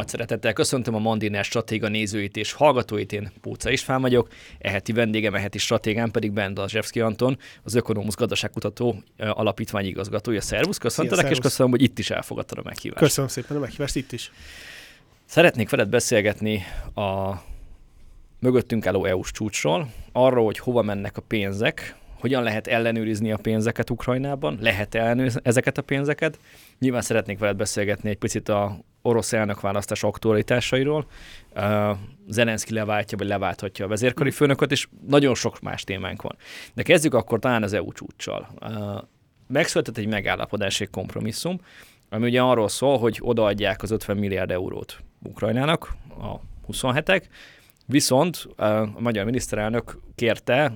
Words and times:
Nagy 0.00 0.08
szeretettel 0.08 0.52
köszöntöm 0.52 0.94
a 0.94 0.98
Mandiner 0.98 1.44
stratéga 1.44 1.88
nézőit 1.88 2.36
és 2.36 2.52
hallgatóit, 2.52 3.12
én 3.12 3.30
Póca 3.40 3.70
István 3.70 4.00
vagyok, 4.00 4.28
eheti 4.58 4.92
vendégem, 4.92 5.34
eheti 5.34 5.58
stratégám 5.58 6.10
pedig 6.10 6.32
Ben 6.32 6.54
Dazsevszki 6.54 7.00
Anton, 7.00 7.38
az 7.62 7.74
Ökonomusz 7.74 8.14
Gazdaságkutató 8.14 9.02
Alapítvány 9.18 9.86
igazgatója. 9.86 10.40
Szervusz, 10.40 10.78
köszöntelek, 10.78 11.30
és 11.30 11.38
köszönöm, 11.38 11.70
hogy 11.70 11.82
itt 11.82 11.98
is 11.98 12.10
elfogadtad 12.10 12.58
a 12.58 12.62
meghívást. 12.64 13.02
Köszönöm 13.02 13.30
szépen 13.30 13.56
a 13.56 13.60
meghívást 13.60 13.96
itt 13.96 14.12
is. 14.12 14.32
Szeretnék 15.24 15.70
veled 15.70 15.88
beszélgetni 15.88 16.62
a 16.94 17.34
mögöttünk 18.38 18.86
álló 18.86 19.04
EU-s 19.04 19.30
csúcsról, 19.30 19.92
arról, 20.12 20.44
hogy 20.44 20.58
hova 20.58 20.82
mennek 20.82 21.16
a 21.16 21.20
pénzek, 21.20 21.96
hogyan 22.20 22.42
lehet 22.42 22.66
ellenőrizni 22.66 23.32
a 23.32 23.36
pénzeket 23.36 23.90
Ukrajnában, 23.90 24.58
lehet 24.60 24.94
ellenőrizni 24.94 25.40
ezeket 25.44 25.78
a 25.78 25.82
pénzeket. 25.82 26.38
Nyilván 26.80 27.02
szeretnék 27.02 27.38
veled 27.38 27.56
beszélgetni 27.56 28.08
egy 28.10 28.18
picit 28.18 28.48
a 28.48 28.78
orosz 29.02 29.32
elnökválasztás 29.32 30.02
aktualitásairól. 30.02 31.06
Uh, 31.54 31.96
Zelenszky 32.28 32.74
leváltja, 32.74 33.18
vagy 33.18 33.26
leválthatja 33.26 33.84
a 33.84 33.88
vezérkari 33.88 34.30
főnököt, 34.30 34.70
és 34.70 34.88
nagyon 35.06 35.34
sok 35.34 35.60
más 35.60 35.84
témánk 35.84 36.22
van. 36.22 36.36
De 36.74 36.82
kezdjük 36.82 37.14
akkor 37.14 37.38
talán 37.38 37.62
az 37.62 37.72
EU 37.72 37.92
csúccsal. 37.92 38.48
Uh, 38.60 39.02
megszületett 39.46 39.96
egy 39.96 40.06
megállapodás, 40.06 40.80
egy 40.80 40.90
kompromisszum, 40.90 41.60
ami 42.08 42.26
ugye 42.26 42.40
arról 42.40 42.68
szól, 42.68 42.98
hogy 42.98 43.18
odaadják 43.20 43.82
az 43.82 43.90
50 43.90 44.16
milliárd 44.16 44.50
eurót 44.50 45.02
Ukrajnának, 45.22 45.94
a 46.08 46.34
27-ek, 46.72 47.22
viszont 47.86 48.48
a 48.56 49.00
magyar 49.00 49.24
miniszterelnök 49.24 49.98
kérte, 50.14 50.72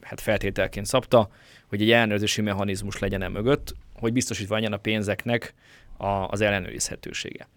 hát 0.00 0.20
feltételként 0.20 0.86
szabta, 0.86 1.28
hogy 1.68 1.82
egy 1.82 1.90
ellenőrzési 1.90 2.40
mechanizmus 2.40 2.98
legyen 2.98 3.22
e 3.22 3.28
mögött, 3.28 3.74
hogy 4.00 4.12
biztosítva 4.12 4.54
legyen 4.54 4.72
a 4.72 4.76
pénzeknek 4.76 5.54
a, 5.96 6.06
az 6.06 6.40
ellenőrizhetősége. 6.40 7.48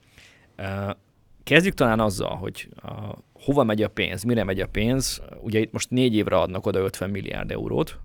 Kezdjük 1.44 1.74
talán 1.74 2.00
azzal, 2.00 2.36
hogy 2.36 2.70
a, 2.76 3.16
hova 3.34 3.64
megy 3.64 3.82
a 3.82 3.90
pénz, 3.90 4.24
mire 4.24 4.44
megy 4.44 4.60
a 4.60 4.68
pénz. 4.68 5.22
Ugye 5.42 5.60
itt 5.60 5.72
most 5.72 5.90
négy 5.90 6.16
évre 6.16 6.38
adnak 6.38 6.66
oda 6.66 6.80
50 6.80 7.10
milliárd 7.10 7.52
eurót. 7.52 8.00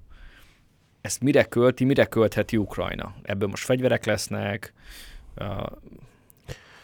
Ezt 1.01 1.21
mire 1.21 1.45
költi, 1.45 1.85
mire 1.85 2.05
költheti 2.05 2.57
Ukrajna? 2.57 3.15
Ebből 3.23 3.49
most 3.49 3.65
fegyverek 3.65 4.05
lesznek, 4.05 4.73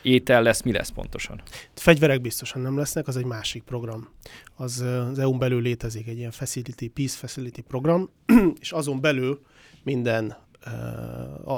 étel 0.02 0.42
lesz, 0.42 0.62
mi 0.62 0.72
lesz 0.72 0.88
pontosan? 0.88 1.42
Fegyverek 1.74 2.20
biztosan 2.20 2.62
nem 2.62 2.76
lesznek, 2.76 3.08
az 3.08 3.16
egy 3.16 3.24
másik 3.24 3.62
program. 3.62 4.08
Az, 4.56 4.80
az 4.80 5.18
EU-n 5.18 5.38
belül 5.38 5.62
létezik 5.62 6.08
egy 6.08 6.18
ilyen 6.18 6.30
facility, 6.30 6.86
peace 6.88 7.16
facility 7.16 7.60
program, 7.60 8.10
és 8.60 8.72
azon 8.72 9.00
belül 9.00 9.42
minden 9.82 10.36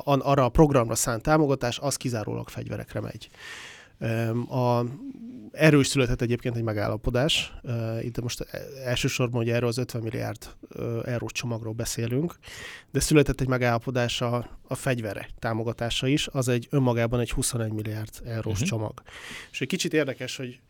arra 0.04 0.44
a 0.44 0.48
programra 0.48 0.94
szánt 0.94 1.22
támogatás, 1.22 1.78
az 1.78 1.96
kizárólag 1.96 2.48
fegyverekre 2.48 3.00
megy. 3.00 3.28
A, 4.48 4.84
erről 5.52 5.80
is 5.80 5.86
született 5.86 6.20
egyébként 6.20 6.56
egy 6.56 6.62
megállapodás. 6.62 7.52
Itt 8.02 8.20
most 8.20 8.46
elsősorban 8.84 9.40
hogy 9.40 9.50
erről 9.50 9.68
az 9.68 9.78
50 9.78 10.02
milliárd 10.02 10.38
eurós 11.04 11.32
csomagról 11.32 11.72
beszélünk, 11.72 12.34
de 12.90 13.00
született 13.00 13.40
egy 13.40 13.48
megállapodás 13.48 14.20
a, 14.20 14.58
a 14.68 14.74
fegyvere 14.74 15.28
támogatása 15.38 16.06
is, 16.06 16.28
az 16.32 16.48
egy 16.48 16.66
önmagában 16.70 17.20
egy 17.20 17.30
21 17.30 17.72
milliárd 17.72 18.10
eurós 18.24 18.52
uh-huh. 18.52 18.68
csomag. 18.68 19.02
És 19.50 19.60
egy 19.60 19.68
kicsit 19.68 19.92
érdekes, 19.92 20.36
hogy 20.36 20.60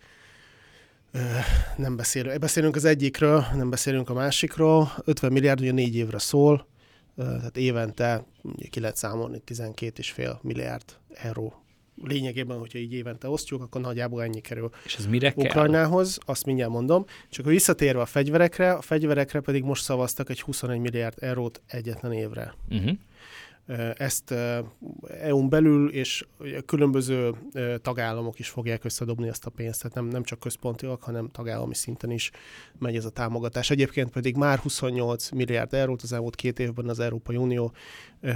nem 1.77 1.97
beszélünk. 1.97 2.39
Beszélünk 2.39 2.77
az 2.77 2.85
egyikről, 2.85 3.45
nem 3.55 3.71
beszélünk 3.71 4.11
a 4.11 4.15
másikról. 4.15 4.93
50 5.05 5.33
milliárd 5.33 5.61
ugye 5.61 5.73
négy 5.73 5.97
évre 5.97 6.19
szól, 6.19 6.67
tehát 7.17 7.57
évente 7.57 8.25
ki 8.71 8.81
lehet 8.81 8.97
számolni 8.97 9.43
12,5 9.47 10.41
milliárd 10.41 10.85
euró 11.15 11.67
lényegében, 12.03 12.59
hogyha 12.59 12.79
így 12.79 12.93
évente 12.93 13.29
osztjuk, 13.29 13.63
akkor 13.63 13.81
nagyjából 13.81 14.23
ennyi 14.23 14.41
kerül 14.41 14.71
És 14.85 14.97
ez 14.97 15.07
mire 15.07 15.33
Ukrajnához, 15.37 16.17
kell? 16.17 16.35
azt 16.35 16.47
mindjárt 16.47 16.71
mondom. 16.71 17.05
Csak 17.31 17.47
visszatérve 17.47 18.01
a 18.01 18.07
fegyverekre, 18.07 18.73
a 18.73 18.81
fegyverekre 18.81 19.41
pedig 19.41 19.63
most 19.63 19.83
szavaztak 19.83 20.31
egy 20.31 20.41
21 20.41 20.79
milliárd 20.79 21.17
eurót 21.21 21.63
egyetlen 21.67 22.13
évre. 22.13 22.55
Uh-huh. 22.71 22.99
Ezt 23.95 24.35
EU-n 25.21 25.49
belül 25.49 25.91
és 25.91 26.27
különböző 26.67 27.35
tagállamok 27.83 28.39
is 28.39 28.49
fogják 28.49 28.85
összedobni 28.85 29.29
ezt 29.29 29.47
a 29.47 29.51
pénzt, 29.51 29.83
tehát 29.83 29.97
nem, 29.97 30.07
nem 30.07 30.23
csak 30.23 30.39
központiak, 30.39 31.03
hanem 31.03 31.31
tagállami 31.31 31.75
szinten 31.75 32.11
is 32.11 32.31
megy 32.79 32.97
ez 32.97 33.05
a 33.05 33.11
támogatás. 33.11 33.71
Egyébként 33.71 34.11
pedig 34.11 34.37
már 34.37 34.59
28 34.59 35.31
milliárd 35.31 35.75
eurót 35.75 36.03
az 36.03 36.13
elmúlt 36.13 36.35
két 36.35 36.59
évben 36.59 36.89
az 36.89 37.01
Európai 37.01 37.37
Unió 37.37 37.73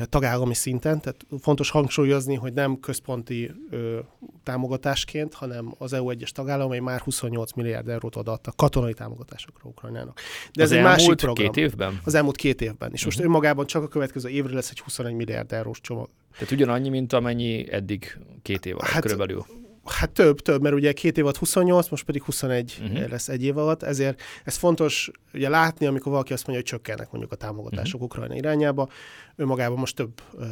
tagállami 0.08 0.54
szinten, 0.54 1.00
tehát 1.00 1.26
fontos 1.41 1.70
hangsúlyozni, 1.70 2.34
hogy 2.34 2.52
nem 2.52 2.80
központi 2.80 3.50
ö, 3.70 3.98
támogatásként, 4.42 5.34
hanem 5.34 5.74
az 5.78 5.92
EU 5.92 6.10
egyes 6.10 6.32
tagállamai 6.32 6.80
már 6.80 7.00
28 7.00 7.52
milliárd 7.52 7.88
eurót 7.88 8.16
adtak 8.16 8.56
katonai 8.56 8.94
támogatásokra 8.94 9.69
Ukrajnának. 9.69 10.20
De 10.52 10.62
az 10.62 10.70
ez 10.70 10.76
egy 10.76 10.84
másik 10.84 11.14
program. 11.14 11.52
két 11.52 11.64
évben? 11.64 12.00
Az 12.04 12.14
elmúlt 12.14 12.36
két 12.36 12.60
évben. 12.60 12.92
És 12.92 12.94
uh-huh. 12.94 13.04
most 13.04 13.19
mhm. 13.19 13.26
önmagában 13.26 13.66
csak 13.66 13.82
a 13.82 13.88
következő 13.88 14.28
évre 14.28 14.54
lesz 14.54 14.70
egy 14.70 14.80
21 14.80 15.14
milliárd 15.14 15.52
eurós 15.52 15.80
csomag. 15.80 16.08
Tehát 16.32 16.50
ugyanannyi, 16.50 16.88
mint 16.88 17.12
amennyi 17.12 17.72
eddig 17.72 18.19
két 18.42 18.66
év 18.66 18.74
alatt 18.74 18.88
hát, 18.88 19.02
körülbelül. 19.02 19.46
Hát 19.84 20.10
több, 20.10 20.41
több, 20.41 20.62
mert 20.62 20.74
ugye 20.74 20.92
két 20.92 21.18
év 21.18 21.24
alatt 21.24 21.36
28, 21.36 21.88
most 21.88 22.04
pedig 22.04 22.22
21 22.22 22.76
uh-huh. 22.80 22.98
Mhm. 22.98 23.10
lesz 23.10 23.28
egy 23.28 23.44
év 23.44 23.58
alatt, 23.58 23.82
ezért 23.82 24.22
ez 24.44 24.56
fontos 24.56 25.10
ugye 25.34 25.48
látni, 25.48 25.86
amikor 25.86 26.12
valaki 26.12 26.32
azt 26.32 26.46
mondja, 26.46 26.64
hogy 26.64 26.78
csökkennek 26.78 27.10
mondjuk 27.10 27.32
a 27.32 27.36
támogatások 27.36 28.00
uh-huh. 28.00 28.02
Ukrajna 28.02 28.34
irányába, 28.34 28.88
önmagában 29.36 29.78
most 29.78 29.96
több 29.96 30.20
uh, 30.32 30.44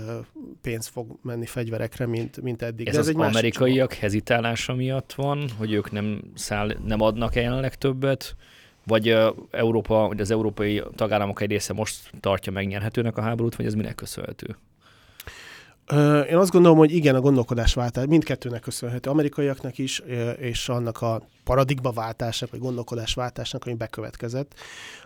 pénz 0.62 0.86
fog 0.86 1.18
menni 1.22 1.46
fegyverekre, 1.46 2.06
mint, 2.06 2.40
mint 2.40 2.62
eddig. 2.62 2.86
Ez, 2.86 2.94
De 2.94 3.00
ez 3.00 3.06
az 3.06 3.14
egy 3.14 3.20
amerikaiak 3.20 3.92
hezitálása 3.92 4.74
miatt 4.74 5.12
van, 5.12 5.48
hogy 5.58 5.72
ők 5.72 5.90
nem, 5.90 6.22
száll, 6.34 6.76
nem 6.84 7.00
adnak 7.00 7.34
jelenleg 7.34 7.74
többet, 7.74 8.36
vagy 8.86 9.16
Európa, 9.50 10.06
vagy 10.06 10.20
az 10.20 10.30
európai 10.30 10.82
tagállamok 10.94 11.40
egy 11.40 11.50
része 11.50 11.72
most 11.72 12.10
tartja 12.20 12.52
megnyerhetőnek 12.52 13.16
a 13.16 13.20
háborút, 13.20 13.56
vagy 13.56 13.66
ez 13.66 13.74
minek 13.74 13.94
köszönhető? 13.94 14.56
Én 16.30 16.36
azt 16.36 16.50
gondolom, 16.50 16.78
hogy 16.78 16.92
igen, 16.92 17.14
a 17.14 17.20
gondolkodásváltás 17.20 18.06
mindkettőnek 18.06 18.60
köszönhető, 18.60 19.10
amerikaiaknak 19.10 19.78
is, 19.78 20.02
és 20.38 20.68
annak 20.68 21.02
a 21.02 21.22
paradigmaváltásnak, 21.44 22.50
vagy 22.50 22.60
gondolkodásváltásnak, 22.60 23.64
ami 23.66 23.74
bekövetkezett. 23.74 24.54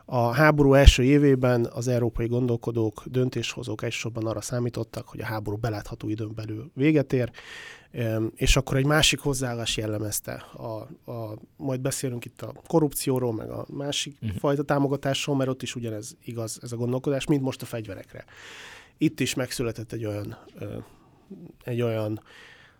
A 0.04 0.32
háború 0.32 0.74
első 0.74 1.02
évében 1.02 1.68
az 1.72 1.88
európai 1.88 2.26
gondolkodók, 2.26 3.02
döntéshozók 3.06 3.82
elsősorban 3.82 4.26
arra 4.26 4.40
számítottak, 4.40 5.08
hogy 5.08 5.20
a 5.20 5.24
háború 5.24 5.56
belátható 5.56 6.08
időn 6.08 6.34
belül 6.34 6.70
véget 6.74 7.12
ér, 7.12 7.30
és 8.34 8.56
akkor 8.56 8.76
egy 8.76 8.86
másik 8.86 9.20
hozzáállás 9.20 9.76
jellemezte. 9.76 10.32
A, 10.56 10.66
a, 11.10 11.38
majd 11.56 11.80
beszélünk 11.80 12.24
itt 12.24 12.42
a 12.42 12.52
korrupcióról, 12.66 13.32
meg 13.32 13.50
a 13.50 13.66
másik 13.72 14.16
uh-huh. 14.22 14.38
fajta 14.38 14.62
támogatásról, 14.62 15.36
mert 15.36 15.50
ott 15.50 15.62
is 15.62 15.74
ugyanez 15.74 16.16
igaz 16.24 16.58
ez 16.62 16.72
a 16.72 16.76
gondolkodás, 16.76 17.26
mint 17.26 17.42
most 17.42 17.62
a 17.62 17.66
fegyverekre 17.66 18.24
itt 19.02 19.20
is 19.20 19.34
megszületett 19.34 19.92
egy 19.92 20.04
olyan, 20.04 20.38
egy 21.64 21.82
olyan 21.82 22.22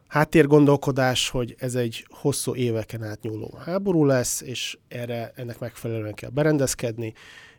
háttérgondolkodás, 0.06 1.28
hogy 1.28 1.54
ez 1.58 1.74
egy 1.74 2.06
hosszú 2.08 2.54
éveken 2.54 3.02
átnyúló 3.02 3.58
háború 3.64 4.04
lesz, 4.04 4.40
és 4.40 4.78
erre 4.88 5.32
ennek 5.34 5.58
megfelelően 5.58 6.14
kell 6.14 6.30
berendezkedni, 6.30 7.12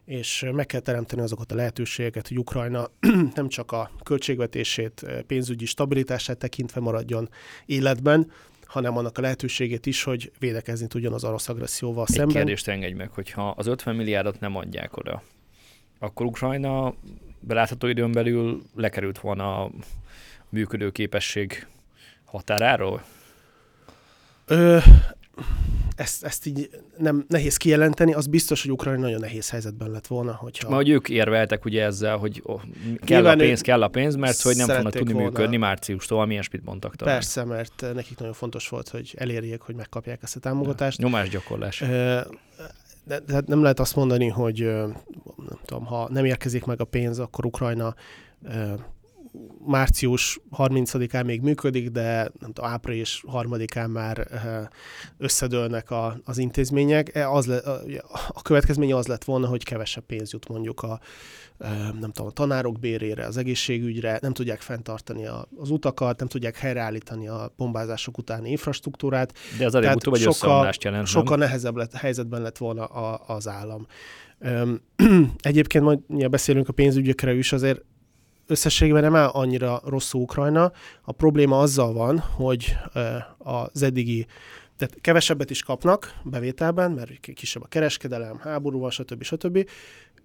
és 0.05 0.45
meg 0.51 0.65
kell 0.65 0.79
teremteni 0.79 1.21
azokat 1.21 1.51
a 1.51 1.55
lehetőségeket, 1.55 2.27
hogy 2.27 2.37
Ukrajna 2.39 2.89
nem 3.35 3.47
csak 3.47 3.71
a 3.71 3.91
költségvetését, 4.03 5.05
pénzügyi 5.27 5.65
stabilitását 5.65 6.37
tekintve 6.37 6.79
maradjon 6.79 7.29
életben, 7.65 8.31
hanem 8.65 8.97
annak 8.97 9.17
a 9.17 9.21
lehetőségét 9.21 9.85
is, 9.85 10.03
hogy 10.03 10.31
védekezni 10.39 10.87
tudjon 10.87 11.13
az 11.13 11.23
orosz 11.23 11.49
agresszióval 11.49 12.05
Egy 12.07 12.15
szemben. 12.15 12.35
kérdést 12.35 12.67
engedj 12.67 12.93
meg, 12.93 13.09
hogyha 13.09 13.49
az 13.49 13.67
50 13.67 13.95
milliárdot 13.95 14.39
nem 14.39 14.55
adják 14.55 14.97
oda, 14.97 15.23
akkor 16.03 16.25
Ukrajna 16.25 16.93
belátható 17.39 17.87
időn 17.87 18.11
belül 18.11 18.61
lekerült 18.75 19.19
volna 19.19 19.63
a 19.63 19.71
működő 20.49 20.91
képesség 20.91 21.67
határáról? 22.25 23.03
Ö, 24.45 24.77
ezt, 25.95 26.23
ezt 26.23 26.45
így 26.45 26.69
nem 26.97 27.25
nehéz 27.27 27.57
kijelenteni, 27.57 28.13
az 28.13 28.27
biztos, 28.27 28.61
hogy 28.61 28.71
Ukrajna 28.71 28.99
nagyon 28.99 29.19
nehéz 29.19 29.49
helyzetben 29.49 29.91
lett 29.91 30.07
volna, 30.07 30.33
hogyha... 30.33 30.69
Majd 30.69 30.87
ők 30.87 31.09
érveltek 31.09 31.65
ugye 31.65 31.83
ezzel, 31.83 32.17
hogy 32.17 32.41
oh, 32.43 32.61
kell 33.05 33.17
Nyilván 33.17 33.39
a 33.39 33.43
pénz, 33.43 33.61
kell 33.61 33.83
a 33.83 33.87
pénz, 33.87 34.15
mert 34.15 34.41
hogy 34.41 34.55
nem 34.55 34.67
fognak 34.67 34.93
tudni 34.93 35.13
volna. 35.13 35.27
működni 35.27 35.57
márciustól, 35.57 36.21
ami 36.21 36.33
ilyesmit 36.33 36.65
mondtak 36.65 36.95
talán. 36.95 37.13
Persze, 37.13 37.43
mert 37.43 37.85
nekik 37.93 38.17
nagyon 38.17 38.33
fontos 38.33 38.69
volt, 38.69 38.89
hogy 38.89 39.13
elérjék, 39.17 39.61
hogy 39.61 39.75
megkapják 39.75 40.19
ezt 40.23 40.35
a 40.35 40.39
támogatást. 40.39 40.99
Ja, 40.99 41.05
nyomásgyakorlás. 41.05 41.81
Ö, 41.81 42.19
de, 43.05 43.19
de 43.19 43.41
nem 43.45 43.61
lehet 43.61 43.79
azt 43.79 43.95
mondani, 43.95 44.27
hogy 44.27 44.57
nem 45.37 45.59
tudom, 45.65 45.85
ha 45.85 46.07
nem 46.11 46.25
érkezik 46.25 46.65
meg 46.65 46.81
a 46.81 46.85
pénz, 46.85 47.19
akkor 47.19 47.45
Ukrajna 47.45 47.95
március 49.65 50.39
30-án 50.57 51.25
még 51.25 51.41
működik, 51.41 51.89
de 51.89 52.31
nem 52.39 52.51
tudom, 52.53 52.69
április 52.69 53.23
3-án 53.27 53.91
már 53.91 54.27
összedőlnek 55.17 55.91
a, 55.91 56.17
az 56.23 56.37
intézmények. 56.37 57.15
E, 57.15 57.29
az 57.29 57.45
le, 57.45 57.57
a 58.27 58.41
következménye 58.41 58.95
az 58.95 59.07
lett 59.07 59.23
volna, 59.23 59.47
hogy 59.47 59.63
kevesebb 59.63 60.05
pénz 60.05 60.31
jut 60.31 60.47
mondjuk 60.47 60.81
a, 60.81 60.99
nem 61.99 62.11
tudom, 62.11 62.27
a 62.27 62.31
tanárok 62.31 62.79
bérére, 62.79 63.25
az 63.25 63.37
egészségügyre, 63.37 64.17
nem 64.21 64.33
tudják 64.33 64.61
fenntartani 64.61 65.25
a, 65.25 65.47
az 65.57 65.69
utakat, 65.69 66.19
nem 66.19 66.27
tudják 66.27 66.57
helyreállítani 66.57 67.27
a 67.27 67.53
bombázások 67.57 68.17
utáni 68.17 68.49
infrastruktúrát. 68.49 69.33
De 69.57 69.65
az 69.65 69.75
elég 69.75 69.95
utóbb 69.95 70.13
egy 70.13 70.21
sokkal, 70.21 70.69
jelent, 70.83 71.07
sokkal 71.07 71.37
nehezebb 71.37 71.75
lett, 71.75 71.93
helyzetben 71.93 72.41
lett 72.41 72.57
volna 72.57 72.85
a, 72.85 73.23
az 73.27 73.47
állam. 73.47 73.87
Egyébként 75.41 75.83
majd 75.83 76.29
beszélünk 76.29 76.69
a 76.69 76.73
pénzügyekre 76.73 77.33
is, 77.33 77.53
azért 77.53 77.81
összességben 78.47 79.01
nem 79.01 79.15
áll 79.15 79.27
annyira 79.27 79.81
rosszul 79.85 80.21
Ukrajna. 80.21 80.71
A 81.01 81.11
probléma 81.11 81.59
azzal 81.59 81.93
van, 81.93 82.19
hogy 82.19 82.75
az 83.37 83.81
eddigi 83.83 84.25
tehát 84.77 85.01
kevesebbet 85.01 85.49
is 85.49 85.63
kapnak 85.63 86.13
bevételben, 86.23 86.91
mert 86.91 87.19
kisebb 87.19 87.63
a 87.63 87.67
kereskedelem, 87.67 88.37
háborúval, 88.37 88.89
stb. 88.89 89.23
stb. 89.23 89.69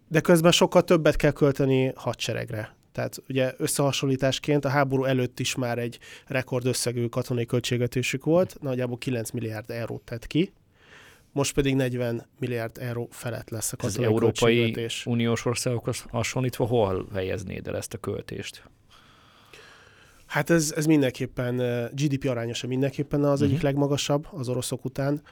De 0.09 0.21
közben 0.21 0.53
sokkal 0.53 0.83
többet 0.83 1.17
kell 1.17 1.31
költeni 1.31 1.93
hadseregre. 1.95 2.77
Tehát 2.93 3.23
ugye 3.29 3.55
összehasonlításként 3.57 4.65
a 4.65 4.69
háború 4.69 5.05
előtt 5.05 5.41
is 5.41 5.55
már 5.55 5.79
egy 5.79 5.99
rekordösszegű 6.27 7.07
katonai 7.07 7.47
költségvetésük 7.47 8.25
volt, 8.25 8.57
nagyjából 8.61 8.99
9 8.99 9.31
milliárd 9.31 9.71
eurót 9.71 10.03
tett 10.03 10.27
ki, 10.27 10.53
most 11.39 11.55
pedig 11.55 11.75
40 11.75 12.27
milliárd 12.39 12.79
euró 12.81 13.09
felett 13.11 13.51
lesz 13.51 13.73
a 13.73 13.77
katonai 13.77 14.05
Ez 14.05 14.11
Európai 14.11 14.91
Uniós 15.05 15.45
országokhoz 15.45 16.05
hasonlítva 16.11 16.67
hol 16.67 17.09
helyeznéd 17.13 17.67
el 17.67 17.77
ezt 17.77 17.95
a 17.95 17.99
költést? 17.99 18.63
Hát 20.27 20.51
ez, 20.51 20.73
ez 20.77 20.87
mindenképpen, 20.87 21.57
GDP 21.95 22.29
arányosan 22.29 22.69
mindenképpen 22.69 23.25
az 23.25 23.33
uh-huh. 23.33 23.47
egyik 23.49 23.61
legmagasabb 23.61 24.27
az 24.31 24.49
oroszok 24.49 24.85
után. 24.85 25.23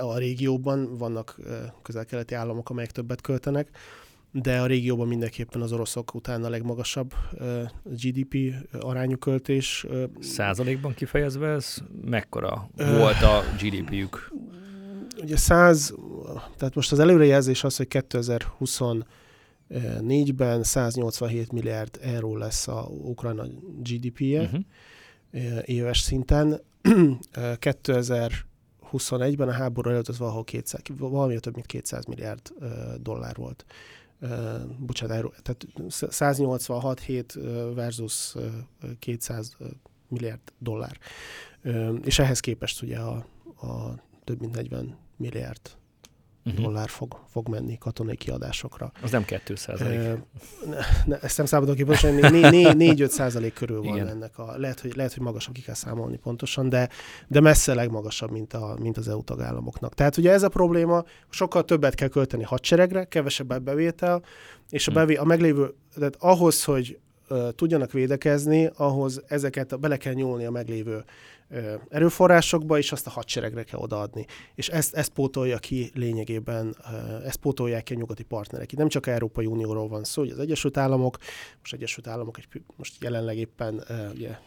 A 0.00 0.18
régióban 0.18 0.96
vannak 0.96 1.40
közel-keleti 1.82 2.34
államok, 2.34 2.70
amelyek 2.70 2.90
többet 2.90 3.20
költenek, 3.20 3.68
de 4.42 4.60
a 4.60 4.66
régióban 4.66 5.08
mindenképpen 5.08 5.60
az 5.60 5.72
oroszok 5.72 6.14
után 6.14 6.44
a 6.44 6.48
legmagasabb 6.48 7.14
GDP 7.84 8.54
arányú 8.80 9.16
költés. 9.16 9.86
Százalékban 10.20 10.94
kifejezve 10.94 11.48
ez 11.48 11.76
mekkora 12.04 12.68
volt 12.76 13.22
a 13.22 13.42
GDP-jük? 13.60 14.32
Ugye 15.22 15.36
100, 15.36 15.94
tehát 16.56 16.74
most 16.74 16.92
az 16.92 16.98
előrejelzés 16.98 17.64
az, 17.64 17.76
hogy 17.76 17.86
2024-ben 17.90 20.62
187 20.62 21.52
milliárd 21.52 21.98
euró 22.02 22.36
lesz 22.36 22.68
a 22.68 22.88
Ukrajna 22.90 23.44
GDP-je 23.82 24.42
uh-huh. 24.42 24.60
éves 25.64 26.00
szinten. 26.00 26.60
2021-ben 27.32 29.48
a 29.48 29.52
háború 29.52 29.90
előtt 29.90 30.08
az 30.08 30.18
valahol 30.18 30.44
200, 30.44 30.82
valami 30.98 31.40
több 31.40 31.54
mint 31.54 31.66
200 31.66 32.04
milliárd 32.04 32.52
dollár 33.00 33.36
volt 33.36 33.64
bocsánat, 34.78 35.42
tehát 35.42 35.66
186 35.88 37.00
hét 37.00 37.32
versus 37.74 38.34
200 38.98 39.56
milliárd 40.08 40.40
dollár. 40.58 40.98
És 42.02 42.18
ehhez 42.18 42.40
képest 42.40 42.82
ugye 42.82 42.98
a, 42.98 43.26
a 43.60 43.94
több 44.24 44.40
mint 44.40 44.54
40 44.54 44.96
milliárd 45.16 45.60
uh-huh. 46.44 46.64
dollár 46.64 46.88
fog, 46.88 47.20
fog 47.30 47.48
menni 47.48 47.78
katonai 47.78 48.16
kiadásokra. 48.16 48.92
Az 49.02 49.10
nem 49.10 49.24
2 49.24 49.54
százalék. 49.54 49.98
E, 49.98 50.24
ne, 51.04 51.18
ezt 51.18 51.36
nem 51.36 51.46
szabadok 51.46 51.76
ki 51.76 51.82
pontosan, 51.82 52.18
4-5 52.20 53.08
százalék 53.08 53.52
körül 53.52 53.82
van 53.82 53.94
Igen. 53.94 54.08
ennek. 54.08 54.38
A, 54.38 54.58
lehet, 54.58 54.80
hogy, 54.80 54.96
lehet, 54.96 55.14
hogy 55.14 55.22
magasabb 55.22 55.54
ki 55.54 55.60
kell 55.60 55.74
számolni 55.74 56.16
pontosan, 56.16 56.68
de, 56.68 56.88
de 57.28 57.40
messze 57.40 57.74
legmagasabb, 57.74 58.30
mint, 58.30 58.52
a, 58.52 58.76
mint 58.80 58.96
az 58.96 59.08
EU 59.08 59.22
tagállamoknak. 59.22 59.94
Tehát 59.94 60.16
ugye 60.16 60.32
ez 60.32 60.42
a 60.42 60.48
probléma, 60.48 61.04
sokkal 61.28 61.64
többet 61.64 61.94
kell 61.94 62.08
költeni 62.08 62.42
hadseregre, 62.42 63.04
kevesebb 63.04 63.62
bevétel, 63.62 64.22
és 64.70 64.88
a, 64.88 64.90
hm. 64.90 64.96
bevé, 64.96 65.14
a 65.14 65.24
meglévő, 65.24 65.74
tehát 65.94 66.16
ahhoz, 66.18 66.64
hogy 66.64 66.98
tudjanak 67.54 67.92
védekezni, 67.92 68.70
ahhoz 68.76 69.22
ezeket 69.26 69.80
bele 69.80 69.96
kell 69.96 70.12
nyúlni 70.12 70.44
a 70.44 70.50
meglévő 70.50 71.04
erőforrásokba, 71.88 72.78
és 72.78 72.92
azt 72.92 73.06
a 73.06 73.10
hadseregre 73.10 73.62
kell 73.62 73.78
odaadni. 73.78 74.26
És 74.54 74.68
ezt, 74.68 74.94
ezt 74.94 75.10
pótolja 75.10 75.58
ki 75.58 75.90
lényegében, 75.94 76.76
ezt 77.24 77.36
pótolják 77.36 77.82
ki 77.82 77.94
a 77.94 77.96
nyugati 77.96 78.22
partnerek. 78.22 78.72
Itt 78.72 78.78
nem 78.78 78.88
csak 78.88 79.06
Európai 79.06 79.46
Unióról 79.46 79.88
van 79.88 80.04
szó, 80.04 80.22
hogy 80.22 80.30
az 80.30 80.38
Egyesült 80.38 80.76
Államok, 80.76 81.18
most 81.60 81.72
Egyesült 81.72 82.06
Államok 82.06 82.38
egy, 82.38 82.62
most 82.76 83.02
jelenleg 83.02 83.36
éppen 83.36 83.84
ugye, 84.14 84.38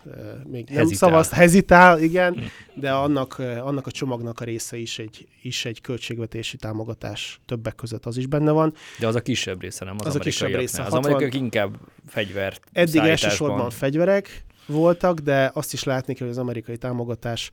még 0.46 0.66
nem 0.68 0.78
hezitál. 0.78 1.10
szavazt, 1.10 1.32
hezitál, 1.32 2.00
igen, 2.02 2.34
hm. 2.34 2.80
de 2.80 2.92
annak, 2.92 3.40
annak 3.40 3.88
a 3.88 3.92
csomagnak 3.92 4.40
a 4.40 4.44
része 4.44 4.78
is 4.78 5.00
egy, 5.00 5.28
is 5.42 5.66
egy 5.66 5.82
költségvetési 5.82 6.58
támogatás 6.58 7.42
többek 7.46 7.76
között 7.76 8.06
az 8.06 8.18
is 8.18 8.26
benne 8.26 8.52
van. 8.52 8.74
De 9.00 9.08
az 9.08 9.16
a 9.16 9.22
kisebb 9.22 9.62
része, 9.62 9.86
nem 9.86 9.96
az, 10.00 10.06
az 10.06 10.16
a 10.16 10.20
kisebb 10.20 10.56
része. 10.56 10.84
Az 10.84 10.92
60... 10.92 11.04
amerikaiak 11.04 11.44
inkább 11.44 11.78
fegyvert 12.08 12.62
Eddig 12.72 13.02
elsősorban 13.02 13.70
fegyverek, 13.70 14.46
voltak, 14.68 15.20
de 15.20 15.52
azt 15.54 15.74
is 15.74 15.84
látni 15.84 16.14
kell, 16.14 16.28
hogy 16.28 16.36
az 16.36 16.42
amerikai 16.42 16.78
támogatás 16.78 17.50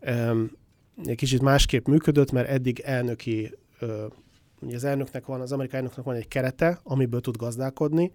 um, 0.00 0.50
kicsit 1.14 1.42
másképp 1.42 1.86
működött, 1.86 2.32
mert 2.32 2.48
eddig 2.48 2.80
elnöki, 2.80 3.54
uh, 3.80 3.88
ugye 4.60 4.76
az 4.76 4.84
elnöknek 4.84 5.26
van, 5.26 5.40
az 5.40 5.52
amerikai 5.52 5.78
elnöknek 5.78 6.04
van 6.04 6.14
egy 6.14 6.28
kerete, 6.28 6.80
amiből 6.82 7.20
tud 7.20 7.36
gazdálkodni, 7.36 8.12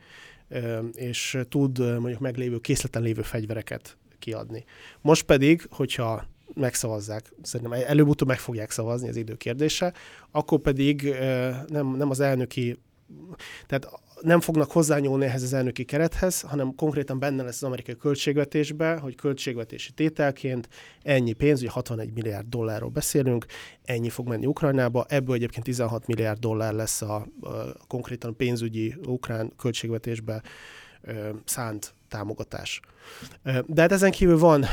és 0.93 1.37
tud 1.49 1.79
mondjuk 1.79 2.19
meglévő, 2.19 2.57
készleten 2.57 3.01
lévő 3.01 3.21
fegyvereket 3.21 3.97
kiadni. 4.19 4.63
Most 5.01 5.23
pedig, 5.23 5.67
hogyha 5.69 6.25
megszavazzák, 6.53 7.33
szerintem 7.41 7.79
előbb-utóbb 7.87 8.27
meg 8.27 8.39
fogják 8.39 8.71
szavazni 8.71 9.09
az 9.09 9.15
idő 9.15 9.35
kérdése, 9.35 9.93
akkor 10.31 10.59
pedig 10.59 11.15
nem, 11.67 11.87
nem 11.87 12.09
az 12.09 12.19
elnöki 12.19 12.79
tehát 13.67 13.89
nem 14.21 14.39
fognak 14.39 14.71
hozzányúlni 14.71 15.25
ehhez 15.25 15.43
az 15.43 15.53
elnöki 15.53 15.83
kerethez, 15.83 16.41
hanem 16.41 16.75
konkrétan 16.75 17.19
benne 17.19 17.43
lesz 17.43 17.55
az 17.55 17.63
amerikai 17.63 17.95
költségvetésbe, 17.95 18.97
hogy 18.97 19.15
költségvetési 19.15 19.91
tételként 19.91 20.69
ennyi 21.03 21.33
pénz, 21.33 21.61
ugye 21.61 21.69
61 21.69 22.13
milliárd 22.13 22.47
dollárról 22.47 22.89
beszélünk, 22.89 23.45
ennyi 23.83 24.09
fog 24.09 24.27
menni 24.27 24.45
Ukrajnába, 24.45 25.05
ebből 25.09 25.35
egyébként 25.35 25.65
16 25.65 26.07
milliárd 26.07 26.39
dollár 26.39 26.73
lesz 26.73 27.01
a, 27.01 27.15
a 27.15 27.27
konkrétan 27.87 28.35
pénzügyi 28.35 28.95
ukrán 29.07 29.53
költségvetésbe 29.57 30.41
ö, 31.01 31.29
szánt 31.45 31.93
támogatás. 32.07 32.79
De 33.65 33.81
hát 33.81 33.91
ezen 33.91 34.11
kívül 34.11 34.37
van 34.37 34.65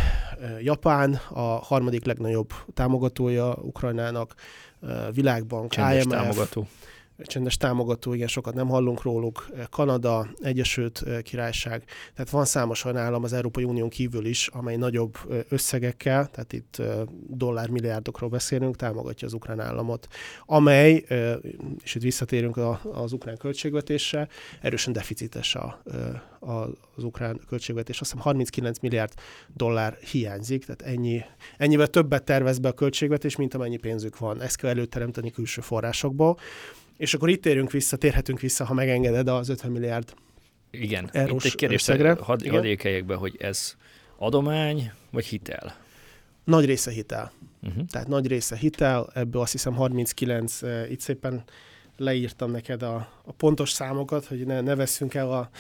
Japán, 0.61 1.21
a 1.29 1.41
harmadik 1.41 2.05
legnagyobb 2.05 2.53
támogatója 2.75 3.55
Ukrajnának, 3.55 4.35
Világbank, 5.12 5.71
Csendes 5.71 6.05
IMF, 6.05 6.12
támogató 6.12 6.67
csendes 7.26 7.56
támogató, 7.56 8.14
igen, 8.14 8.26
sokat 8.26 8.54
nem 8.54 8.69
hallunk 8.69 9.02
róluk, 9.02 9.50
Kanada, 9.70 10.28
Egyesült 10.40 11.04
Királyság, 11.22 11.84
tehát 12.14 12.30
van 12.30 12.44
számos 12.44 12.84
olyan 12.84 12.96
állam 12.96 13.24
az 13.24 13.32
Európai 13.32 13.64
Unión 13.64 13.88
kívül 13.88 14.24
is, 14.24 14.48
amely 14.48 14.76
nagyobb 14.76 15.19
összegekkel, 15.48 16.26
tehát 16.26 16.52
itt 16.52 16.82
dollármilliárdokról 17.28 18.30
beszélünk, 18.30 18.76
támogatja 18.76 19.26
az 19.26 19.32
ukrán 19.32 19.60
államot, 19.60 20.06
amely, 20.46 21.05
és 21.82 21.94
itt 21.94 22.02
visszatérünk 22.02 22.60
az 22.93 23.12
ukrán 23.12 23.36
költségvetésre, 23.36 24.29
erősen 24.60 24.93
deficites 24.93 25.55
a, 25.55 25.82
az 26.94 27.05
ukrán 27.05 27.41
költségvetés, 27.48 28.00
azt 28.00 28.10
hiszem 28.10 28.24
39 28.24 28.79
milliárd 28.79 29.12
dollár 29.55 29.98
hiányzik, 30.10 30.64
tehát 30.64 30.82
ennyi, 30.82 31.24
ennyivel 31.56 31.86
többet 31.86 32.24
tervez 32.24 32.58
be 32.58 32.69
a 32.69 32.72
költségvetés, 32.72 33.36
mint 33.36 33.55
amennyi 33.55 33.76
pénzük 33.76 34.19
van. 34.19 34.41
Ezt 34.41 34.56
kell 34.56 34.70
előteremteni 34.70 35.31
külső 35.31 35.60
forrásokból. 35.60 36.38
És 36.96 37.15
akkor 37.15 37.29
itt 37.29 37.43
térünk 37.43 37.70
vissza, 37.70 37.96
térhetünk 37.96 38.41
vissza, 38.41 38.65
ha 38.65 38.75
megengeded 38.75 39.29
az 39.29 39.49
50 39.49 39.70
milliárd 39.70 40.15
Igen, 40.70 41.05
itt 41.05 41.44
egy 41.44 41.55
kérdés, 41.55 41.81
összegre. 41.81 42.17
Hadd 42.20 42.49
had 42.49 43.05
be, 43.05 43.15
hogy 43.15 43.37
ez 43.39 43.77
adomány 44.17 44.93
vagy 45.11 45.25
hitel? 45.25 45.77
Nagy 46.44 46.65
része 46.65 46.91
hitel. 46.91 47.32
Uh-huh. 47.63 47.84
Tehát 47.87 48.08
nagy 48.08 48.27
része 48.27 48.56
hitel, 48.56 49.11
ebből 49.15 49.43
azt 49.43 49.53
hiszem 49.53 49.75
39, 49.75 50.63
uh, 50.63 50.91
itt 50.91 51.01
szépen 51.01 51.44
leírtam 51.96 52.51
neked 52.51 52.82
a, 52.82 52.94
a 53.25 53.32
pontos 53.32 53.70
számokat, 53.70 54.27
hogy 54.27 54.46
ne, 54.46 54.61
ne 54.61 54.75
veszünk 54.75 55.15
el 55.15 55.32
a, 55.32 55.51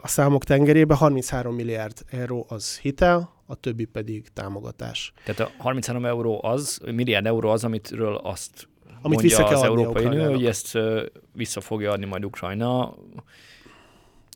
a 0.00 0.08
számok 0.08 0.44
tengerébe. 0.44 0.94
33 0.94 1.54
milliárd 1.54 2.04
euró 2.10 2.46
az 2.48 2.78
hitel, 2.78 3.32
a 3.46 3.54
többi 3.54 3.84
pedig 3.84 4.28
támogatás. 4.32 5.12
Tehát 5.24 5.40
a 5.40 5.50
33 5.62 6.04
euró 6.04 6.44
az, 6.44 6.80
milliárd 6.92 7.26
euró 7.26 7.48
az, 7.48 7.64
amitről 7.64 8.14
azt 8.14 8.68
amit 9.02 9.20
vissza 9.20 9.44
kell 9.44 9.56
az 9.56 9.62
Európai 9.62 10.04
Unió, 10.04 10.30
hogy 10.30 10.46
ezt 10.46 10.78
vissza 11.32 11.60
fogja 11.60 11.92
adni 11.92 12.06
majd 12.06 12.24
Ukrajna. 12.24 12.94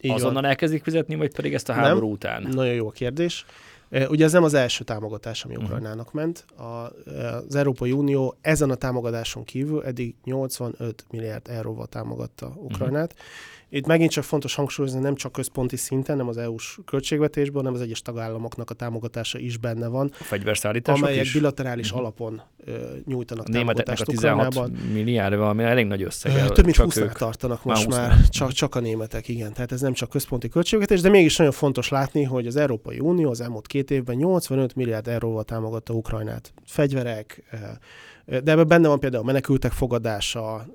Így 0.01 0.11
azonnal 0.11 0.43
van. 0.43 0.45
elkezdik 0.45 0.83
fizetni, 0.83 1.15
vagy 1.15 1.35
pedig 1.35 1.55
ezt 1.55 1.69
a 1.69 1.73
háború 1.73 2.05
Nem? 2.05 2.11
után? 2.13 2.43
Nagyon 2.43 2.75
jó 2.75 2.87
a 2.89 2.91
kérdés. 2.91 3.45
Ugye 4.09 4.25
ez 4.25 4.33
nem 4.33 4.45
az 4.45 4.55
első 4.55 4.85
támogatás, 4.85 5.45
ami 5.45 5.55
mhm. 5.55 5.65
Ukrajnának 5.65 6.13
ment. 6.13 6.45
A, 6.57 6.63
az 7.47 7.55
Európai 7.55 7.93
Unió 7.93 8.37
ezen 8.41 8.71
a 8.71 8.75
támogatáson 8.75 9.45
kívül 9.45 9.85
eddig 9.85 10.15
85 10.25 11.05
milliárd 11.11 11.49
euróval 11.49 11.87
támogatta 11.87 12.53
Ukrajnát, 12.57 13.13
uh-huh. 13.13 13.27
Itt 13.75 13.87
megint 13.87 14.11
csak 14.11 14.25
fontos 14.25 14.55
hangsúlyozni, 14.55 15.01
nem 15.01 15.15
csak 15.15 15.33
központi 15.33 15.77
szinten, 15.77 16.17
nem 16.17 16.29
az 16.29 16.37
EU-s 16.37 16.79
költségvetésben, 16.85 17.57
hanem 17.57 17.75
az 17.75 17.81
egyes 17.81 18.03
tagállamoknak 18.03 18.71
a 18.71 18.75
támogatása 18.75 19.39
is 19.39 19.57
benne 19.57 19.87
van. 19.87 20.11
A 20.19 20.25
fegyverszállítások 20.25 21.03
Amelyek 21.05 21.25
is? 21.25 21.33
bilaterális 21.33 21.87
uh-huh. 21.87 22.01
alapon 22.01 22.43
ö, 22.65 22.73
nyújtanak 23.07 23.49
a 23.49 23.53
támogatást 23.53 24.01
a 24.01 24.05
16 24.05 24.47
Ukrajnában. 24.47 24.93
milliárd, 24.93 25.37
valami 25.37 25.63
elég 25.63 25.87
nagy 25.87 26.03
összeg. 26.03 26.33
Ö, 26.35 26.49
több 26.49 26.65
mint 26.65 26.77
20 26.77 26.99
tartanak 27.13 27.65
most 27.65 27.89
már, 27.89 28.09
már 28.09 28.29
csak, 28.29 28.53
csak 28.53 28.75
a 28.75 28.81
németek, 28.81 29.29
igen. 29.29 29.53
Tehát 29.53 29.73
ez 29.73 29.81
nem 29.81 29.93
csak 29.93 30.11
központi 30.11 30.49
költségvetés, 30.49 31.01
de 31.01 31.09
mégis 31.09 31.37
nagyon 31.37 31.53
fontos 31.53 31.89
látni, 31.89 32.23
hogy 32.23 32.47
az 32.47 32.57
Európai 32.57 32.99
Unió 32.99 33.31
az 33.31 33.41
elmúlt 33.41 33.67
két 33.67 33.91
évben 33.91 34.17
85 34.17 34.75
milliárd 34.75 35.09
euróval 35.09 35.45
támogatta 35.45 35.93
Ukrajnát. 35.93 36.53
Fegyverek, 36.65 37.43
de 38.27 38.51
ebben 38.51 38.67
benne 38.67 38.89
van 38.89 39.01
például 39.01 39.23
a 39.23 39.27
menekültek 39.27 39.73
fogadása, 39.73 40.67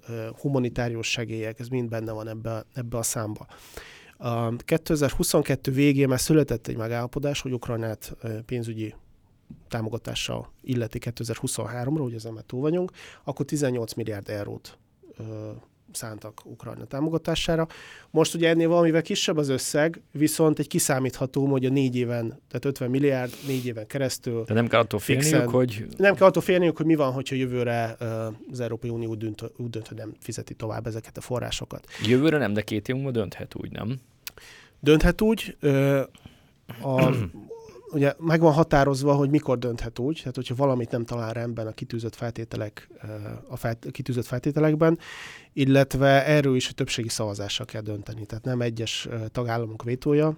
humanitárius 0.41 1.07
segélyek, 1.07 1.59
ez 1.59 1.67
mind 1.67 1.89
benne 1.89 2.11
van 2.11 2.27
ebbe, 2.27 2.65
ebbe 2.73 2.97
a 2.97 3.03
számba. 3.03 3.47
A 4.17 4.55
2022 4.55 5.71
végén 5.71 6.07
már 6.07 6.19
született 6.19 6.67
egy 6.67 6.77
megállapodás, 6.77 7.41
hogy 7.41 7.53
Ukrajnát 7.53 8.15
pénzügyi 8.45 8.93
támogatással 9.67 10.51
illeti 10.61 10.99
2023-ra, 11.01 12.03
ugye 12.03 12.15
ezen 12.15 12.33
már 12.33 12.43
túl 12.43 12.61
vagyunk, 12.61 12.91
akkor 13.23 13.45
18 13.45 13.93
milliárd 13.93 14.29
eurót 14.29 14.77
szántak 15.91 16.41
Ukrajna 16.45 16.85
támogatására. 16.85 17.67
Most 18.09 18.33
ugye 18.33 18.49
ennél 18.49 18.67
valamivel 18.67 19.01
kisebb 19.01 19.37
az 19.37 19.49
összeg, 19.49 20.01
viszont 20.11 20.59
egy 20.59 20.67
kiszámítható, 20.67 21.45
hogy 21.45 21.65
a 21.65 21.69
négy 21.69 21.95
éven, 21.95 22.27
tehát 22.27 22.65
50 22.65 22.89
milliárd, 22.89 23.33
négy 23.47 23.65
éven 23.65 23.87
keresztül. 23.87 24.43
De 24.43 24.53
nem 24.53 24.67
kell 24.67 24.79
attól 24.79 24.99
félniük, 24.99 25.49
hogy... 25.49 25.85
Nem 25.97 26.15
kell 26.15 26.27
attól 26.27 26.41
félniük, 26.41 26.77
hogy 26.77 26.85
mi 26.85 26.95
van, 26.95 27.11
hogyha 27.11 27.35
jövőre 27.35 27.95
az 28.51 28.59
Európai 28.59 28.89
Unió 28.89 29.09
úgy 29.09 29.17
dönt, 29.17 29.51
úgy 29.57 29.69
dönt, 29.69 29.87
hogy 29.87 29.97
nem 29.97 30.13
fizeti 30.19 30.53
tovább 30.53 30.87
ezeket 30.87 31.17
a 31.17 31.21
forrásokat. 31.21 31.87
Jövőre 32.05 32.37
nem, 32.37 32.53
de 32.53 32.61
két 32.61 32.87
év 32.87 32.95
múlva 32.95 33.11
dönthet 33.11 33.55
úgy, 33.55 33.71
nem? 33.71 33.99
Dönthet 34.79 35.21
úgy. 35.21 35.57
A, 36.81 37.09
ugye 37.91 38.13
meg 38.17 38.39
van 38.39 38.53
határozva, 38.53 39.13
hogy 39.13 39.29
mikor 39.29 39.59
dönthet 39.59 39.99
úgy, 39.99 40.17
tehát 40.17 40.35
hogyha 40.35 40.55
valamit 40.55 40.91
nem 40.91 41.05
talál 41.05 41.33
rendben 41.33 41.67
a 41.67 41.71
kitűzött 41.71 42.15
feltételek, 42.15 42.89
a 43.47 43.55
felt, 43.55 43.87
kitűzött 43.91 44.25
feltételekben, 44.25 44.99
illetve 45.53 46.25
erről 46.25 46.55
is 46.55 46.69
a 46.69 46.73
többségi 46.73 47.09
szavazással 47.09 47.65
kell 47.65 47.81
dönteni. 47.81 48.25
Tehát 48.25 48.43
nem 48.43 48.61
egyes 48.61 49.07
tagállamok 49.31 49.83
vétója 49.83 50.37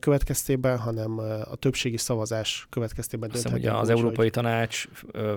következtében, 0.00 0.78
hanem 0.78 1.18
a 1.50 1.56
többségi 1.56 1.96
szavazás 1.96 2.66
következtében 2.70 3.30
dönthet. 3.32 3.56
Hiszem, 3.56 3.74
az 3.74 3.88
úgy, 3.88 3.96
Európai 3.96 4.24
hogy 4.24 4.30
Tanács 4.30 4.84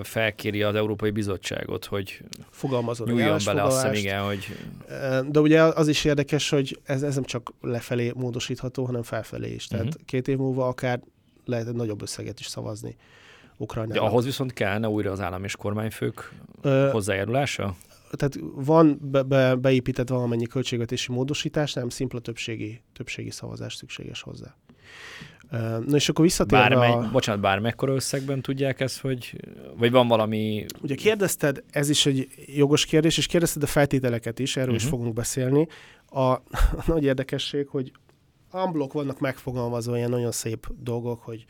felkéri 0.02 0.62
az 0.62 0.74
Európai 0.74 1.10
Bizottságot, 1.10 1.84
hogy 1.84 2.22
fogalmazon 2.50 3.08
nyúljon 3.08 3.38
bele, 3.44 3.62
azt 3.62 3.76
hiszem, 3.76 3.92
igen, 3.92 4.22
hogy... 4.22 4.56
De 5.30 5.40
ugye 5.40 5.62
az 5.62 5.88
is 5.88 6.04
érdekes, 6.04 6.50
hogy 6.50 6.80
ez, 6.84 7.02
ez 7.02 7.14
nem 7.14 7.24
csak 7.24 7.52
lefelé 7.60 8.12
módosítható, 8.14 8.84
hanem 8.84 9.02
felfelé 9.02 9.52
is. 9.52 9.66
Tehát 9.66 9.86
uh-huh. 9.86 10.02
két 10.04 10.28
év 10.28 10.36
múlva 10.36 10.68
akár 10.68 11.00
lehet 11.44 11.68
egy 11.68 11.74
nagyobb 11.74 12.02
összeget 12.02 12.40
is 12.40 12.46
szavazni 12.46 12.96
Ukrajnának. 13.56 14.02
De 14.02 14.08
ahhoz 14.08 14.24
viszont 14.24 14.52
kellene 14.52 14.88
újra 14.88 15.10
az 15.10 15.20
állam 15.20 15.44
és 15.44 15.56
kormányfők 15.56 16.32
Ö, 16.62 16.88
hozzájárulása? 16.92 17.76
Tehát 18.10 18.38
van 18.54 18.98
be, 19.02 19.22
be, 19.22 19.54
beépített 19.54 20.08
valamennyi 20.08 20.46
költségvetési 20.46 21.12
módosítás, 21.12 21.72
nem 21.72 21.88
szimpla 21.88 22.20
többségi, 22.20 22.82
többségi 22.92 23.30
szavazás 23.30 23.74
szükséges 23.74 24.22
hozzá. 24.22 24.54
Na 25.86 25.96
és 25.96 26.08
akkor 26.08 26.24
visszatérve 26.24 26.68
Bármely, 26.68 26.90
a... 26.90 27.08
Bocsánat, 27.12 27.40
bármekkora 27.40 27.94
összegben 27.94 28.42
tudják 28.42 28.80
ezt, 28.80 29.00
hogy... 29.00 29.40
Vagy 29.76 29.90
van 29.90 30.08
valami... 30.08 30.64
Ugye 30.82 30.94
kérdezted, 30.94 31.62
ez 31.70 31.88
is 31.88 32.06
egy 32.06 32.28
jogos 32.46 32.84
kérdés, 32.84 33.18
és 33.18 33.26
kérdezted 33.26 33.62
a 33.62 33.66
feltételeket 33.66 34.38
is, 34.38 34.56
erről 34.56 34.74
uh-huh. 34.74 34.82
is 34.82 34.88
mhm. 34.88 34.96
fogunk 34.96 35.14
beszélni. 35.14 35.66
A, 36.08 36.20
a 36.20 36.42
nagy 36.86 37.04
érdekesség, 37.04 37.66
hogy 37.66 37.92
unblock 38.54 38.92
vannak 38.92 39.20
megfogalmazva 39.20 39.96
ilyen 39.96 40.10
nagyon 40.10 40.32
szép 40.32 40.66
dolgok, 40.78 41.22
hogy 41.22 41.44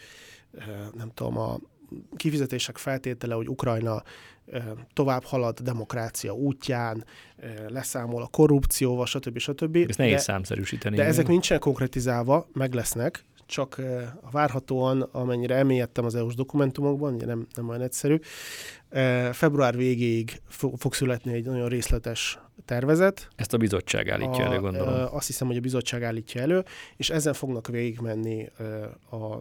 nem 0.95 1.11
tudom, 1.15 1.39
a 1.39 1.59
kifizetések 2.17 2.79
feltétele, 2.79 3.35
hogy 3.35 3.49
Ukrajna 3.49 4.03
tovább 4.93 5.25
halad 5.25 5.61
demokrácia 5.61 6.33
útján, 6.33 7.05
leszámol 7.69 8.23
a 8.23 8.27
korrupcióval, 8.27 9.07
stb. 9.07 9.39
stb. 9.39 9.77
Ezt 9.89 9.99
nehéz 9.99 10.15
de, 10.15 10.21
számszerűsíteni. 10.21 10.97
De 10.97 11.05
ezek 11.05 11.27
nincsenek 11.27 11.63
konkretizálva, 11.63 12.49
meg 12.53 12.75
lesznek, 12.75 13.25
csak 13.47 13.81
várhatóan, 14.31 15.03
amennyire 15.03 15.55
elmélyedtem 15.55 16.05
az 16.05 16.15
EU-s 16.15 16.35
dokumentumokban, 16.35 17.15
ugye 17.15 17.27
nem, 17.27 17.47
nem 17.55 17.69
olyan 17.69 17.83
egyszerű, 17.83 18.19
február 19.33 19.77
végéig 19.77 20.41
fog 20.77 20.95
születni 20.95 21.33
egy 21.33 21.45
nagyon 21.45 21.69
részletes 21.69 22.39
tervezet. 22.65 23.29
Ezt 23.37 23.53
a 23.53 23.57
bizottság 23.57 24.09
állítja 24.09 24.45
a, 24.45 24.47
elő, 24.47 24.61
gondolom. 24.61 25.09
Azt 25.13 25.27
hiszem, 25.27 25.47
hogy 25.47 25.57
a 25.57 25.61
bizottság 25.61 26.03
állítja 26.03 26.41
elő, 26.41 26.65
és 26.97 27.11
ezen 27.11 27.33
fognak 27.33 27.69
végigmenni 27.69 28.51
a 29.11 29.39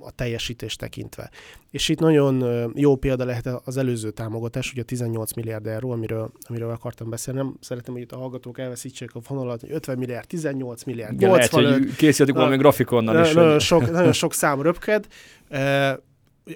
a 0.00 0.10
teljesítést 0.10 0.78
tekintve. 0.78 1.30
És 1.70 1.88
itt 1.88 1.98
nagyon 1.98 2.44
jó 2.74 2.96
példa 2.96 3.24
lehet 3.24 3.46
az 3.64 3.76
előző 3.76 4.10
támogatás, 4.10 4.72
ugye 4.72 4.80
a 4.80 4.84
18 4.84 5.32
milliárd 5.32 5.66
euró, 5.66 5.90
amiről, 5.90 6.32
amiről 6.48 6.70
akartam 6.70 7.10
beszélni. 7.10 7.40
Nem 7.40 7.56
szeretném, 7.60 7.94
hogy 7.94 8.04
itt 8.04 8.12
a 8.12 8.16
hallgatók 8.16 8.58
elveszítsék 8.58 9.14
a 9.14 9.20
vonalat, 9.28 9.60
hogy 9.60 9.70
50 9.72 9.98
milliárd, 9.98 10.26
18 10.26 10.84
milliárd, 10.84 11.12
Igen, 11.12 11.30
85. 11.30 11.64
Lehet, 11.64 11.78
hogy 11.78 11.96
készítettük 11.96 12.34
valami 12.34 12.56
grafikonnal 12.56 13.24
is. 13.24 13.32
Nagyon 13.32 13.58
sok, 13.58 13.90
nagyon 13.90 14.12
sok 14.12 14.32
szám 14.32 14.62
röpked. 14.62 15.06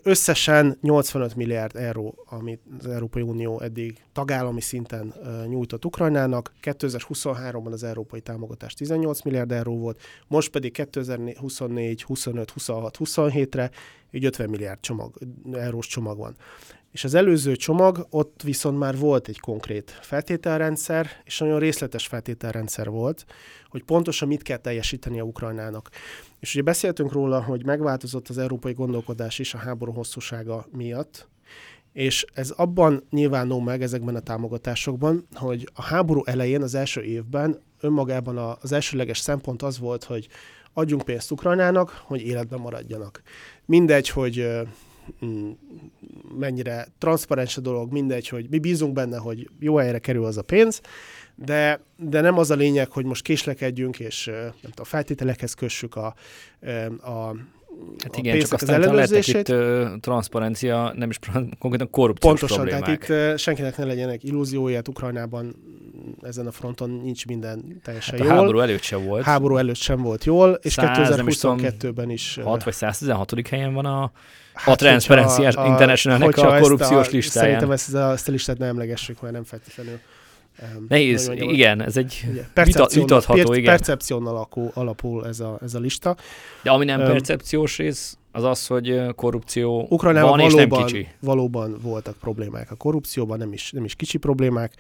Összesen 0.02 0.78
85 0.80 1.34
milliárd 1.34 1.76
euró, 1.76 2.24
amit 2.26 2.60
az 2.78 2.86
Európai 2.86 3.22
Unió 3.22 3.60
eddig 3.60 4.04
tagállami 4.12 4.60
szinten 4.60 5.14
nyújtott 5.46 5.84
Ukrajnának. 5.84 6.52
2023-ban 6.62 7.72
az 7.72 7.82
európai 7.82 8.20
támogatás 8.20 8.74
18 8.74 9.22
milliárd 9.22 9.52
euró 9.52 9.78
volt, 9.78 10.00
most 10.26 10.50
pedig 10.50 10.72
2024, 10.72 12.02
25, 12.02 12.50
26, 12.50 12.96
27-re 12.98 13.70
egy 14.10 14.24
50 14.24 14.50
milliárd 14.50 14.80
csomag, 14.80 15.18
eurós 15.52 15.86
csomag 15.86 16.18
van. 16.18 16.36
És 16.92 17.04
az 17.04 17.14
előző 17.14 17.56
csomag, 17.56 18.06
ott 18.10 18.42
viszont 18.42 18.78
már 18.78 18.96
volt 18.96 19.28
egy 19.28 19.40
konkrét 19.40 19.98
feltételrendszer, 20.00 21.10
és 21.24 21.38
nagyon 21.38 21.58
részletes 21.58 22.06
feltételrendszer 22.06 22.90
volt, 22.90 23.24
hogy 23.68 23.82
pontosan 23.84 24.28
mit 24.28 24.42
kell 24.42 24.56
teljesíteni 24.56 25.20
a 25.20 25.24
Ukrajnának. 25.24 25.90
És 26.40 26.54
ugye 26.54 26.62
beszéltünk 26.62 27.12
róla, 27.12 27.42
hogy 27.42 27.64
megváltozott 27.64 28.28
az 28.28 28.38
európai 28.38 28.72
gondolkodás 28.72 29.38
is 29.38 29.54
a 29.54 29.58
háború 29.58 29.92
hosszúsága 29.92 30.66
miatt, 30.72 31.28
és 31.92 32.24
ez 32.34 32.50
abban 32.50 33.02
nyilvánul 33.10 33.62
meg 33.62 33.82
ezekben 33.82 34.14
a 34.14 34.20
támogatásokban, 34.20 35.26
hogy 35.34 35.68
a 35.74 35.82
háború 35.82 36.22
elején, 36.24 36.62
az 36.62 36.74
első 36.74 37.02
évben 37.02 37.58
önmagában 37.80 38.56
az 38.60 38.72
elsőleges 38.72 39.18
szempont 39.18 39.62
az 39.62 39.78
volt, 39.78 40.04
hogy 40.04 40.28
adjunk 40.72 41.02
pénzt 41.02 41.30
Ukrajnának, 41.30 42.02
hogy 42.04 42.20
életben 42.20 42.60
maradjanak. 42.60 43.22
Mindegy, 43.64 44.08
hogy 44.08 44.48
mennyire 46.38 46.86
transzparens 46.98 47.56
a 47.56 47.60
dolog, 47.60 47.92
mindegy, 47.92 48.28
hogy 48.28 48.46
mi 48.50 48.58
bízunk 48.58 48.92
benne, 48.92 49.16
hogy 49.16 49.50
jó 49.58 49.76
helyre 49.76 49.98
kerül 49.98 50.24
az 50.24 50.36
a 50.36 50.42
pénz, 50.42 50.80
de, 51.44 51.80
de 51.96 52.20
nem 52.20 52.38
az 52.38 52.50
a 52.50 52.54
lényeg, 52.54 52.90
hogy 52.90 53.04
most 53.04 53.22
késlekedjünk, 53.22 54.00
és 54.00 54.26
nem 54.34 54.52
tudom, 54.60 54.74
a 54.76 54.84
feltételekhez 54.84 55.54
kössük 55.54 55.96
a, 55.96 56.14
a 57.02 57.34
Hát 57.98 58.16
igen, 58.16 58.36
a 58.36 58.40
csak 58.40 58.52
aztán 58.52 58.94
lettek 58.94 59.26
itt 59.26 59.48
uh, 59.48 59.86
transzparencia, 60.00 60.92
nem 60.96 61.10
is 61.10 61.18
konkrétan 61.58 61.90
korrupciós 61.90 62.38
Pontosan, 62.38 62.66
problémák. 62.66 63.06
tehát 63.06 63.32
itt 63.32 63.38
senkinek 63.38 63.76
ne 63.76 63.84
legyenek 63.84 64.24
illúzióját, 64.24 64.88
Ukrajnában 64.88 65.56
ezen 66.22 66.46
a 66.46 66.50
fronton 66.50 66.90
nincs 66.90 67.26
minden 67.26 67.80
teljesen 67.84 68.18
hát 68.18 68.26
jól. 68.26 68.36
Háború 68.36 68.58
előtt 68.58 68.82
sem 68.82 69.04
volt. 69.04 69.24
Háború 69.24 69.56
előtt 69.56 69.76
sem 69.76 70.02
volt 70.02 70.24
jól, 70.24 70.58
és 70.62 70.74
2022-ben 70.80 72.10
is. 72.10 72.38
6 72.42 72.62
vagy 72.62 72.74
116. 72.74 73.48
helyen 73.48 73.74
van 73.74 73.84
a, 73.84 74.12
hát, 74.54 74.74
a 74.74 74.76
Transparency 74.76 75.44
a, 75.44 75.62
a, 75.62 75.66
International-nek 75.66 76.36
a 76.36 76.58
korrupciós 76.60 77.08
a, 77.08 77.10
listáján. 77.10 77.48
Szerintem 77.48 77.70
ezt 77.70 77.94
a, 77.94 78.12
ezt 78.12 78.28
a 78.28 78.30
listát 78.30 78.58
nem 78.58 78.68
emlegessük, 78.68 79.20
mert 79.20 79.34
nem 79.34 79.44
feltétlenül 79.44 79.98
Nehéz, 80.88 81.30
igen, 81.34 81.82
ez 81.82 81.96
egy 81.96 82.26
vitatható, 82.94 83.52
igen. 83.52 83.64
Percepción 83.64 84.26
alapul, 84.26 84.70
alapul 84.74 85.26
ez, 85.26 85.40
a, 85.40 85.58
ez 85.62 85.74
a 85.74 85.78
lista. 85.78 86.16
De 86.62 86.70
ami 86.70 86.84
nem 86.84 87.00
um, 87.00 87.06
percepciós 87.06 87.76
rész, 87.76 88.18
az 88.32 88.44
az, 88.44 88.66
hogy 88.66 89.14
korrupció 89.14 89.86
Ukrajnában 89.90 90.30
van 90.30 90.38
valóban, 90.38 90.62
és 90.62 90.68
nem 90.68 90.86
kicsi. 90.86 91.08
Valóban 91.20 91.78
voltak 91.82 92.16
problémák 92.16 92.70
a 92.70 92.74
korrupcióban, 92.74 93.38
nem 93.38 93.52
is, 93.52 93.70
nem 93.72 93.84
is 93.84 93.94
kicsi 93.94 94.18
problémák. 94.18 94.74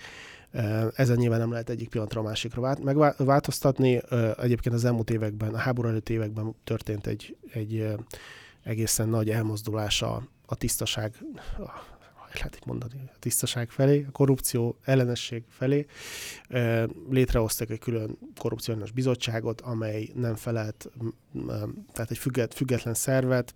Ezen 0.94 1.16
nyilván 1.16 1.38
nem 1.38 1.50
lehet 1.50 1.70
egyik 1.70 1.88
pillanatra 1.88 2.20
a 2.20 2.24
másikra 2.24 2.76
megváltoztatni. 2.82 4.02
Egyébként 4.42 4.74
az 4.74 4.84
elmúlt 4.84 5.10
években, 5.10 5.54
a 5.54 5.58
háború 5.58 5.88
előtt 5.88 6.08
években 6.08 6.54
történt 6.64 7.06
egy, 7.06 7.36
egy 7.52 7.86
egészen 8.62 9.08
nagy 9.08 9.30
elmozdulás 9.30 10.02
a, 10.02 10.22
a 10.46 10.54
tisztaság, 10.54 11.14
lehet 12.38 12.56
így 12.56 12.66
mondani, 12.66 13.10
a 13.14 13.18
tisztaság 13.18 13.70
felé, 13.70 14.04
a 14.08 14.10
korrupció 14.10 14.78
ellenesség 14.84 15.44
felé. 15.48 15.86
Létrehoztak 17.10 17.70
egy 17.70 17.78
külön 17.78 18.18
korrupciós 18.36 18.90
bizottságot, 18.90 19.60
amely 19.60 20.08
nem 20.14 20.34
felelt, 20.34 20.90
tehát 21.92 22.10
egy 22.10 22.18
függet, 22.18 22.54
független 22.54 22.94
szervet, 22.94 23.54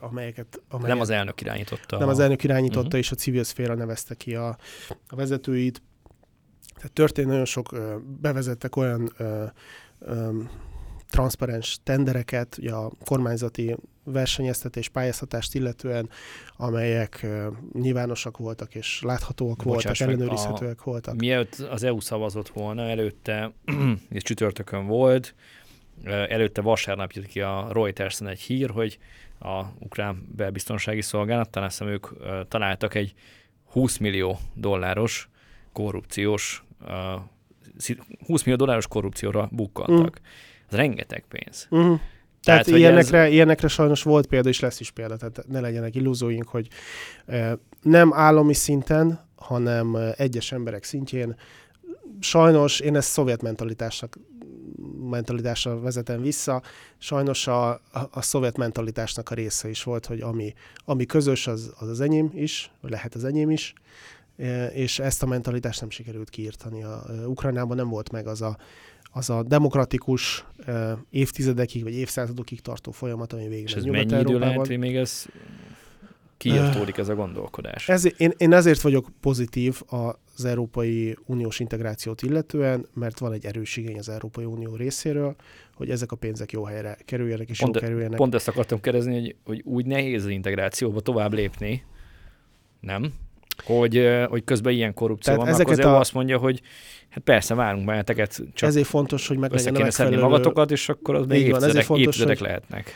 amelyeket... 0.00 0.62
amelyek, 0.68 0.92
nem 0.92 1.00
az 1.00 1.10
elnök 1.10 1.40
irányította. 1.40 1.98
Nem 1.98 2.08
az 2.08 2.18
elnök 2.18 2.44
irányította, 2.44 2.86
uh-huh. 2.86 3.00
és 3.00 3.10
a 3.10 3.14
civil 3.14 3.44
szféra 3.44 3.74
nevezte 3.74 4.14
ki 4.14 4.34
a, 4.34 4.56
a 5.08 5.16
vezetőit. 5.16 5.82
Tehát 6.74 6.92
történt 6.92 7.28
nagyon 7.28 7.44
sok, 7.44 7.76
bevezettek 8.20 8.76
olyan 8.76 9.12
transzparens 11.10 11.78
tendereket, 11.82 12.56
ugye 12.58 12.72
a 12.72 12.92
kormányzati 13.04 13.76
versenyeztetés, 14.04 14.88
pályáztatást 14.88 15.54
illetően, 15.54 16.08
amelyek 16.56 17.26
nyilvánosak 17.72 18.36
voltak 18.36 18.74
és 18.74 19.02
láthatóak 19.02 19.62
Bocsáss 19.64 19.84
voltak, 19.84 20.00
ellenőrizhetőek 20.00 20.80
a, 20.80 20.84
voltak. 20.84 21.16
Mielőtt 21.16 21.54
az 21.54 21.82
EU 21.82 22.00
szavazott 22.00 22.48
volna, 22.48 22.88
előtte, 22.88 23.52
és 24.10 24.22
csütörtökön 24.22 24.86
volt, 24.86 25.34
előtte 26.04 26.60
vasárnap 26.60 27.12
jött 27.12 27.26
ki 27.26 27.40
a 27.40 27.68
reuters 27.72 28.20
egy 28.20 28.40
hír, 28.40 28.70
hogy 28.70 28.98
a 29.38 29.64
ukrán 29.78 30.28
belbiztonsági 30.36 31.02
szolgálat, 31.02 31.50
talán 31.50 31.68
hiszem 31.68 31.88
ők 31.88 32.06
találtak 32.48 32.94
egy 32.94 33.14
20 33.70 33.96
millió 33.96 34.38
dolláros 34.54 35.28
korrupciós, 35.72 36.64
uh, 36.80 36.88
20 38.26 38.42
millió 38.42 38.58
dolláros 38.58 38.86
korrupcióra 38.86 39.48
bukkantak. 39.52 40.20
Mm. 40.20 40.24
Ez 40.70 40.76
rengeteg 40.76 41.24
pénz. 41.28 41.66
Uh-huh. 41.70 42.00
Tehát, 42.42 42.64
tehát 42.64 42.80
ilyenekre, 42.80 43.18
ez... 43.18 43.32
ilyenekre 43.32 43.68
sajnos 43.68 44.02
volt 44.02 44.26
példa, 44.26 44.48
és 44.48 44.60
lesz 44.60 44.80
is 44.80 44.90
példa, 44.90 45.16
tehát 45.16 45.44
ne 45.48 45.60
legyenek 45.60 45.94
illúzóink, 45.94 46.48
hogy 46.48 46.68
e, 47.26 47.58
nem 47.82 48.12
állami 48.14 48.54
szinten, 48.54 49.20
hanem 49.36 49.96
egyes 50.16 50.52
emberek 50.52 50.84
szintjén. 50.84 51.36
Sajnos 52.20 52.80
én 52.80 52.96
ezt 52.96 53.08
szovjet 53.08 53.42
mentalitásnak 53.42 54.18
mentalitásra 55.10 55.80
vezetem 55.80 56.22
vissza. 56.22 56.62
Sajnos 56.98 57.46
a, 57.46 57.68
a, 57.70 57.80
a 58.10 58.22
szovjet 58.22 58.56
mentalitásnak 58.56 59.30
a 59.30 59.34
része 59.34 59.68
is 59.68 59.82
volt, 59.82 60.06
hogy 60.06 60.20
ami, 60.20 60.54
ami 60.84 61.06
közös, 61.06 61.46
az, 61.46 61.72
az 61.78 61.88
az 61.88 62.00
enyém 62.00 62.30
is, 62.34 62.70
vagy 62.80 62.90
lehet 62.90 63.14
az 63.14 63.24
enyém 63.24 63.50
is, 63.50 63.74
és 64.72 64.98
ezt 64.98 65.22
a 65.22 65.26
mentalitást 65.26 65.80
nem 65.80 65.90
sikerült 65.90 66.30
kiírtani. 66.30 66.82
A, 66.82 67.04
a 67.06 67.26
Ukrajnában 67.26 67.76
nem 67.76 67.88
volt 67.88 68.10
meg 68.10 68.26
az 68.26 68.42
a 68.42 68.56
az 69.16 69.30
a 69.30 69.42
demokratikus 69.42 70.44
évtizedekig 71.10 71.82
vagy 71.82 71.94
évszázadokig 71.94 72.60
tartó 72.60 72.90
folyamat, 72.90 73.32
ami 73.32 73.48
végre 73.48 73.64
És 73.64 73.74
ez 73.74 73.84
mennyi 73.84 74.20
idő 74.20 74.38
lehet, 74.38 74.66
hogy 74.66 74.78
még 74.78 74.96
ez 74.96 75.26
kiirtódik 76.36 76.96
ez 76.96 77.08
a 77.08 77.14
gondolkodás? 77.14 77.88
Ez, 77.88 78.20
én, 78.20 78.32
én 78.36 78.52
ezért 78.52 78.80
vagyok 78.80 79.08
pozitív 79.20 79.82
az 79.86 80.44
Európai 80.44 81.16
Uniós 81.26 81.60
integrációt 81.60 82.22
illetően, 82.22 82.86
mert 82.94 83.18
van 83.18 83.32
egy 83.32 83.44
erős 83.44 83.76
igény 83.76 83.98
az 83.98 84.08
Európai 84.08 84.44
Unió 84.44 84.76
részéről, 84.76 85.36
hogy 85.74 85.90
ezek 85.90 86.12
a 86.12 86.16
pénzek 86.16 86.52
jó 86.52 86.64
helyre 86.64 86.96
kerüljenek 87.04 87.48
és 87.48 87.58
pont, 87.58 87.74
jó 87.74 87.80
kerüljenek. 87.80 88.16
Pont 88.16 88.34
ezt 88.34 88.48
akartam 88.48 88.80
kérdezni, 88.80 89.20
hogy, 89.20 89.36
hogy 89.44 89.62
úgy 89.64 89.86
nehéz 89.86 90.24
az 90.24 90.30
integrációba 90.30 91.00
tovább 91.00 91.32
lépni, 91.32 91.84
nem? 92.80 93.12
Hogy, 93.64 94.08
hogy 94.28 94.44
közben 94.44 94.72
ilyen 94.72 94.94
korrupció 94.94 95.34
Tehát 95.34 95.50
van, 95.50 95.60
akkor 95.60 95.72
az 95.72 95.78
EU 95.78 95.88
a... 95.88 95.98
azt 95.98 96.14
mondja, 96.14 96.38
hogy 96.38 96.60
hát 97.08 97.24
persze, 97.24 97.54
várunk 97.54 97.84
benneteket, 97.84 98.42
csak 98.54 98.68
ezért 98.68 98.86
fontos, 98.86 99.28
hogy 99.28 99.38
meg 99.38 99.52
össze 99.52 99.70
kéne 99.70 99.82
megfelelő... 99.82 100.20
magatokat, 100.20 100.70
és 100.70 100.88
akkor 100.88 101.14
az 101.14 101.26
még 101.26 101.46
évtizedek, 101.46 101.84
fontos, 101.84 102.06
évtizedek 102.06 102.38
hogy... 102.38 102.46
lehetnek. 102.46 102.94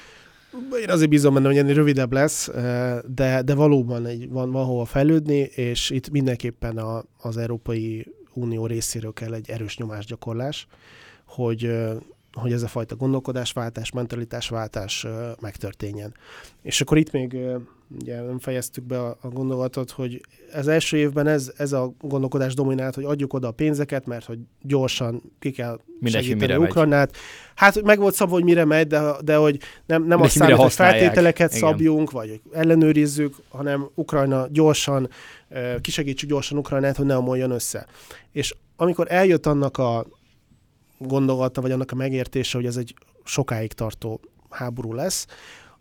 Én 0.83 0.91
azért 0.91 1.11
bízom 1.11 1.35
benne, 1.35 1.47
hogy 1.47 1.59
ennél 1.59 1.75
rövidebb 1.75 2.13
lesz, 2.13 2.51
de, 3.07 3.43
de 3.43 3.55
valóban 3.55 4.07
egy, 4.07 4.29
van, 4.29 4.51
van 4.51 4.65
hova 4.65 4.85
fejlődni, 4.85 5.39
és 5.39 5.91
itt 5.91 6.11
mindenképpen 6.11 6.79
a, 6.79 7.05
az 7.21 7.37
Európai 7.37 8.07
Unió 8.33 8.67
részéről 8.67 9.13
kell 9.13 9.35
egy 9.35 9.51
erős 9.51 9.77
nyomásgyakorlás, 9.77 10.67
hogy, 11.27 11.71
hogy 12.33 12.53
ez 12.53 12.63
a 12.63 12.69
fajta 12.69 12.97
gondolkodásváltás, 12.97 13.91
mentalitásváltás 13.91 15.07
megtörténjen. 15.41 16.15
És 16.63 16.81
akkor 16.81 16.99
itt 16.99 17.11
még 17.11 17.37
ugye 18.01 18.21
nem 18.21 18.39
fejeztük 18.39 18.85
be 18.85 19.01
a, 19.01 19.17
a 19.21 19.29
gondolatot, 19.29 19.91
hogy 19.91 20.21
az 20.53 20.69
első 20.69 20.97
évben 20.97 21.27
ez, 21.27 21.53
ez 21.57 21.73
a 21.73 21.93
gondolkodás 22.01 22.55
dominált, 22.55 22.95
hogy 22.95 23.05
adjuk 23.05 23.33
oda 23.33 23.49
a 23.49 23.51
pénzeket, 23.51 24.07
mert 24.07 24.25
hogy 24.25 24.39
gyorsan 24.63 25.23
ki 25.39 25.51
kell 25.51 25.81
Mindenki 26.01 26.29
segíteni 26.29 26.65
Ukrajnát. 26.65 27.17
Hát 27.55 27.83
meg 27.83 27.99
volt 27.99 28.15
szabva, 28.15 28.35
hogy 28.35 28.45
mire 28.45 28.65
megy, 28.65 28.87
de, 28.87 29.13
de 29.25 29.37
hogy 29.37 29.61
nem, 29.87 30.05
nem 30.07 30.21
azt 30.21 30.37
számít, 30.37 30.57
hogy 30.57 30.73
feltételeket 30.73 31.55
Igen. 31.55 31.61
szabjunk, 31.61 32.11
vagy 32.11 32.41
ellenőrizzük, 32.53 33.35
hanem 33.49 33.89
Ukrajna 33.95 34.47
gyorsan, 34.51 35.09
kisegítsük 35.81 36.29
gyorsan 36.29 36.59
Ukrajnát, 36.59 36.97
hogy 36.97 37.07
ne 37.07 37.17
omoljon 37.17 37.51
össze. 37.51 37.87
És 38.33 38.55
amikor 38.77 39.07
eljött 39.11 39.47
annak 39.47 39.79
a 39.79 40.07
gondolata, 40.99 41.61
vagy 41.61 41.71
annak 41.71 41.93
a 41.93 41.95
megértése, 41.95 42.57
hogy 42.57 42.67
ez 42.67 42.77
egy 42.77 42.95
sokáig 43.25 43.73
tartó 43.73 44.21
háború 44.51 44.93
lesz, 44.93 45.27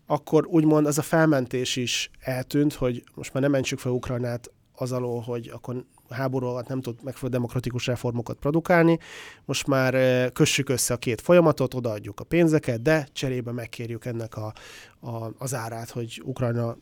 akkor 0.08 0.48
úgymond 0.48 0.86
az 0.86 0.98
a 0.98 1.02
felmentés 1.02 1.76
is 1.76 2.10
eltűnt, 2.20 2.74
hogy 2.74 3.04
most 3.16 3.34
már 3.34 3.44
nem 3.44 3.52
mentsük 3.52 3.80
fel 3.80 3.92
Ukrajnát 3.92 4.52
az 4.76 4.92
alól, 4.92 5.22
hogy 5.22 5.50
akkor 5.54 5.86
háború 6.10 6.46
alatt 6.46 6.68
nem 6.68 6.82
tud 6.82 6.96
megfelelő 7.04 7.38
demokratikus 7.38 7.88
reformokat 7.88 8.38
produkálni. 8.38 9.00
Most 9.46 9.68
már 9.68 9.94
eh, 9.94 10.30
kössük 10.30 10.70
össze 10.70 10.94
a 10.94 10.98
két 10.98 11.22
folyamatot, 11.22 11.74
odaadjuk 11.74 12.20
a 12.20 12.24
pénzeket, 12.24 12.82
de 12.82 13.08
cserébe 13.12 13.52
megkérjük 13.52 14.06
ennek 14.06 14.38
a, 14.38 14.54
a, 15.00 15.32
az 15.38 15.54
árát, 15.54 15.90
hogy 15.90 16.22
Ukrajna 16.26 16.78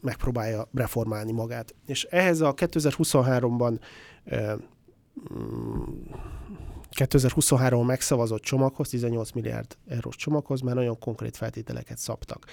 megpróbálja 0.00 0.68
reformálni 0.74 1.32
magát. 1.32 1.74
És 1.86 2.04
ehhez 2.04 2.40
a 2.40 2.54
2023-ban 2.54 3.78
2023 6.98 7.86
megszavazott 7.86 8.42
csomaghoz, 8.42 8.88
18 8.88 9.30
milliárd 9.30 9.76
eurós 9.88 10.16
csomaghoz 10.16 10.60
már 10.60 10.74
nagyon 10.74 10.98
konkrét 10.98 11.36
feltételeket 11.36 11.98
szabtak. 11.98 12.46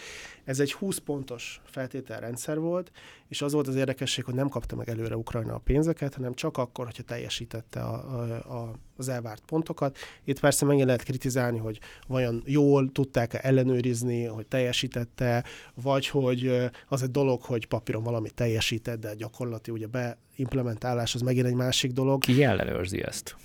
Ez 0.43 0.59
egy 0.59 0.73
20 0.73 0.97
pontos 0.97 1.61
feltételrendszer 1.63 2.59
volt, 2.59 2.91
és 3.27 3.41
az 3.41 3.53
volt 3.53 3.67
az 3.67 3.75
érdekesség, 3.75 4.23
hogy 4.23 4.33
nem 4.33 4.49
kapta 4.49 4.75
meg 4.75 4.89
előre 4.89 5.15
Ukrajna 5.17 5.53
a 5.53 5.57
pénzeket, 5.57 6.13
hanem 6.13 6.33
csak 6.33 6.57
akkor, 6.57 6.85
hogyha 6.85 7.03
teljesítette 7.03 7.81
a, 7.81 7.93
a, 7.93 8.61
a, 8.61 8.73
az 8.97 9.09
elvárt 9.09 9.41
pontokat. 9.45 9.97
Itt 10.23 10.39
persze 10.39 10.65
megint 10.65 10.85
lehet 10.85 11.03
kritizálni, 11.03 11.57
hogy 11.57 11.79
vajon 12.07 12.43
jól 12.45 12.91
tudták-e 12.91 13.39
ellenőrizni, 13.41 14.25
hogy 14.25 14.47
teljesítette, 14.47 15.43
vagy 15.73 16.07
hogy 16.07 16.69
az 16.87 17.03
egy 17.03 17.11
dolog, 17.11 17.41
hogy 17.41 17.65
papíron 17.67 18.03
valamit 18.03 18.33
teljesített, 18.33 18.99
de 18.99 19.15
gyakorlati 19.15 19.71
ugye 19.71 19.87
beimplementálás 19.87 21.15
az 21.15 21.21
megint 21.21 21.45
egy 21.45 21.53
másik 21.53 21.91
dolog. 21.91 22.21
Ki 22.21 22.43
ellenőrzi 22.43 23.03
ezt? 23.03 23.35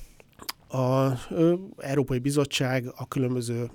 A 0.70 1.12
Európai 1.76 2.18
Bizottság 2.18 2.92
a 2.96 3.08
különböző 3.08 3.70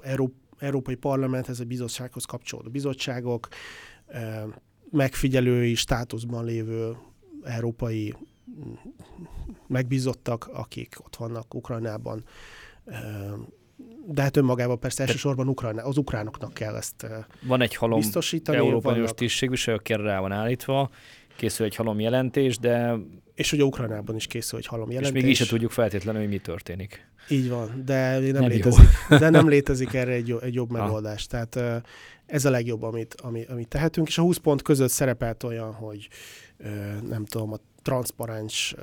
Euró, 0.00 0.32
Európai 0.58 0.94
Parlamenthez, 0.94 1.60
a 1.60 1.64
bizottsághoz 1.64 2.24
kapcsolódó 2.24 2.70
bizottságok, 2.70 3.48
megfigyelői 4.90 5.74
státuszban 5.74 6.44
lévő 6.44 6.96
európai 7.42 8.14
megbízottak, 9.66 10.48
akik 10.52 10.96
ott 10.98 11.16
vannak 11.16 11.54
Ukrajnában. 11.54 12.24
De 14.06 14.22
hát 14.22 14.36
önmagában 14.36 14.78
persze 14.78 15.02
elsősorban 15.02 15.48
Ukrajna, 15.48 15.82
az 15.84 15.96
ukránoknak 15.96 16.54
kell 16.54 16.76
ezt 16.76 17.06
Van 17.46 17.60
egy 17.60 17.74
halom 17.74 17.98
biztosítani. 17.98 18.58
Európai 18.58 18.92
Uniós 18.92 19.12
tisztségviselő, 19.14 19.80
rá 19.86 20.20
van 20.20 20.32
állítva, 20.32 20.90
készül 21.36 21.66
egy 21.66 21.74
halom 21.74 22.00
jelentés, 22.00 22.58
de 22.58 22.96
és 23.34 23.52
ugye 23.52 23.64
Ukrajnában 23.64 24.16
is 24.16 24.26
készül 24.26 24.58
egy 24.58 24.66
halom 24.66 24.90
jelentés. 24.90 25.16
És 25.16 25.22
még 25.22 25.30
így 25.30 25.36
se 25.36 25.46
tudjuk 25.46 25.70
feltétlenül, 25.70 26.20
hogy 26.20 26.30
mi 26.30 26.38
történik. 26.38 27.08
Így 27.28 27.48
van, 27.48 27.82
de 27.84 28.18
nem, 28.18 28.32
nem 28.32 28.46
létezik, 28.48 28.88
de 29.08 29.30
nem 29.30 29.48
létezik 29.48 29.94
erre 29.94 30.12
egy, 30.12 30.36
egy 30.40 30.54
jobb 30.54 30.70
megoldás. 30.70 31.26
Tehát 31.26 31.58
ez 32.26 32.44
a 32.44 32.50
legjobb, 32.50 32.82
amit, 32.82 33.14
amit, 33.20 33.48
amit 33.48 33.68
tehetünk, 33.68 34.08
és 34.08 34.18
a 34.18 34.22
20 34.22 34.36
pont 34.36 34.62
között 34.62 34.90
szerepelt 34.90 35.42
olyan, 35.42 35.72
hogy 35.72 36.08
nem 37.08 37.24
tudom, 37.24 37.52
a 37.52 37.58
transzparens 37.84 38.74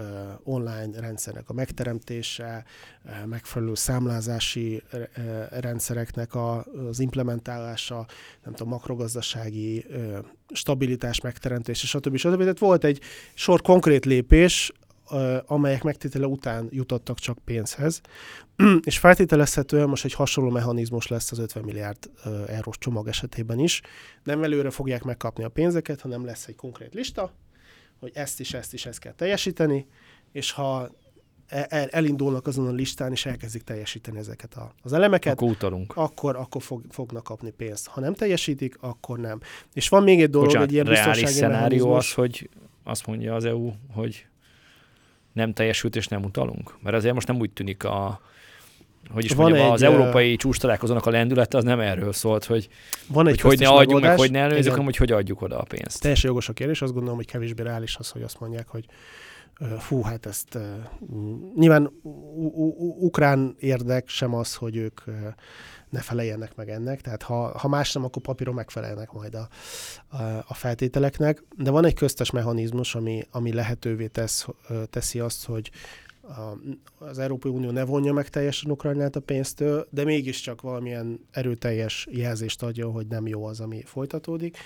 online 0.44 1.00
rendszernek 1.00 1.50
a 1.50 1.54
megteremtése, 1.54 2.64
megfelelő 3.26 3.76
számlázási 3.76 4.84
rendszereknek 5.50 6.36
az 6.36 7.00
implementálása, 7.00 8.06
nem 8.44 8.54
tudom, 8.54 8.72
makrogazdasági 8.72 9.86
stabilitás 10.54 11.22
megteremtése, 11.22 11.88
stb. 11.88 12.16
stb. 12.16 12.40
Tehát 12.40 12.60
volt 12.60 12.84
egy 12.84 13.00
sor 13.34 13.62
konkrét 13.62 14.06
lépés, 14.06 14.72
amelyek 15.46 15.84
megtétele 15.84 16.26
után 16.26 16.68
jutottak 16.70 17.20
csak 17.20 17.38
pénzhez, 17.46 18.02
és 18.90 18.98
feltételezhetően 18.98 19.90
most 19.90 20.06
egy 20.06 20.14
hasonló 20.14 20.50
mechanizmus 20.50 21.08
lesz 21.08 21.32
az 21.32 21.40
50 21.40 21.64
milliárd 21.64 21.98
eurós 22.48 22.78
csomag 22.78 23.08
esetében 23.08 23.60
is. 23.60 23.82
Nem 24.24 24.44
előre 24.44 24.70
fogják 24.70 25.04
megkapni 25.04 25.44
a 25.44 25.50
pénzeket, 25.50 26.02
hanem 26.02 26.26
lesz 26.26 26.48
egy 26.48 26.56
konkrét 26.56 26.94
lista, 26.94 27.34
hogy 28.02 28.12
ezt 28.14 28.40
is, 28.40 28.54
ezt 28.54 28.74
is, 28.74 28.86
ezt 28.86 29.00
kell 29.00 29.14
teljesíteni, 29.14 29.88
és 30.32 30.52
ha 30.52 30.90
el, 31.48 31.88
elindulnak 31.88 32.48
azon 32.48 32.68
a 32.68 32.72
listán, 32.72 33.12
és 33.12 33.26
elkezdik 33.26 33.62
teljesíteni 33.62 34.18
ezeket 34.18 34.54
a, 34.54 34.74
az 34.82 34.94
elemeket, 34.94 35.34
akkor 35.34 35.50
utalunk. 35.50 35.94
Akkor, 35.96 36.36
akkor 36.36 36.62
fog, 36.62 36.84
fognak 36.90 37.24
kapni 37.24 37.52
pénzt. 37.52 37.88
Ha 37.88 38.00
nem 38.00 38.14
teljesítik, 38.14 38.78
akkor 38.80 39.20
nem. 39.20 39.40
És 39.74 39.90
van 39.90 40.04
még 40.04 40.22
egy 40.22 40.30
dolog, 40.30 40.48
Bocsánat, 40.48 40.68
egy 40.68 40.74
ilyen 40.74 40.86
biztonsági 40.86 41.26
szenárió 41.26 41.94
az, 41.94 42.14
hogy 42.14 42.50
azt 42.84 43.08
mondja 43.08 43.36
az 43.36 43.46
EU, 43.46 43.72
hogy 43.94 44.26
nem 45.34 45.54
teljesült 45.54 45.96
és 45.96 46.08
nem 46.08 46.24
utalunk? 46.24 46.78
Mert 46.82 46.96
azért 46.96 47.14
most 47.14 47.28
nem 47.28 47.40
úgy 47.40 47.52
tűnik 47.52 47.84
a 47.84 48.22
hogy 49.10 49.26
is 49.26 49.32
Van 49.34 49.46
mondjam, 49.46 49.66
egy, 49.66 49.74
az 49.74 49.82
európai 49.82 50.36
csúcs 50.36 50.60
találkozónak 50.60 51.06
a 51.06 51.10
lendülete 51.10 51.58
az 51.58 51.64
nem 51.64 51.80
erről 51.80 52.14
szólt, 52.14 52.46
hogy, 52.46 52.70
Van 53.08 53.28
egy 53.28 53.42
hogy, 53.42 53.50
hogy 53.50 53.60
ne 53.60 53.68
adjuk 53.68 53.92
meg, 53.94 54.02
megoldás. 54.02 54.20
hogy 54.20 54.32
ne 54.32 54.40
előzzük, 54.40 54.70
hanem 54.70 54.86
hogy 54.86 54.98
hogy 54.98 55.12
adjuk 55.12 55.42
oda 55.42 55.60
a 55.60 55.64
pénzt. 55.64 56.02
Teljesen 56.02 56.30
jogos 56.30 56.50
a 56.50 56.54
kérdés, 56.54 56.82
azt 56.82 56.94
gondolom, 56.94 57.18
hogy 57.18 57.26
kevésbé 57.26 57.64
reális 57.64 57.96
az, 57.96 58.10
hogy 58.10 58.22
azt 58.22 58.40
mondják, 58.40 58.68
hogy 58.68 58.86
fú, 59.80 60.02
hát 60.02 60.26
ezt 60.26 60.58
nyilván 61.56 61.92
ukrán 63.00 63.56
érdek 63.60 64.08
sem 64.10 64.34
az, 64.34 64.56
hogy 64.56 64.76
ők 64.76 65.02
ne 65.90 66.00
feleljenek 66.00 66.56
meg 66.56 66.70
ennek, 66.70 67.02
tehát 67.02 67.24
ha, 67.24 67.58
ha 67.58 67.68
más 67.68 67.94
nem, 67.94 68.04
akkor 68.04 68.22
papíron 68.22 68.54
megfelelnek 68.54 69.12
majd 69.12 69.36
a, 69.36 69.48
a, 70.08 70.24
a 70.48 70.54
feltételeknek, 70.54 71.44
de 71.58 71.72
van 71.72 71.86
egy 71.86 71.94
köztes 71.94 72.32
mechanizmus, 72.32 72.96
ami, 72.96 73.28
ami 73.32 73.54
lehetővé 73.54 74.08
tesz, 74.08 74.48
teszi 74.90 75.20
azt, 75.20 75.46
hogy 75.46 75.72
a, 76.38 76.58
az 76.98 77.20
Európai 77.20 77.52
Unió 77.52 77.72
ne 77.72 77.84
vonja 77.84 78.14
meg 78.14 78.30
teljesen 78.30 78.72
Ukrajnát 78.72 79.16
a 79.16 79.20
pénztől, 79.20 79.88
de 79.90 80.04
mégiscsak 80.04 80.62
valamilyen 80.62 81.20
erőteljes 81.32 82.08
jelzést 82.10 82.64
adja, 82.64 82.90
hogy 82.90 83.08
nem 83.08 83.28
jó 83.28 83.46
az, 83.46 83.60
ami 83.60 83.82
folytatódik. 83.82 84.58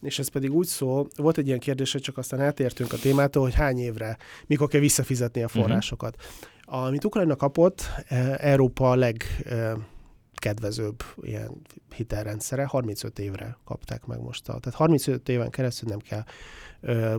És 0.00 0.18
ez 0.18 0.28
pedig 0.28 0.52
úgy 0.52 0.66
szól, 0.66 1.08
volt 1.16 1.38
egy 1.38 1.46
ilyen 1.46 1.58
kérdés, 1.58 1.92
hogy 1.92 2.00
csak 2.00 2.18
aztán 2.18 2.40
eltértünk 2.40 2.92
a 2.92 2.96
témától, 2.96 3.42
hogy 3.42 3.54
hány 3.54 3.78
évre, 3.78 4.16
mikor 4.46 4.68
kell 4.68 4.80
visszafizetni 4.80 5.42
a 5.42 5.48
forrásokat. 5.48 6.16
Uh-huh. 6.16 6.84
Amit 6.84 7.04
Ukrajna 7.04 7.36
kapott, 7.36 7.90
eh, 8.08 8.34
Európa 8.38 8.90
a 8.90 8.94
legkedvezőbb 8.94 11.02
ilyen 11.20 11.62
hitelrendszere, 11.94 12.64
35 12.64 13.18
évre 13.18 13.56
kapták 13.64 14.06
meg 14.06 14.20
most. 14.20 14.48
A, 14.48 14.58
tehát 14.58 14.78
35 14.78 15.28
éven 15.28 15.50
keresztül 15.50 15.88
nem 15.88 15.98
kell, 15.98 16.24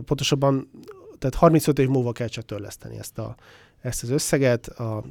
pontosabban, 0.00 0.70
tehát 1.18 1.34
35 1.34 1.78
év 1.78 1.88
múlva 1.88 2.12
kell 2.12 2.28
csak 2.28 2.44
törleszteni 2.44 2.98
ezt 2.98 3.18
a 3.18 3.36
ezt 3.84 4.02
az 4.02 4.10
összeget. 4.10 4.66
A 4.66 5.04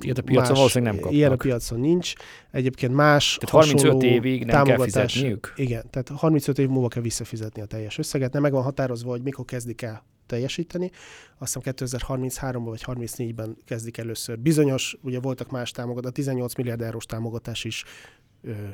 Ilyet 0.00 0.18
a 0.18 0.22
piacon 0.22 0.54
valószínűleg 0.54 0.92
nem 0.92 1.02
kapnak. 1.02 1.18
Ilyen 1.18 1.32
a 1.32 1.36
piacon 1.36 1.80
nincs. 1.80 2.12
Egyébként 2.50 2.94
más 2.94 3.38
Tehát 3.40 3.54
35 3.54 3.82
hasonló 3.82 4.06
évig 4.06 4.44
nem 4.44 4.48
kell 4.48 4.64
támogatás- 4.64 5.12
fizetniük? 5.12 5.52
Igen, 5.56 5.90
tehát 5.90 6.08
35 6.08 6.58
év 6.58 6.68
múlva 6.68 6.88
kell 6.88 7.02
visszafizetni 7.02 7.62
a 7.62 7.64
teljes 7.64 7.98
összeget. 7.98 8.32
Nem 8.32 8.42
meg 8.42 8.52
van 8.52 8.62
határozva, 8.62 9.10
hogy 9.10 9.22
mikor 9.22 9.44
kezdik 9.44 9.82
el 9.82 10.04
teljesíteni. 10.26 10.90
Azt 11.38 11.54
hiszem 11.54 11.74
2033-ban 11.74 12.62
vagy 12.64 12.82
34-ben 12.86 13.56
kezdik 13.64 13.98
először. 13.98 14.38
Bizonyos, 14.38 14.96
ugye 15.02 15.20
voltak 15.20 15.50
más 15.50 15.70
támogatások, 15.70 16.14
18 16.14 16.54
milliárd 16.54 16.82
eurós 16.82 17.04
támogatás 17.04 17.64
is 17.64 17.84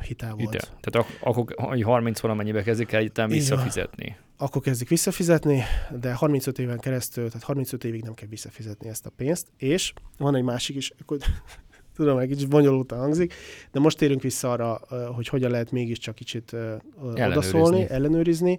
hitel 0.02 0.34
volt. 0.34 0.54
Ide. 0.54 0.58
Tehát 0.80 1.08
ak- 1.08 1.18
akkor 1.20 1.54
hogy 1.68 1.82
30 1.82 2.20
valamennyibe 2.20 2.62
kezdik 2.62 2.92
el 2.92 3.00
egyáltalán 3.00 3.30
visszafizetni. 3.30 4.16
Akkor 4.36 4.62
kezdik 4.62 4.88
visszafizetni, 4.88 5.62
de 6.00 6.12
35 6.12 6.58
éven 6.58 6.78
keresztül, 6.78 7.26
tehát 7.26 7.42
35 7.42 7.84
évig 7.84 8.02
nem 8.02 8.14
kell 8.14 8.28
visszafizetni 8.28 8.88
ezt 8.88 9.06
a 9.06 9.10
pénzt. 9.16 9.46
És 9.56 9.92
van 10.18 10.34
egy 10.34 10.42
másik 10.42 10.76
is, 10.76 10.92
akkor 11.00 11.18
tudom, 11.96 12.18
egy 12.18 12.28
kicsit 12.28 12.48
bonyolultan 12.48 12.98
hangzik, 12.98 13.34
de 13.72 13.80
most 13.80 13.98
térünk 13.98 14.22
vissza 14.22 14.50
arra, 14.52 14.80
hogy 15.14 15.28
hogyan 15.28 15.50
lehet 15.50 15.70
mégiscsak 15.70 16.14
kicsit 16.14 16.52
ö, 16.52 16.58
Ellenőrizni. 16.58 17.22
odaszólni, 17.24 17.86
ellenőrizni, 17.88 18.58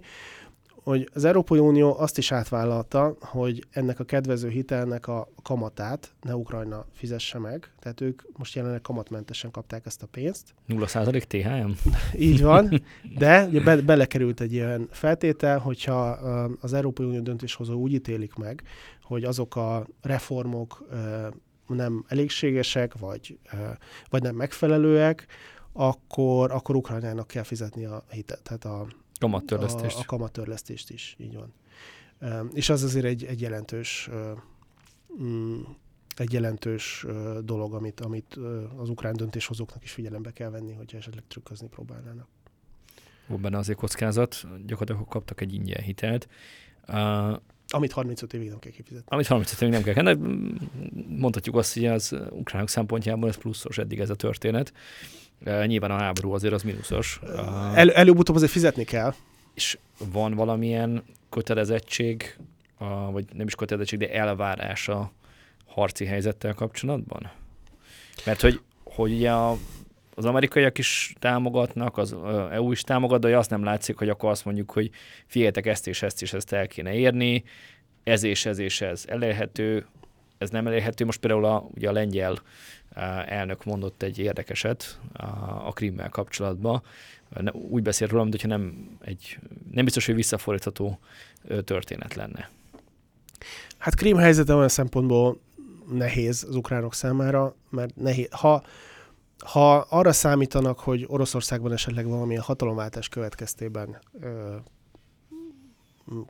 hogy 0.88 1.08
az 1.14 1.24
Európai 1.24 1.58
Unió 1.58 1.98
azt 1.98 2.18
is 2.18 2.32
átvállalta, 2.32 3.16
hogy 3.20 3.66
ennek 3.70 4.00
a 4.00 4.04
kedvező 4.04 4.48
hitelnek 4.48 5.06
a 5.06 5.28
kamatát 5.42 6.14
ne 6.22 6.36
Ukrajna 6.36 6.86
fizesse 6.92 7.38
meg, 7.38 7.72
tehát 7.78 8.00
ők 8.00 8.22
most 8.36 8.54
jelenleg 8.54 8.80
kamatmentesen 8.80 9.50
kapták 9.50 9.86
ezt 9.86 10.02
a 10.02 10.06
pénzt. 10.06 10.54
0% 10.68 11.22
THM? 11.22 11.90
Így 12.18 12.42
van, 12.42 12.82
de 13.18 13.44
ugye 13.46 13.60
be, 13.60 13.76
belekerült 13.76 14.40
egy 14.40 14.52
ilyen 14.52 14.88
feltétel, 14.90 15.58
hogyha 15.58 16.08
az 16.60 16.72
Európai 16.72 17.06
Unió 17.06 17.20
döntéshozó 17.20 17.74
úgy 17.74 17.92
ítélik 17.92 18.34
meg, 18.34 18.62
hogy 19.02 19.24
azok 19.24 19.56
a 19.56 19.86
reformok 20.02 20.88
nem 21.66 22.04
elégségesek, 22.08 22.98
vagy, 22.98 23.38
vagy 24.10 24.22
nem 24.22 24.34
megfelelőek, 24.34 25.26
akkor, 25.72 26.50
akkor 26.52 26.76
Ukrajnának 26.76 27.26
kell 27.26 27.42
fizetni 27.42 27.84
a 27.84 28.04
hitet, 28.10 28.42
tehát 28.42 28.64
a, 28.64 28.86
Kamattörlesztést. 29.18 29.96
a, 29.96 30.00
a 30.00 30.04
kamattörlesztést 30.04 30.90
is, 30.90 31.16
így 31.18 31.34
van. 31.34 31.52
És 32.52 32.68
az 32.68 32.82
azért 32.82 33.04
egy, 33.04 33.24
egy 33.24 33.40
jelentős 33.40 34.10
mm, 35.22 35.60
egy 36.16 36.32
jelentős 36.32 37.06
dolog, 37.44 37.74
amit, 37.74 38.00
amit 38.00 38.38
az 38.76 38.88
ukrán 38.88 39.16
döntéshozóknak 39.16 39.84
is 39.84 39.92
figyelembe 39.92 40.32
kell 40.32 40.50
venni, 40.50 40.72
hogyha 40.72 40.96
esetleg 40.96 41.24
trükközni 41.28 41.68
próbálnának. 41.68 42.26
Volt 43.26 43.40
benne 43.40 43.58
azért 43.58 43.78
kockázat, 43.78 44.46
gyakorlatilag 44.66 45.08
kaptak 45.08 45.40
egy 45.40 45.54
ingyen 45.54 45.82
hitelt. 45.82 46.28
Uh, 46.88 47.36
Amit 47.68 47.92
35 47.92 48.32
évig 48.32 48.48
nem 48.48 48.58
kell 48.58 48.72
kifizetni. 48.72 49.06
amit 49.08 49.26
35 49.26 49.60
évig 49.60 49.74
nem 49.74 49.82
kell 49.82 50.02
de 50.02 50.14
mm, 50.14 50.56
mondhatjuk 51.08 51.56
azt, 51.56 51.74
hogy 51.74 51.86
az 51.86 52.16
ukránok 52.30 52.68
szempontjából 52.68 53.28
ez 53.28 53.36
pluszos 53.36 53.78
eddig 53.78 54.00
ez 54.00 54.10
a 54.10 54.14
történet. 54.14 54.72
Uh, 54.72 55.27
nyilván 55.44 55.90
a 55.90 55.98
háború 55.98 56.32
azért 56.32 56.54
az 56.54 56.62
mínuszos. 56.62 57.20
El, 57.74 57.90
előbb-utóbb 57.90 58.36
azért 58.36 58.50
fizetni 58.50 58.84
kell. 58.84 59.14
és 59.54 59.78
van 60.12 60.34
valamilyen 60.34 61.04
kötelezettség, 61.30 62.36
vagy 63.10 63.24
nem 63.32 63.46
is 63.46 63.54
kötelezettség, 63.54 63.98
de 63.98 64.12
elvárás 64.12 64.88
a 64.88 65.12
harci 65.66 66.04
helyzettel 66.04 66.54
kapcsolatban? 66.54 67.30
Mert 68.24 68.40
hogy, 68.40 68.60
hogy 68.84 69.12
ugye 69.12 69.32
a, 69.32 69.56
az 70.14 70.24
amerikaiak 70.24 70.78
is 70.78 71.14
támogatnak, 71.18 71.96
az 71.96 72.16
EU 72.50 72.72
is 72.72 72.80
támogat, 72.80 73.20
de 73.20 73.36
azt 73.36 73.50
nem 73.50 73.64
látszik, 73.64 73.96
hogy 73.96 74.08
akkor 74.08 74.30
azt 74.30 74.44
mondjuk, 74.44 74.70
hogy 74.70 74.90
figyeljetek 75.26 75.66
ezt 75.66 75.86
és 75.86 76.02
ezt 76.02 76.22
és 76.22 76.32
ezt 76.32 76.52
el 76.52 76.66
kéne 76.66 76.94
érni, 76.94 77.44
ez 78.04 78.22
és 78.22 78.46
ez 78.46 78.58
és 78.58 78.80
ez 78.80 79.04
elérhető, 79.06 79.86
ez 80.38 80.50
nem 80.50 80.66
elérhető. 80.66 81.04
Most 81.04 81.20
például 81.20 81.44
a, 81.44 81.68
ugye 81.74 81.88
a 81.88 81.92
lengyel 81.92 82.38
elnök 83.26 83.64
mondott 83.64 84.02
egy 84.02 84.18
érdekeset 84.18 84.98
a, 85.64 85.72
Krimmel 85.72 86.08
kapcsolatban. 86.08 86.82
Úgy 87.52 87.82
beszélt 87.82 88.10
róla, 88.10 88.22
mintha 88.22 88.48
nem, 88.48 88.88
egy, 89.00 89.38
nem 89.70 89.84
biztos, 89.84 90.06
hogy 90.06 90.14
visszafordítható 90.14 90.98
történet 91.64 92.14
lenne. 92.14 92.50
Hát 93.78 93.94
Krím 93.94 94.16
helyzete 94.16 94.54
olyan 94.54 94.68
szempontból 94.68 95.40
nehéz 95.92 96.44
az 96.48 96.54
ukránok 96.54 96.94
számára, 96.94 97.54
mert 97.70 97.96
nehéz. 97.96 98.28
Ha, 98.30 98.62
ha 99.38 99.76
arra 99.76 100.12
számítanak, 100.12 100.78
hogy 100.78 101.04
Oroszországban 101.08 101.72
esetleg 101.72 102.06
valamilyen 102.06 102.42
hatalomváltás 102.42 103.08
következtében 103.08 103.98
ö, 104.20 104.56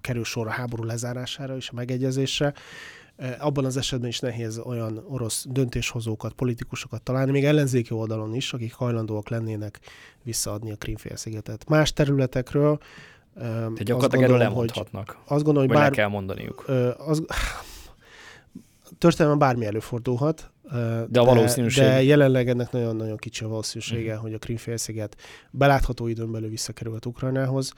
kerül 0.00 0.24
sor 0.24 0.46
a 0.46 0.50
háború 0.50 0.84
lezárására 0.84 1.56
és 1.56 1.68
a 1.68 1.74
megegyezésre, 1.74 2.54
abban 3.38 3.64
az 3.64 3.76
esetben 3.76 4.08
is 4.08 4.18
nehéz 4.18 4.58
olyan 4.58 5.04
orosz 5.08 5.46
döntéshozókat, 5.48 6.32
politikusokat 6.32 7.02
találni, 7.02 7.30
még 7.30 7.44
ellenzéki 7.44 7.92
oldalon 7.94 8.34
is, 8.34 8.52
akik 8.52 8.72
hajlandóak 8.72 9.28
lennének 9.28 9.80
visszaadni 10.22 10.70
a 10.72 10.76
Krímfélszigetet. 10.76 11.68
Más 11.68 11.92
területekről 11.92 12.78
Tehát 13.38 13.62
azt 13.62 13.82
gyakorlatilag 13.84 14.24
erről 14.24 14.38
gondolom, 14.38 14.54
hogy, 14.56 14.70
lemondhatnak, 14.74 15.18
azt 15.26 15.44
gondolom, 15.44 15.68
hogy 15.68 15.78
bár, 15.78 15.90
kell 15.90 16.08
mondaniuk. 16.08 16.68
Az, 16.98 17.22
történelmen 18.98 19.38
bármi 19.38 19.66
előfordulhat. 19.66 20.52
De 21.08 21.20
a 21.20 21.24
valószínűség- 21.24 21.84
De 21.84 22.02
jelenleg 22.02 22.48
ennek 22.48 22.70
nagyon-nagyon 22.70 23.16
kicsi 23.16 23.44
a 23.44 23.48
valószínűsége, 23.48 24.08
uh-huh. 24.08 24.22
hogy 24.22 24.34
a 24.34 24.38
Krímfélsziget 24.38 25.16
belátható 25.50 26.06
időn 26.06 26.32
belül 26.32 26.48
visszakerülhet 26.48 27.06
Ukrajnához. 27.06 27.72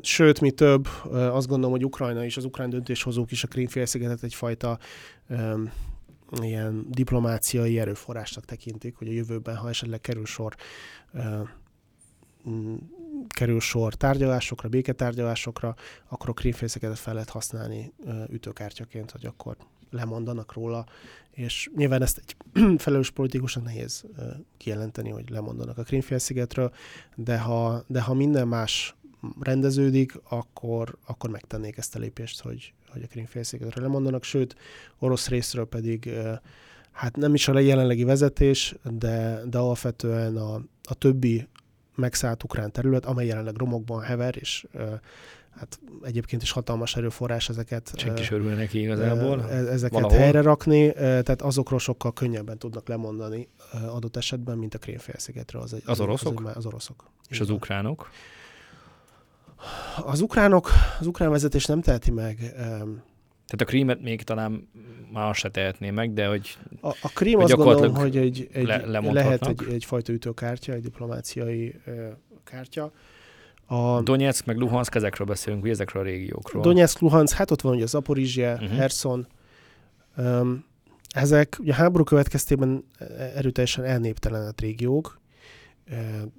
Sőt, 0.00 0.40
mi 0.40 0.50
több, 0.50 0.88
azt 1.12 1.46
gondolom, 1.46 1.70
hogy 1.70 1.84
Ukrajna 1.84 2.24
és 2.24 2.36
az 2.36 2.44
ukrán 2.44 2.70
döntéshozók 2.70 3.30
is 3.30 3.44
a 3.44 3.48
Krímfélszigetet 3.48 4.22
egyfajta 4.22 4.78
öm, 5.28 5.72
ilyen 6.40 6.86
diplomáciai 6.88 7.78
erőforrásnak 7.78 8.44
tekintik, 8.44 8.96
hogy 8.96 9.08
a 9.08 9.12
jövőben, 9.12 9.56
ha 9.56 9.68
esetleg 9.68 10.00
kerül 10.00 10.26
sor 10.26 10.54
mm, 12.48 12.74
kerül 13.28 13.60
sor 13.60 13.94
tárgyalásokra, 13.94 14.68
béketárgyalásokra, 14.68 15.74
akkor 16.08 16.28
a 16.28 16.32
krímfélszigetet 16.32 16.98
fel 16.98 17.14
lehet 17.14 17.30
használni 17.30 17.92
ütőkártyaként, 18.28 19.10
hogy 19.10 19.26
akkor 19.26 19.56
lemondanak 19.90 20.52
róla, 20.52 20.86
és 21.30 21.70
nyilván 21.76 22.02
ezt 22.02 22.22
egy 22.22 22.36
felelős 22.82 23.10
politikusnak 23.10 23.64
nehéz 23.64 24.04
kijelenteni, 24.56 25.10
hogy 25.10 25.30
lemondanak 25.30 25.78
a 25.78 25.82
Krímfélszigetről, 25.82 26.72
de 27.14 27.38
ha, 27.38 27.84
de 27.86 28.00
ha 28.00 28.14
minden 28.14 28.48
más 28.48 28.94
rendeződik, 29.40 30.20
akkor, 30.28 30.98
akkor 31.06 31.30
megtennék 31.30 31.76
ezt 31.76 31.96
a 31.96 31.98
lépést, 31.98 32.40
hogy, 32.40 32.72
hogy 32.88 33.02
a 33.02 33.06
Krímfélszigetről 33.06 33.84
lemondanak, 33.84 34.24
sőt, 34.24 34.56
orosz 34.98 35.28
részről 35.28 35.66
pedig 35.66 36.10
hát 36.92 37.16
nem 37.16 37.34
is 37.34 37.48
a 37.48 37.58
jelenlegi 37.58 38.04
vezetés, 38.04 38.74
de, 38.98 39.40
de 39.50 39.58
alapvetően 39.58 40.36
a, 40.36 40.54
a 40.82 40.94
többi 40.94 41.48
megszállt 41.94 42.42
ukrán 42.42 42.72
terület, 42.72 43.04
amely 43.04 43.26
jelenleg 43.26 43.56
romokban 43.56 44.02
hever, 44.02 44.36
és 44.36 44.66
hát 45.58 45.80
egyébként 46.02 46.42
is 46.42 46.50
hatalmas 46.50 46.96
erőforrás 46.96 47.48
ezeket 47.48 47.92
Senki 47.96 48.20
is 48.20 48.30
örül 48.30 48.54
neki 48.54 48.80
igazából. 48.80 49.38
ö, 49.38 49.70
ezeket 49.70 49.90
valahol. 50.00 50.18
helyre 50.18 50.40
rakni, 50.42 50.92
tehát 50.92 51.42
azokról 51.42 51.78
sokkal 51.78 52.12
könnyebben 52.12 52.58
tudnak 52.58 52.88
lemondani 52.88 53.48
adott 53.88 54.16
esetben, 54.16 54.58
mint 54.58 54.74
a 54.74 54.78
Krémfélszigetről. 54.78 55.62
Az, 55.62 55.72
Az 55.84 55.98
egy- 55.98 56.06
oroszok? 56.06 56.40
Az, 56.46 56.56
az 56.56 56.66
oroszok. 56.66 57.10
És 57.28 57.40
az 57.40 57.50
ukránok? 57.50 58.10
Az 60.04 60.20
ukránok, 60.20 60.70
az 61.00 61.06
ukrán 61.06 61.30
vezetés 61.30 61.64
nem 61.66 61.80
teheti 61.80 62.10
meg, 62.10 62.36
Tehát 62.54 63.60
a 63.60 63.64
krímet 63.64 64.00
még 64.02 64.22
talán 64.22 64.68
már 65.12 65.34
se 65.34 65.50
tehetné 65.50 65.90
meg, 65.90 66.12
de 66.12 66.26
hogy... 66.26 66.56
A, 66.80 66.88
a 66.88 67.08
krím 67.14 67.38
azt 67.38 67.52
gondolom, 67.54 67.94
hogy 67.94 68.16
egy, 68.16 68.48
egy, 68.52 68.66
le, 68.66 69.00
lehet 69.00 69.46
egy, 69.46 69.64
egyfajta 69.70 70.12
ütőkártya, 70.12 70.72
egy 70.72 70.82
diplomáciai 70.82 71.80
kártya. 72.44 72.92
A 73.72 74.00
Donetsk 74.02 74.46
meg 74.46 74.56
Luhansk, 74.56 74.94
ezekről 74.94 75.26
beszélünk, 75.26 75.62
vagy 75.62 75.70
ezekről 75.70 76.02
a 76.02 76.04
régiókról. 76.06 76.62
Donetsk, 76.62 77.00
Luhansk, 77.00 77.36
hát 77.36 77.50
ott 77.50 77.60
van 77.60 77.74
ugye 77.74 77.86
Zaporizsia, 77.86 78.52
uh-huh. 78.52 78.68
Herson. 78.68 79.26
Um, 80.16 80.64
ezek 81.08 81.56
ugye 81.60 81.72
a 81.72 81.74
háború 81.74 82.04
következtében 82.04 82.84
erőteljesen 83.34 83.84
elnéptelenedett 83.84 84.60
régiók, 84.60 85.20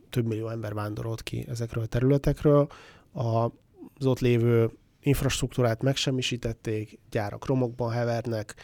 több 0.10 0.26
millió 0.26 0.48
ember 0.48 0.74
vándorolt 0.74 1.24
ki 1.24 1.46
ezekről 1.50 1.84
a 1.84 1.88
területekről. 1.88 2.67
Az 3.13 4.06
ott 4.06 4.20
lévő 4.20 4.70
infrastruktúrát 5.02 5.82
megsemmisítették, 5.82 7.00
gyárak 7.10 7.46
romokban 7.46 7.91
hevernek, 7.91 8.56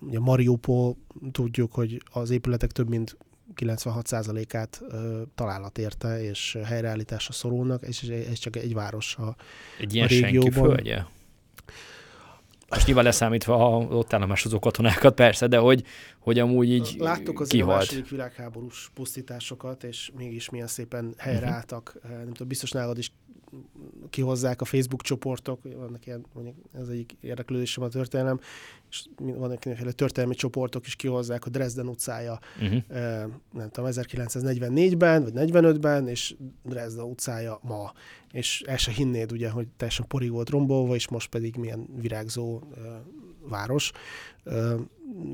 ugye 0.00 0.18
Mariupol 0.18 0.96
tudjuk, 1.32 1.72
hogy 1.72 2.02
az 2.12 2.30
épületek 2.30 2.70
több 2.70 2.88
mint 2.88 3.16
96%-át 3.56 4.82
találat 5.34 5.78
érte, 5.78 6.22
és 6.22 6.58
helyreállításra 6.64 7.32
szorulnak, 7.32 7.82
és 7.82 8.02
ez 8.02 8.38
csak 8.38 8.56
egy 8.56 8.74
város 8.74 9.16
a, 9.16 9.36
egy 9.80 9.94
ilyen 9.94 10.06
a 10.06 10.08
régióban. 10.08 10.52
Földje? 10.52 11.06
Most 12.68 12.86
nyilván 12.86 13.04
leszámítva 13.04 13.76
a 13.76 13.78
ott 13.78 14.12
állomásozó 14.12 14.58
katonákat, 14.58 15.14
persze, 15.14 15.46
de 15.46 15.58
hogy, 15.58 15.84
hogy 16.18 16.38
amúgy 16.38 16.70
így 16.70 16.94
Láttuk 16.98 17.40
az 17.40 17.48
kihalt. 17.48 17.72
a 17.72 17.76
második 17.76 18.08
világháborús 18.08 18.90
pusztításokat, 18.94 19.84
és 19.84 20.10
mégis 20.16 20.50
milyen 20.50 20.66
szépen 20.66 21.14
helyreálltak. 21.18 21.92
Uh-huh. 21.96 22.12
Nem 22.12 22.32
tudom, 22.32 22.48
biztos 22.48 22.70
nálad 22.70 22.98
is 22.98 23.12
kihozzák 24.10 24.60
a 24.60 24.64
Facebook 24.64 25.02
csoportok, 25.02 25.60
vannak 25.76 26.06
ilyen, 26.06 26.24
mondjuk 26.34 26.56
ez 26.72 26.88
egyik 26.88 27.16
érdeklődésem 27.20 27.84
a 27.84 27.88
történelem, 27.88 28.40
és 28.90 29.04
vannak 29.16 29.64
mindenféle 29.64 29.92
történelmi 29.92 30.34
csoportok 30.34 30.86
is 30.86 30.96
kihozzák 30.96 31.46
a 31.46 31.50
Dresden 31.50 31.88
utcája, 31.88 32.38
uh-huh. 32.60 32.82
nem 33.52 33.70
tudom, 33.70 33.90
1944-ben, 33.92 35.22
vagy 35.22 35.32
45-ben, 35.36 36.08
és 36.08 36.34
Dresden 36.62 37.04
utcája 37.04 37.58
ma. 37.62 37.92
És 38.32 38.62
el 38.66 38.76
se 38.76 38.90
hinnéd 38.90 39.32
ugye, 39.32 39.50
hogy 39.50 39.66
teljesen 39.76 40.06
porig 40.06 40.30
volt 40.30 40.50
rombolva, 40.50 40.94
és 40.94 41.08
most 41.08 41.28
pedig 41.28 41.56
milyen 41.56 41.86
virágzó 41.96 42.62
város. 43.48 43.92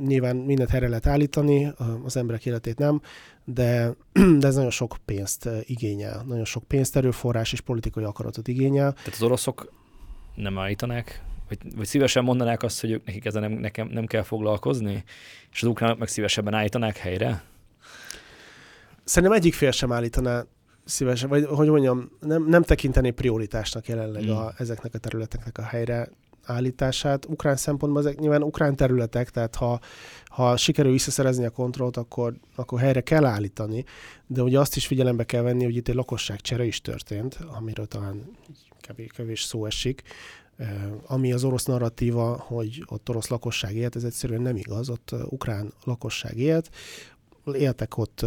Nyilván 0.04 0.36
mindent 0.36 0.70
helyre 0.70 0.88
lehet 0.88 1.06
állítani, 1.06 1.72
az 2.04 2.16
emberek 2.16 2.46
életét 2.46 2.78
nem, 2.78 3.00
de, 3.44 3.94
de 4.40 4.46
ez 4.46 4.54
nagyon 4.54 4.70
sok 4.70 4.96
pénzt 5.04 5.48
igényel, 5.62 6.24
nagyon 6.26 6.44
sok 6.44 6.64
pénzt, 6.64 6.96
erőforrás 6.96 7.52
és 7.52 7.60
politikai 7.60 8.04
akaratot 8.04 8.48
igényel. 8.48 8.92
Tehát 8.92 9.12
az 9.12 9.22
oroszok 9.22 9.72
nem 10.34 10.58
állítanák, 10.58 11.22
vagy, 11.48 11.58
vagy 11.76 11.86
szívesen 11.86 12.24
mondanák 12.24 12.62
azt, 12.62 12.80
hogy 12.80 12.90
ők 12.90 13.04
nekik 13.04 13.24
ezzel 13.24 13.40
nem, 13.40 13.52
nekem 13.52 13.88
nem 13.88 14.06
kell 14.06 14.22
foglalkozni, 14.22 15.04
és 15.52 15.62
az 15.62 15.68
ukránok 15.68 15.98
meg 15.98 16.08
szívesebben 16.08 16.54
állítanák 16.54 16.96
helyre? 16.96 17.42
Szerintem 19.04 19.38
egyik 19.38 19.54
fél 19.54 19.70
sem 19.70 19.92
állítaná 19.92 20.44
szívesen, 20.84 21.28
vagy 21.28 21.44
hogy 21.44 21.68
mondjam, 21.68 22.10
nem, 22.20 22.44
nem 22.44 22.62
tekinteni 22.62 23.10
prioritásnak 23.10 23.88
jelenleg 23.88 24.26
mm. 24.26 24.30
a, 24.30 24.52
ezeknek 24.56 24.94
a 24.94 24.98
területeknek 24.98 25.58
a 25.58 25.62
helyre 25.62 26.08
állítását. 26.48 27.26
Ukrán 27.26 27.56
szempontból 27.56 28.02
ezek 28.02 28.18
nyilván 28.18 28.42
ukrán 28.42 28.76
területek, 28.76 29.30
tehát 29.30 29.54
ha, 29.54 29.80
ha 30.24 30.56
sikerül 30.56 30.92
visszaszerezni 30.92 31.44
a 31.44 31.50
kontrollt, 31.50 31.96
akkor, 31.96 32.34
akkor 32.54 32.80
helyre 32.80 33.00
kell 33.00 33.24
állítani, 33.24 33.84
de 34.26 34.42
ugye 34.42 34.60
azt 34.60 34.76
is 34.76 34.86
figyelembe 34.86 35.24
kell 35.24 35.42
venni, 35.42 35.64
hogy 35.64 35.76
itt 35.76 35.88
egy 35.88 35.94
lakosságcsere 35.94 36.64
is 36.64 36.80
történt, 36.80 37.38
amiről 37.58 37.86
talán 37.86 38.30
kevés, 38.80 39.10
kevés 39.12 39.42
szó 39.42 39.66
esik, 39.66 40.02
ami 41.06 41.32
az 41.32 41.44
orosz 41.44 41.64
narratíva, 41.64 42.38
hogy 42.38 42.84
ott 42.86 43.08
orosz 43.08 43.28
lakosság 43.28 43.74
élt, 43.74 43.96
ez 43.96 44.04
egyszerűen 44.04 44.42
nem 44.42 44.56
igaz, 44.56 44.88
ott 44.88 45.14
ukrán 45.28 45.72
lakosság 45.84 46.38
élt, 46.38 46.70
éltek 47.52 47.96
ott 47.96 48.24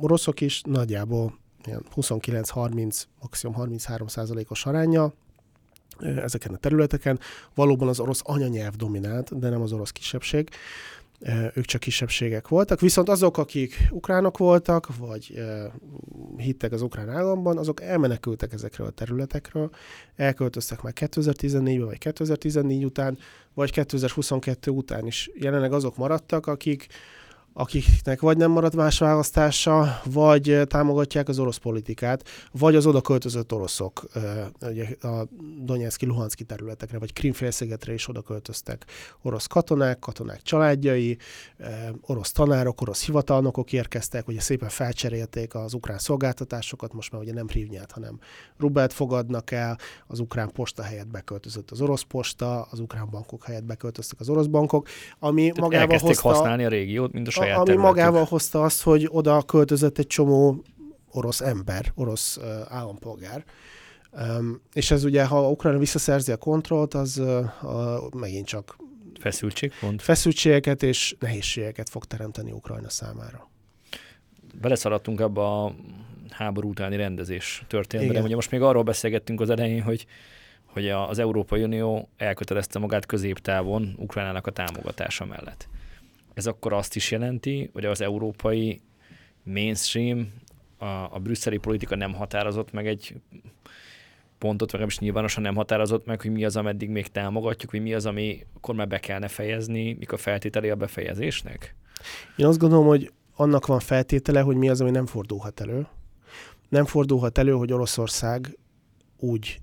oroszok 0.00 0.40
is, 0.40 0.62
nagyjából 0.62 1.38
29-30, 1.96 3.02
maximum 3.20 3.54
33 3.54 4.06
százalékos 4.06 4.66
aránya, 4.66 5.12
ezeken 6.00 6.54
a 6.54 6.56
területeken. 6.56 7.18
Valóban 7.54 7.88
az 7.88 8.00
orosz 8.00 8.20
anyanyelv 8.24 8.74
dominált, 8.74 9.38
de 9.38 9.48
nem 9.48 9.62
az 9.62 9.72
orosz 9.72 9.90
kisebbség. 9.90 10.48
Ők 11.54 11.64
csak 11.64 11.80
kisebbségek 11.80 12.48
voltak. 12.48 12.80
Viszont 12.80 13.08
azok, 13.08 13.38
akik 13.38 13.88
ukránok 13.90 14.38
voltak, 14.38 14.96
vagy 14.96 15.42
hittek 16.36 16.72
az 16.72 16.82
ukrán 16.82 17.08
államban, 17.08 17.58
azok 17.58 17.82
elmenekültek 17.82 18.52
ezekről 18.52 18.86
a 18.86 18.90
területekről, 18.90 19.70
elköltöztek 20.16 20.82
már 20.82 20.92
2014-ben, 20.96 21.86
vagy 21.86 21.98
2014 21.98 22.84
után, 22.84 23.18
vagy 23.54 23.70
2022 23.70 24.70
után 24.70 25.06
is. 25.06 25.30
Jelenleg 25.34 25.72
azok 25.72 25.96
maradtak, 25.96 26.46
akik 26.46 26.86
akiknek 27.52 28.20
vagy 28.20 28.36
nem 28.36 28.50
marad 28.50 28.74
más 28.74 28.98
választása, 28.98 30.00
vagy 30.04 30.60
támogatják 30.66 31.28
az 31.28 31.38
orosz 31.38 31.56
politikát, 31.56 32.28
vagy 32.52 32.74
az 32.74 32.86
oda 32.86 33.00
költözött 33.00 33.52
oroszok 33.52 34.04
ugye 34.60 34.86
a 35.00 35.28
Donetszki, 35.58 36.06
Luhanszki 36.06 36.44
területekre, 36.44 36.98
vagy 36.98 37.12
Krimfélszigetre 37.12 37.92
is 37.92 38.08
oda 38.08 38.20
költöztek 38.20 38.84
orosz 39.22 39.46
katonák, 39.46 39.98
katonák 39.98 40.42
családjai, 40.42 41.18
orosz 42.00 42.32
tanárok, 42.32 42.80
orosz 42.80 43.04
hivatalnokok 43.04 43.72
érkeztek, 43.72 44.28
ugye 44.28 44.40
szépen 44.40 44.68
felcserélték 44.68 45.54
az 45.54 45.74
ukrán 45.74 45.98
szolgáltatásokat, 45.98 46.92
most 46.92 47.12
már 47.12 47.20
ugye 47.20 47.32
nem 47.32 47.48
hrivnyát, 47.48 47.92
hanem 47.92 48.18
rubelt 48.58 48.92
fogadnak 48.92 49.50
el, 49.50 49.78
az 50.06 50.20
ukrán 50.20 50.50
posta 50.52 50.82
helyett 50.82 51.08
beköltözött 51.08 51.70
az 51.70 51.80
orosz 51.80 52.02
posta, 52.02 52.62
az 52.70 52.80
ukrán 52.80 53.08
bankok 53.10 53.44
helyett 53.44 53.64
beköltöztek 53.64 54.20
az 54.20 54.28
orosz 54.28 54.46
bankok, 54.46 54.88
ami 55.18 55.40
Tehát 55.40 55.60
magával 55.60 55.98
hozta... 55.98 56.28
használni 56.28 56.64
a 56.64 56.68
régiót, 56.68 57.12
mint 57.12 57.28
a 57.28 57.30
saját 57.42 57.56
Ami 57.56 57.66
területük. 57.66 57.90
magával 57.90 58.24
hozta 58.24 58.62
azt, 58.62 58.82
hogy 58.82 59.08
oda 59.10 59.42
költözött 59.42 59.98
egy 59.98 60.06
csomó 60.06 60.64
orosz 61.10 61.40
ember, 61.40 61.92
orosz 61.94 62.36
uh, 62.36 62.44
állampolgár. 62.68 63.44
Um, 64.12 64.60
és 64.72 64.90
ez 64.90 65.04
ugye, 65.04 65.24
ha 65.24 65.50
Ukrajna 65.50 65.78
visszaszerzi 65.78 66.32
a 66.32 66.36
kontrollt, 66.36 66.94
az 66.94 67.18
uh, 67.18 67.44
uh, 67.62 68.12
megint 68.14 68.46
csak 68.46 68.76
Feszültség 69.20 69.72
pont. 69.80 70.02
Feszültségeket 70.02 70.82
és 70.82 71.16
nehézségeket 71.18 71.88
fog 71.88 72.04
teremteni 72.04 72.52
Ukrajna 72.52 72.90
számára. 72.90 73.48
Beleszaladtunk 74.60 75.20
abba 75.20 75.64
a 75.64 75.74
háború 76.30 76.68
utáni 76.68 76.96
rendezés 76.96 77.64
történetbe, 77.68 78.12
de 78.12 78.22
ugye 78.22 78.34
most 78.34 78.50
még 78.50 78.62
arról 78.62 78.82
beszélgettünk 78.82 79.40
az 79.40 79.50
elején, 79.50 79.82
hogy 79.82 80.06
hogy 80.64 80.88
az 80.88 81.18
Európai 81.18 81.62
Unió 81.62 82.08
elkötelezte 82.16 82.78
magát 82.78 83.06
középtávon 83.06 83.94
Ukrajnának 83.98 84.46
a 84.46 84.50
támogatása 84.50 85.24
mellett 85.24 85.68
ez 86.34 86.46
akkor 86.46 86.72
azt 86.72 86.96
is 86.96 87.10
jelenti, 87.10 87.70
hogy 87.72 87.84
az 87.84 88.00
európai 88.00 88.80
mainstream, 89.42 90.32
a, 90.78 90.84
a 90.84 91.18
brüsszeli 91.22 91.56
politika 91.56 91.96
nem 91.96 92.14
határozott 92.14 92.72
meg 92.72 92.86
egy 92.86 93.14
pontot, 94.38 94.70
vagy 94.70 94.86
is 94.86 94.98
nyilvánosan 94.98 95.42
nem 95.42 95.54
határozott 95.54 96.06
meg, 96.06 96.20
hogy 96.20 96.32
mi 96.32 96.44
az, 96.44 96.56
ameddig 96.56 96.88
még 96.88 97.06
támogatjuk, 97.06 97.70
hogy 97.70 97.82
mi 97.82 97.94
az, 97.94 98.06
ami 98.06 98.46
akkor 98.56 98.74
már 98.74 98.88
be 98.88 98.98
kellene 98.98 99.28
fejezni, 99.28 99.92
mik 99.92 100.12
a 100.12 100.16
feltételé 100.16 100.70
a 100.70 100.76
befejezésnek? 100.76 101.74
Én 102.36 102.46
azt 102.46 102.58
gondolom, 102.58 102.86
hogy 102.86 103.12
annak 103.34 103.66
van 103.66 103.78
feltétele, 103.78 104.40
hogy 104.40 104.56
mi 104.56 104.68
az, 104.68 104.80
ami 104.80 104.90
nem 104.90 105.06
fordulhat 105.06 105.60
elő. 105.60 105.86
Nem 106.68 106.84
fordulhat 106.84 107.38
elő, 107.38 107.52
hogy 107.52 107.72
Oroszország 107.72 108.58
úgy 109.18 109.60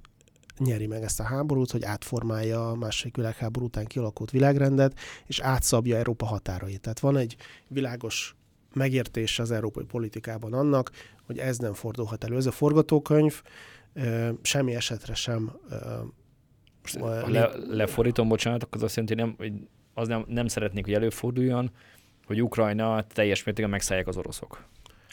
nyeri 0.60 0.88
meg 0.88 1.04
ezt 1.04 1.20
a 1.20 1.24
háborút, 1.24 1.72
hogy 1.72 1.84
átformálja 1.84 2.70
a 2.70 2.76
második 2.76 3.16
világháború 3.16 3.66
után 3.66 3.86
kialakult 3.86 4.32
világrendet, 4.32 5.00
és 5.26 5.40
átszabja 5.40 5.98
Európa 5.98 6.26
határait. 6.26 6.82
Tehát 6.82 7.00
van 7.00 7.18
egy 7.18 7.36
világos 7.68 8.36
megértés 8.74 9.40
az 9.40 9.52
európai 9.52 9.86
politikában 9.86 10.54
annak, 10.54 10.92
hogy 11.26 11.38
ez 11.38 11.58
nem 11.58 11.74
fordulhat 11.74 12.24
elő. 12.24 12.36
Ez 12.36 12.46
a 12.46 12.52
forgatókönyv 12.52 13.42
semmi 14.42 14.76
esetre 14.76 15.14
sem 15.14 15.52
le, 17.26 17.50
lefordítom, 17.68 18.28
bocsánat, 18.28 18.64
akkor 18.64 18.78
az 18.78 18.84
azt 18.84 18.96
jelenti, 18.96 19.22
hogy 19.22 19.30
nem, 19.30 19.36
hogy 19.38 19.68
az 19.94 20.08
nem, 20.08 20.26
nem 20.28 20.48
szeretnék, 20.48 20.86
hogy 20.86 20.94
előforduljon, 20.94 21.72
hogy 22.26 22.42
Ukrajna 22.42 23.04
teljes 23.08 23.44
mértékben 23.44 23.72
megszállják 23.72 24.08
az 24.08 24.18
oroszok. 24.18 24.68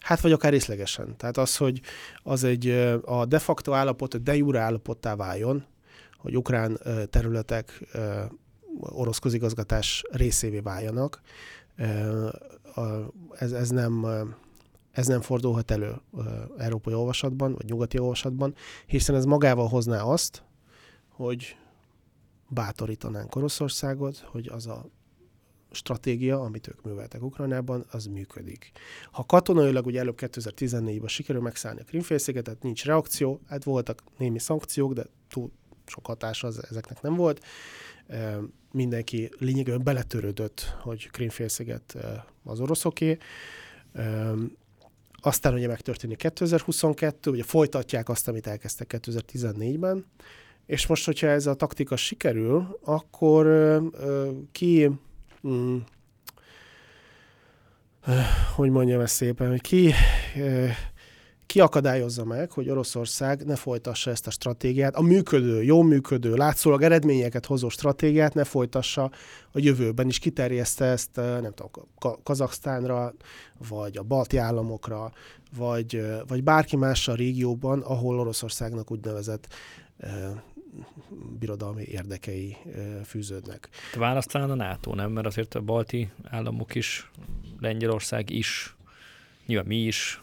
Hát 0.06 0.20
vagy 0.20 0.32
akár 0.32 0.52
részlegesen. 0.52 1.16
Tehát 1.16 1.36
az, 1.36 1.56
hogy 1.56 1.80
az 2.22 2.44
egy 2.44 2.68
a 3.04 3.24
de 3.24 3.38
facto 3.38 3.72
állapot, 3.72 4.14
a 4.14 4.18
de 4.18 4.36
jure 4.36 4.60
állapottá 4.60 5.16
váljon, 5.16 5.64
hogy 6.16 6.36
ukrán 6.36 6.78
területek 7.10 7.86
orosz 8.80 9.18
közigazgatás 9.18 10.02
részévé 10.10 10.58
váljanak, 10.58 11.20
ez, 13.38 13.52
ez 13.52 13.68
nem 13.70 14.06
ez 14.90 15.06
nem 15.06 15.20
fordulhat 15.20 15.70
elő 15.70 16.00
európai 16.56 16.94
olvasatban, 16.94 17.54
vagy 17.54 17.64
nyugati 17.64 17.98
olvasatban, 17.98 18.54
hiszen 18.86 19.14
ez 19.14 19.24
magával 19.24 19.68
hozná 19.68 20.02
azt, 20.02 20.42
hogy 21.08 21.56
bátorítanánk 22.48 23.36
Oroszországot, 23.36 24.18
hogy 24.18 24.48
az 24.48 24.66
a 24.66 24.86
stratégia, 25.70 26.40
amit 26.40 26.68
ők 26.68 26.82
műveltek 26.82 27.22
Ukrajnában, 27.22 27.86
az 27.90 28.06
működik. 28.06 28.72
Ha 29.10 29.24
katonailag 29.24 29.86
ugye 29.86 29.98
előbb 30.00 30.18
2014-ben 30.20 31.08
sikerül 31.08 31.42
megszállni 31.42 31.80
a 31.80 31.84
Krimfélszigetet, 31.84 32.62
nincs 32.62 32.84
reakció, 32.84 33.40
hát 33.48 33.64
voltak 33.64 34.02
némi 34.18 34.38
szankciók, 34.38 34.92
de 34.92 35.06
túl 35.28 35.50
sok 35.86 36.06
hatása 36.06 36.46
az, 36.46 36.64
ezeknek 36.70 37.00
nem 37.02 37.14
volt. 37.14 37.44
Mindenki 38.72 39.30
lényegében 39.38 39.82
beletörődött, 39.82 40.76
hogy 40.80 41.10
Krímfélsziget 41.10 41.96
az 42.44 42.60
oroszoké. 42.60 43.18
Aztán 45.20 45.54
ugye 45.54 45.66
megtörténik 45.66 46.16
2022, 46.16 47.30
ugye 47.30 47.42
folytatják 47.42 48.08
azt, 48.08 48.28
amit 48.28 48.46
elkezdtek 48.46 48.94
2014-ben, 49.02 50.06
és 50.66 50.86
most, 50.86 51.04
hogyha 51.04 51.26
ez 51.26 51.46
a 51.46 51.54
taktika 51.54 51.96
sikerül, 51.96 52.78
akkor 52.84 53.46
ki, 54.52 54.90
mm, 55.46 55.76
hogy 58.54 58.70
mondjam 58.70 59.00
ezt 59.00 59.14
szépen, 59.14 59.48
hogy 59.48 59.60
ki, 59.60 59.92
ki 61.46 61.60
akadályozza 61.60 62.24
meg, 62.24 62.50
hogy 62.50 62.70
Oroszország 62.70 63.44
ne 63.44 63.56
folytassa 63.56 64.10
ezt 64.10 64.26
a 64.26 64.30
stratégiát, 64.30 64.96
a 64.96 65.02
működő, 65.02 65.62
jó 65.62 65.82
működő, 65.82 66.34
látszólag 66.34 66.82
eredményeket 66.82 67.46
hozó 67.46 67.68
stratégiát 67.68 68.34
ne 68.34 68.44
folytassa 68.44 69.10
a 69.52 69.58
jövőben 69.58 70.06
is, 70.06 70.18
kiterjeszte 70.18 70.84
ezt, 70.84 71.16
nem 71.16 71.52
tudom, 71.54 71.70
Kazaksztánra, 72.22 73.14
vagy 73.68 73.96
a 73.96 74.02
balti 74.02 74.36
államokra, 74.36 75.12
vagy, 75.56 76.06
vagy 76.26 76.42
bárki 76.42 76.76
más 76.76 77.08
a 77.08 77.14
régióban, 77.14 77.80
ahol 77.80 78.18
Oroszországnak 78.18 78.90
úgynevezett 78.90 79.48
birodalmi 81.38 81.82
érdekei 81.82 82.56
fűződnek. 83.04 83.68
Választán 83.94 84.50
a 84.50 84.54
NATO, 84.54 84.94
nem? 84.94 85.10
Mert 85.10 85.26
azért 85.26 85.54
a 85.54 85.60
balti 85.60 86.10
államok 86.24 86.74
is, 86.74 87.10
Lengyelország 87.60 88.30
is, 88.30 88.76
nyilván 89.46 89.66
mi 89.66 89.76
is 89.76 90.22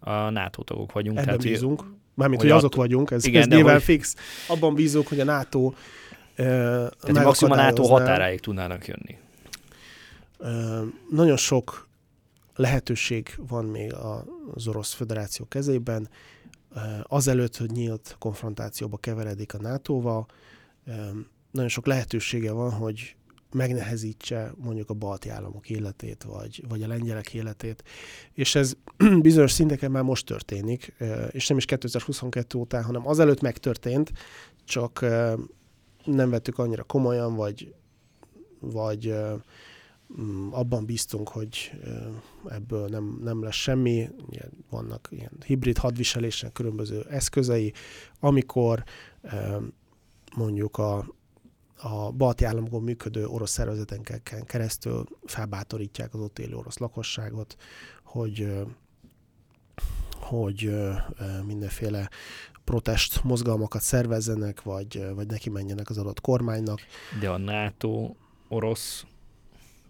a 0.00 0.30
NATO 0.30 0.62
tagok 0.62 0.92
vagyunk. 0.92 1.18
Ebben 1.18 1.38
tehát, 1.38 1.42
bízunk. 1.42 1.84
Mármint, 2.14 2.40
hogy, 2.40 2.50
hogy 2.50 2.58
azok 2.58 2.74
vagyunk, 2.74 3.10
ez, 3.10 3.26
igen, 3.26 3.42
ez 3.42 3.48
nyilván 3.48 3.74
hogy... 3.74 3.82
fix. 3.82 4.14
Abban 4.48 4.74
bízunk, 4.74 5.08
hogy 5.08 5.20
a 5.20 5.24
NATO 5.24 5.72
Tehát 6.34 7.24
maximum 7.24 7.52
a 7.52 7.56
NATO 7.56 7.82
határáig 7.82 8.40
tudnának 8.40 8.86
jönni. 8.86 9.18
Nagyon 11.10 11.36
sok 11.36 11.88
lehetőség 12.54 13.34
van 13.48 13.64
még 13.64 13.94
az 14.54 14.66
Orosz 14.68 14.92
Föderáció 14.92 15.46
kezében. 15.48 16.08
Azelőtt, 17.02 17.56
hogy 17.56 17.70
nyílt 17.70 18.16
konfrontációba 18.18 18.96
keveredik 18.96 19.54
a 19.54 19.60
NATO-val, 19.60 20.26
nagyon 21.50 21.68
sok 21.68 21.86
lehetősége 21.86 22.52
van, 22.52 22.72
hogy 22.72 23.16
megnehezítse 23.54 24.52
mondjuk 24.56 24.90
a 24.90 24.94
balti 24.94 25.28
államok 25.28 25.70
életét, 25.70 26.22
vagy, 26.22 26.64
vagy 26.68 26.82
a 26.82 26.86
lengyelek 26.86 27.34
életét. 27.34 27.84
És 28.32 28.54
ez 28.54 28.74
bizonyos 29.20 29.52
szinteken 29.52 29.90
már 29.90 30.02
most 30.02 30.26
történik, 30.26 30.94
és 31.30 31.48
nem 31.48 31.58
is 31.58 31.64
2022 31.64 32.58
után, 32.58 32.84
hanem 32.84 33.08
azelőtt 33.08 33.40
megtörtént, 33.40 34.12
csak 34.64 35.00
nem 36.04 36.30
vettük 36.30 36.58
annyira 36.58 36.82
komolyan, 36.82 37.34
vagy, 37.34 37.74
vagy 38.60 39.14
abban 40.50 40.84
bíztunk, 40.84 41.28
hogy 41.28 41.72
ebből 42.48 42.88
nem, 42.88 43.18
nem 43.22 43.42
lesz 43.42 43.54
semmi. 43.54 44.08
Vannak 44.70 45.08
ilyen 45.10 45.32
hibrid 45.44 45.78
hadviselésnek 45.78 46.52
különböző 46.52 47.06
eszközei, 47.08 47.72
amikor 48.20 48.84
mondjuk 50.36 50.78
a, 50.78 51.06
a 51.76 52.10
balti 52.12 52.44
államokon 52.44 52.82
működő 52.82 53.26
orosz 53.26 53.50
szervezetenken 53.50 54.20
keresztül 54.44 55.04
felbátorítják 55.24 56.14
az 56.14 56.20
ott 56.20 56.38
élő 56.38 56.54
orosz 56.54 56.78
lakosságot, 56.78 57.56
hogy 58.04 58.64
hogy 60.20 60.74
mindenféle 61.46 62.10
protest 62.64 63.24
mozgalmakat 63.24 63.82
szervezzenek, 63.82 64.62
vagy, 64.62 65.06
vagy 65.14 65.26
neki 65.26 65.50
menjenek 65.50 65.90
az 65.90 65.98
adott 65.98 66.20
kormánynak. 66.20 66.80
De 67.20 67.30
a 67.30 67.38
NATO 67.38 68.14
orosz 68.48 69.04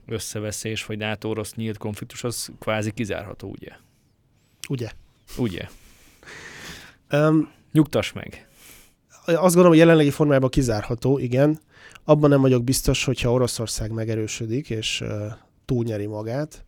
összeveszés, 0.07 0.87
vagy 0.87 0.99
NATO 0.99 1.29
orosz 1.29 1.55
nyílt 1.55 1.79
konfliktus, 1.79 2.25
az 2.25 2.51
kvázi 2.59 2.93
kizárható, 2.93 3.49
ugye? 3.49 3.71
Ugye? 4.69 4.91
Ugye. 5.39 5.69
Um, 7.13 7.53
Nyugtass 7.73 8.13
meg. 8.13 8.49
Azt 9.25 9.37
gondolom, 9.37 9.69
hogy 9.69 9.79
jelenlegi 9.79 10.11
formájában 10.11 10.51
kizárható, 10.51 11.19
igen. 11.19 11.61
Abban 12.05 12.31
nem 12.31 12.41
vagyok 12.41 12.65
biztos, 12.65 13.05
hogyha 13.05 13.33
Oroszország 13.33 13.91
megerősödik 13.91 14.71
és 14.71 15.01
uh, 15.01 15.33
túlnyeri 15.65 16.07
magát, 16.07 16.65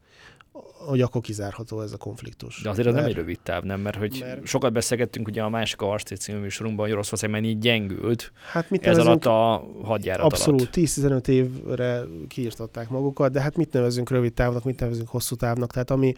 hogy 0.78 1.00
akkor 1.00 1.20
kizárható 1.20 1.80
ez 1.80 1.92
a 1.92 1.96
konfliktus. 1.96 2.62
De 2.62 2.70
azért 2.70 2.86
az 2.86 2.94
mert, 2.94 3.06
nem 3.06 3.14
egy 3.14 3.20
rövid 3.20 3.40
táv, 3.40 3.62
nem? 3.62 3.80
Mert 3.80 3.96
hogy 3.96 4.16
mert, 4.20 4.46
sokat 4.46 4.72
beszélgettünk 4.72 5.28
ugye 5.28 5.42
a 5.42 5.48
másik 5.48 5.80
a 5.80 5.90
Arcét 5.90 6.18
című 6.18 6.38
műsorunkban, 6.38 6.90
Oroszország 6.90 7.30
mennyi 7.30 7.58
gyengült 7.58 8.32
hát 8.52 8.70
mit 8.70 8.86
ez 8.86 8.98
alatt 8.98 9.24
a 9.24 9.64
hadjárat 9.82 10.24
Abszolút, 10.24 10.68
10-15 10.72 11.28
évre 11.28 12.02
kiirtották 12.28 12.88
magukat, 12.88 13.32
de 13.32 13.40
hát 13.40 13.56
mit 13.56 13.72
nevezünk 13.72 14.10
rövid 14.10 14.32
távnak, 14.32 14.64
mit 14.64 14.80
nevezünk 14.80 15.08
hosszú 15.08 15.34
távnak, 15.34 15.72
tehát 15.72 15.90
ami 15.90 16.14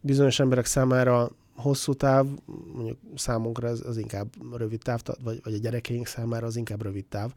bizonyos 0.00 0.40
emberek 0.40 0.64
számára 0.64 1.30
hosszú 1.56 1.94
táv, 1.94 2.26
mondjuk 2.74 2.98
számunkra 3.14 3.68
az, 3.68 3.84
az 3.86 3.96
inkább 3.96 4.26
rövid 4.56 4.82
táv, 4.82 5.00
vagy, 5.24 5.40
vagy 5.44 5.54
a 5.54 5.58
gyerekeink 5.58 6.06
számára 6.06 6.46
az 6.46 6.56
inkább 6.56 6.82
rövid 6.82 7.04
táv. 7.04 7.32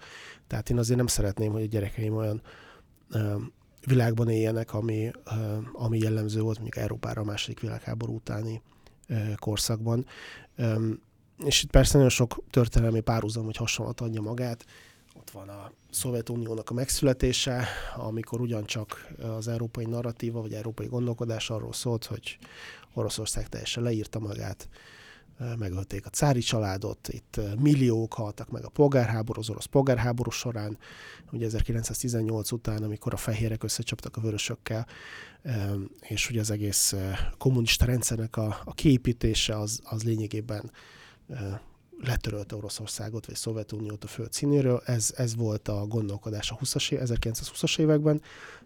Tehát 0.48 0.69
én 0.69 0.78
azért 0.78 0.98
nem 0.98 1.08
szeretném, 1.08 1.52
hogy 1.52 1.62
a 1.62 1.65
gyerekeim 1.65 2.15
olyan 2.15 2.41
világban 3.86 4.30
éljenek, 4.30 4.74
ami, 4.74 5.12
ami 5.74 5.98
jellemző 5.98 6.42
volt 6.42 6.60
mondjuk 6.60 6.84
Európára 6.84 7.22
a 7.22 7.26
második 7.26 7.60
világháború 7.60 8.15
utáni 8.15 8.62
korszakban. 9.36 10.06
És 11.46 11.63
itt 11.63 11.72
persze 11.72 11.94
nagyon 11.94 12.10
sok 12.10 12.44
történelmi 12.50 13.00
párhuzam, 13.00 13.46
hogy 13.46 13.56
hasonlat 13.56 14.02
adja 14.02 14.22
magát. 14.22 14.65
Ott 15.15 15.30
van 15.30 15.50
a 15.50 15.72
Szovjetuniónak 15.89 16.70
a 16.70 16.74
megszületése, 16.74 17.68
amikor 17.96 18.42
ugyancsak 18.42 19.08
az 19.38 19.48
európai 19.48 19.86
narratíva, 19.86 20.42
vagy 20.42 20.54
európai 20.54 20.88
gondolkodás 20.88 21.50
arról 21.50 21.74
szólt, 21.74 22.06
hogy 22.06 22.38
Oroszország 22.94 23.50
teljesen 23.50 23.84
leírta 23.84 24.20
magát, 24.20 24.70
megölték 25.58 26.06
a 26.06 26.10
cári 26.10 26.39
családot, 26.39 27.08
itt 27.08 27.39
milliók 27.60 28.13
haltak 28.13 28.49
meg 28.49 28.65
a 28.65 28.69
polgárháború, 28.69 29.39
az 29.39 29.49
orosz 29.49 29.65
polgárháború 29.65 30.30
során, 30.30 30.78
ugye 31.32 31.45
1918 31.45 32.52
után, 32.52 32.84
amikor 32.84 33.13
a 33.13 33.17
fehérek 33.17 33.63
összecsaptak 33.63 34.17
a 34.17 34.21
vörösökkel, 34.21 34.88
és 36.02 36.30
ugye 36.30 36.39
az 36.39 36.52
egész 36.52 36.95
kommunista 37.38 37.86
rendszernek 37.86 38.38
a, 38.38 38.62
a 38.63 38.73
kiépítése 38.73 39.58
az, 39.58 39.80
az 39.84 40.04
lényegében 40.04 40.71
letörölte 42.02 42.56
Oroszországot 42.56 43.25
vagy 43.25 43.36
Szovjetuniót 43.36 44.04
a 44.04 44.08
föld 44.08 44.34
színéről. 44.34 44.82
Ez, 44.86 45.13
ez 45.15 45.36
volt 45.36 45.67
a 45.67 45.86
gondolkodás 45.86 46.52
a 46.52 46.58
20-as, 46.58 47.10
1920-as 47.21 47.80
években, 47.80 48.21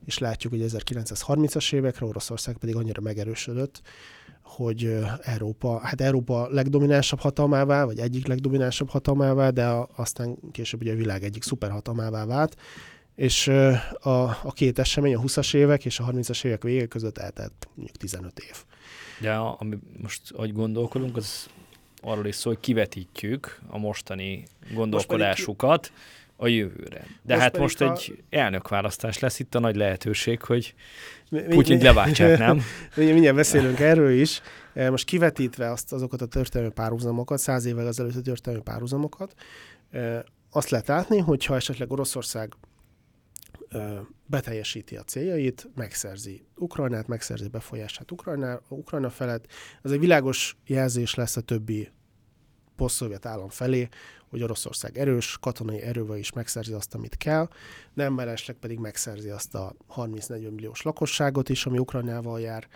és 0.05 0.17
látjuk, 0.17 0.53
hogy 0.53 0.65
1930-as 0.67 1.73
évekre 1.73 2.05
Oroszország 2.05 2.57
pedig 2.57 2.75
annyira 2.75 3.01
megerősödött, 3.01 3.81
hogy 4.55 4.97
Európa, 5.21 5.79
hát 5.79 6.01
Európa 6.01 6.47
legdominánsabb 6.51 7.19
hatalmává, 7.19 7.85
vagy 7.85 7.99
egyik 7.99 8.27
legdominánsabb 8.27 8.89
hatalmává, 8.89 9.49
de 9.49 9.65
a, 9.65 9.89
aztán 9.95 10.37
később 10.51 10.81
ugye 10.81 10.91
a 10.91 10.95
világ 10.95 11.23
egyik 11.23 11.43
szuperhatalmává 11.43 12.25
vált, 12.25 12.55
és 13.15 13.47
a, 13.99 14.23
a 14.23 14.51
két 14.53 14.79
esemény, 14.79 15.15
a 15.15 15.21
20-as 15.21 15.55
évek 15.55 15.85
és 15.85 15.99
a 15.99 16.05
30-as 16.05 16.45
évek 16.45 16.63
vége 16.63 16.85
között 16.85 17.17
eltelt 17.17 17.67
mondjuk 17.73 17.97
15 17.97 18.39
év. 18.39 18.63
De 19.19 19.33
ami 19.33 19.77
most, 20.01 20.21
ahogy 20.31 20.53
gondolkodunk, 20.53 21.17
az 21.17 21.49
arról 22.01 22.25
is 22.25 22.35
szól, 22.35 22.53
hogy 22.53 22.61
kivetítjük 22.61 23.59
a 23.67 23.77
mostani 23.77 24.43
gondolkodásukat 24.73 25.91
a 26.43 26.47
jövőre. 26.47 27.05
De 27.21 27.33
most 27.33 27.41
hát 27.41 27.57
most 27.57 27.81
a... 27.81 27.91
egy 27.91 28.23
elnökválasztás 28.29 29.19
lesz 29.19 29.39
itt 29.39 29.55
a 29.55 29.59
nagy 29.59 29.75
lehetőség, 29.75 30.41
hogy 30.41 30.75
Putyint 31.49 31.81
leváltsák, 31.81 32.37
nem? 32.37 32.61
Mindjárt 32.95 33.35
beszélünk 33.35 33.79
erről 33.79 34.11
is. 34.11 34.41
Eh, 34.73 34.89
most 34.89 35.05
kivetítve 35.05 35.71
azt, 35.71 35.93
azokat 35.93 36.21
a 36.21 36.25
történelmi 36.25 36.73
párhuzamokat, 36.73 37.39
száz 37.39 37.65
évvel 37.65 37.87
ezelőtt 37.87 38.15
a 38.15 38.21
történelmi 38.21 38.63
párhuzamokat, 38.63 39.33
eh, 39.91 40.19
azt 40.51 40.69
lehet 40.69 40.87
látni, 40.87 41.17
hogyha 41.17 41.55
esetleg 41.55 41.91
Oroszország 41.91 42.53
eh, 43.69 43.81
beteljesíti 44.25 44.95
a 44.95 45.01
céljait, 45.01 45.69
megszerzi 45.75 46.45
Ukrajnát, 46.55 47.07
megszerzi 47.07 47.47
befolyását 47.47 48.11
Ukrajna, 48.11 48.61
Ukrajna 48.67 49.09
felett. 49.09 49.45
Ez 49.81 49.91
egy 49.91 49.99
világos 49.99 50.57
jelzés 50.65 51.15
lesz 51.15 51.35
a 51.35 51.41
többi 51.41 51.89
poszt 52.75 53.25
állam 53.25 53.49
felé, 53.49 53.89
hogy 54.29 54.43
Oroszország 54.43 54.97
erős, 54.97 55.37
katonai 55.41 55.81
erővel 55.81 56.17
is 56.17 56.31
megszerzi 56.31 56.73
azt, 56.73 56.93
amit 56.93 57.17
kell, 57.17 57.47
nem 57.93 58.13
mellesleg 58.13 58.55
pedig 58.55 58.79
megszerzi 58.79 59.29
azt 59.29 59.55
a 59.55 59.73
30-40 59.95 60.51
milliós 60.51 60.81
lakosságot 60.81 61.49
is, 61.49 61.65
ami 61.65 61.77
Ukrajnával 61.77 62.39
jár, 62.39 62.67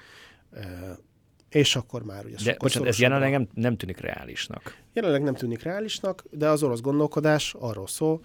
és 1.50 1.76
akkor 1.76 2.04
már 2.04 2.26
ugye 2.26 2.36
De 2.44 2.56
bocsánat, 2.60 2.88
ez 2.88 3.00
jelenleg 3.00 3.32
nem, 3.32 3.48
nem 3.54 3.78
tűnik 3.78 4.00
reálisnak. 4.00 4.78
Jelenleg 4.94 5.24
nem 5.24 5.34
tűnik 5.34 5.64
reálisnak, 5.64 6.24
de 6.32 6.50
az 6.50 6.64
orosz 6.64 6.82
gondolkodás 6.82 7.54
arról 7.60 7.88
szól, 7.88 8.22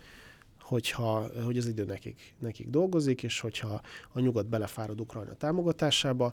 hogyha, 0.61 1.26
hogy 1.44 1.56
az 1.58 1.66
idő 1.66 1.85
nekik, 1.85 2.35
nekik 2.38 2.68
dolgozik, 2.68 3.22
és 3.22 3.40
hogyha 3.40 3.80
a 4.12 4.20
nyugat 4.20 4.46
belefárad 4.46 5.00
Ukrajna 5.00 5.35
támogatásába, 5.35 6.32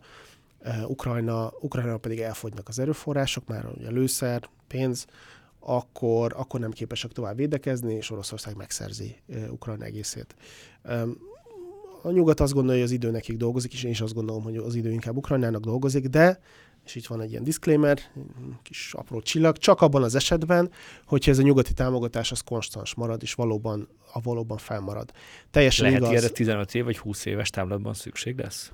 Ukrajna, 0.88 1.54
Ukrajna 1.60 1.98
pedig 1.98 2.20
elfogynak 2.20 2.68
az 2.68 2.80
erőforrások, 2.80 3.48
már 3.48 3.66
ugye 3.78 3.90
lőszer, 3.90 4.50
pénz, 4.70 5.06
akkor, 5.60 6.34
akkor 6.38 6.60
nem 6.60 6.72
képesek 6.72 7.12
tovább 7.12 7.36
védekezni, 7.36 7.94
és 7.94 8.12
Oroszország 8.12 8.56
megszerzi 8.56 9.16
Ukrajna 9.50 9.86
egészét. 9.86 10.36
A 12.02 12.12
nyugat 12.12 12.40
azt 12.40 12.54
gondolja, 12.54 12.82
hogy 12.82 12.90
az 12.90 12.96
idő 12.96 13.12
nekik 13.12 13.38
dolgozik, 13.38 13.74
és 13.74 13.84
én 13.84 13.92
is 13.92 14.02
azt 14.02 14.14
gondolom, 14.14 14.44
hogy 14.44 14.58
az 14.58 14.76
idő 14.76 14.92
inkább 14.92 15.18
Ukrajnának 15.18 15.62
dolgozik, 15.62 16.06
de 16.08 16.40
és 16.86 16.96
itt 16.96 17.08
van 17.08 17.22
egy 17.22 17.32
ilyen 17.32 17.44
disclaimer, 17.44 18.00
kis 18.64 18.94
apró 18.94 19.22
csillag, 19.22 19.58
csak 19.58 19.82
abban 19.82 20.04
az 20.04 20.16
esetben, 20.16 20.72
hogyha 21.06 21.32
ez 21.32 21.38
a 21.38 21.42
nyugati 21.42 21.74
támogatás 21.74 22.32
az 22.32 22.42
konstans 22.42 22.94
marad, 22.94 23.22
és 23.24 23.34
valóban, 23.34 23.88
a 24.14 24.20
valóban 24.22 24.58
felmarad. 24.58 25.12
Teljesen 25.52 25.86
Lehet 25.86 26.00
igaz. 26.00 26.14
Lehet 26.14 26.34
15 26.34 26.76
év 26.76 26.84
vagy 26.84 26.98
20 26.98 27.26
éves 27.26 27.50
táblatban 27.50 27.94
szükség 27.94 28.38
lesz? 28.38 28.72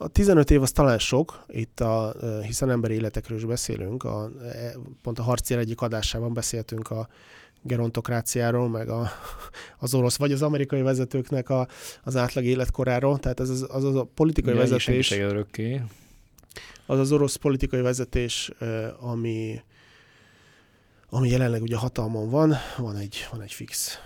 A 0.00 0.08
15 0.08 0.50
év 0.50 0.62
az 0.62 0.72
talán 0.72 0.98
sok, 0.98 1.44
itt 1.48 1.80
a, 1.80 2.14
hiszen 2.42 2.70
emberi 2.70 2.94
életekről 2.94 3.38
is 3.38 3.44
beszélünk, 3.44 4.04
a, 4.04 4.30
e, 4.52 4.74
pont 5.02 5.18
a 5.18 5.22
harcér 5.22 5.58
egyik 5.58 5.80
adásában 5.80 6.32
beszéltünk 6.32 6.90
a 6.90 7.08
gerontokráciáról, 7.62 8.68
meg 8.68 8.88
a, 8.88 9.10
az 9.78 9.94
orosz 9.94 10.16
vagy 10.16 10.32
az 10.32 10.42
amerikai 10.42 10.82
vezetőknek 10.82 11.50
a, 11.50 11.68
az 12.02 12.16
átlag 12.16 12.44
életkoráról, 12.44 13.18
tehát 13.18 13.40
ez 13.40 13.48
az, 13.48 13.66
az, 13.70 13.84
az 13.84 13.94
a 13.94 14.08
politikai 14.14 14.52
Igen, 14.52 14.64
vezetés. 14.64 15.10
Az 16.86 16.98
az 16.98 17.12
orosz 17.12 17.34
politikai 17.34 17.80
vezetés, 17.80 18.52
ami, 19.00 19.62
ami 21.10 21.28
jelenleg 21.28 21.62
ugye 21.62 21.76
hatalmon 21.76 22.30
van, 22.30 22.54
van 22.76 22.96
egy, 22.96 23.28
van 23.30 23.40
egy 23.40 23.52
fix 23.52 23.98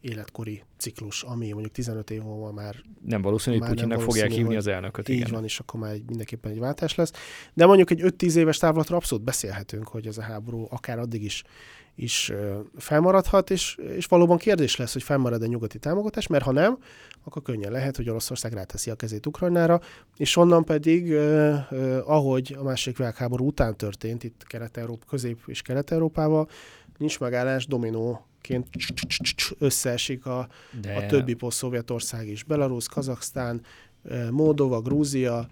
életkori 0.00 0.62
ciklus, 0.76 1.22
ami 1.22 1.52
mondjuk 1.52 1.72
15 1.72 2.10
év 2.10 2.22
múlva 2.22 2.52
már... 2.52 2.76
Nem 3.04 3.22
valószínű, 3.22 3.58
hogy 3.58 3.68
Putyinnak 3.68 4.00
fogják 4.00 4.30
hívni 4.30 4.56
az 4.56 4.66
elnököt. 4.66 5.08
Így 5.08 5.16
igen. 5.16 5.30
van, 5.30 5.44
és 5.44 5.58
akkor 5.58 5.80
már 5.80 5.92
egy, 5.92 6.04
mindenképpen 6.06 6.50
egy 6.50 6.58
váltás 6.58 6.94
lesz. 6.94 7.12
De 7.54 7.66
mondjuk 7.66 7.90
egy 7.90 8.00
5-10 8.02 8.34
éves 8.34 8.58
távlatra 8.58 8.96
abszolút 8.96 9.24
beszélhetünk, 9.24 9.88
hogy 9.88 10.06
ez 10.06 10.18
a 10.18 10.22
háború 10.22 10.66
akár 10.70 10.98
addig 10.98 11.22
is 11.22 11.44
is 11.98 12.32
felmaradhat, 12.76 13.50
és, 13.50 13.78
és 13.96 14.06
valóban 14.06 14.36
kérdés 14.36 14.76
lesz, 14.76 14.92
hogy 14.92 15.02
felmarad 15.02 15.42
a 15.42 15.46
nyugati 15.46 15.78
támogatás, 15.78 16.26
mert 16.26 16.44
ha 16.44 16.52
nem, 16.52 16.78
akkor 17.24 17.42
könnyen 17.42 17.72
lehet, 17.72 17.96
hogy 17.96 18.08
Oroszország 18.08 18.52
ráteszi 18.52 18.90
a 18.90 18.94
kezét 18.94 19.26
Ukrajnára, 19.26 19.80
és 20.16 20.36
onnan 20.36 20.64
pedig, 20.64 21.12
eh, 21.12 21.72
eh, 21.72 22.10
ahogy 22.10 22.56
a 22.58 22.62
második 22.62 22.98
világháború 22.98 23.46
után 23.46 23.76
történt, 23.76 24.24
itt 24.24 24.42
Kelet-Európa, 24.46 25.06
Közép- 25.06 25.46
és 25.48 25.62
Kelet-Európával, 25.62 26.48
nincs 26.98 27.20
megállás, 27.20 27.66
dominóként 27.66 28.68
összeesik 29.58 30.26
a, 30.26 30.48
De... 30.80 30.94
a 30.94 31.06
többi 31.06 31.34
poszt-szovjetország 31.34 32.28
is. 32.28 32.42
Belarus, 32.42 32.88
Kazaksztán, 32.88 33.60
Moldova, 34.30 34.80
Grúzia, 34.80 35.48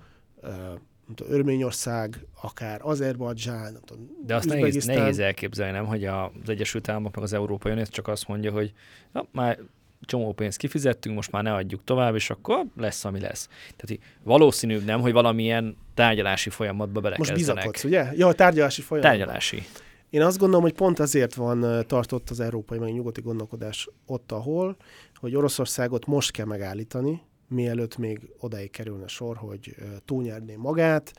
Örményország, 1.28 2.26
akár 2.42 2.80
Azerbajdzsán, 2.82 3.78
De 4.26 4.34
azt 4.34 4.48
nehéz, 4.48 4.84
nehéz 4.84 5.18
elképzelni, 5.18 5.72
nem, 5.72 5.86
hogy 5.86 6.04
az 6.04 6.30
Egyesült 6.46 6.88
Államok 6.88 7.14
meg 7.14 7.24
az 7.24 7.32
Európai 7.32 7.72
Unió 7.72 7.84
csak 7.84 8.08
azt 8.08 8.28
mondja, 8.28 8.52
hogy 8.52 8.72
ja, 9.14 9.28
már 9.32 9.58
csomó 10.00 10.32
pénzt 10.32 10.58
kifizettünk, 10.58 11.14
most 11.14 11.30
már 11.30 11.42
ne 11.42 11.54
adjuk 11.54 11.84
tovább, 11.84 12.14
és 12.14 12.30
akkor 12.30 12.64
lesz, 12.76 13.04
ami 13.04 13.20
lesz. 13.20 13.48
Tehát 13.76 14.02
valószínűbb 14.22 14.84
nem, 14.84 15.00
hogy 15.00 15.12
valamilyen 15.12 15.76
tárgyalási 15.94 16.50
folyamatba 16.50 17.00
belekezdenek. 17.00 17.44
Most 17.44 17.54
bizakodsz, 17.54 17.84
ugye? 17.84 18.12
Ja, 18.16 18.26
a 18.26 18.32
tárgyalási 18.34 18.82
folyamat. 18.82 19.10
Tárgyalási. 19.10 19.62
Én 20.10 20.22
azt 20.22 20.38
gondolom, 20.38 20.62
hogy 20.62 20.74
pont 20.74 20.98
azért 20.98 21.34
van 21.34 21.84
tartott 21.86 22.30
az 22.30 22.40
európai, 22.40 22.78
meg 22.78 22.92
nyugati 22.92 23.20
gondolkodás 23.20 23.88
ott, 24.06 24.32
ahol, 24.32 24.76
hogy 25.14 25.34
Oroszországot 25.36 26.06
most 26.06 26.30
kell 26.30 26.46
megállítani, 26.46 27.22
mielőtt 27.48 27.96
még 27.96 28.30
odaig 28.38 28.70
kerülne 28.70 29.06
sor, 29.06 29.36
hogy 29.36 29.74
túlnyerné 30.04 30.56
magát, 30.56 31.12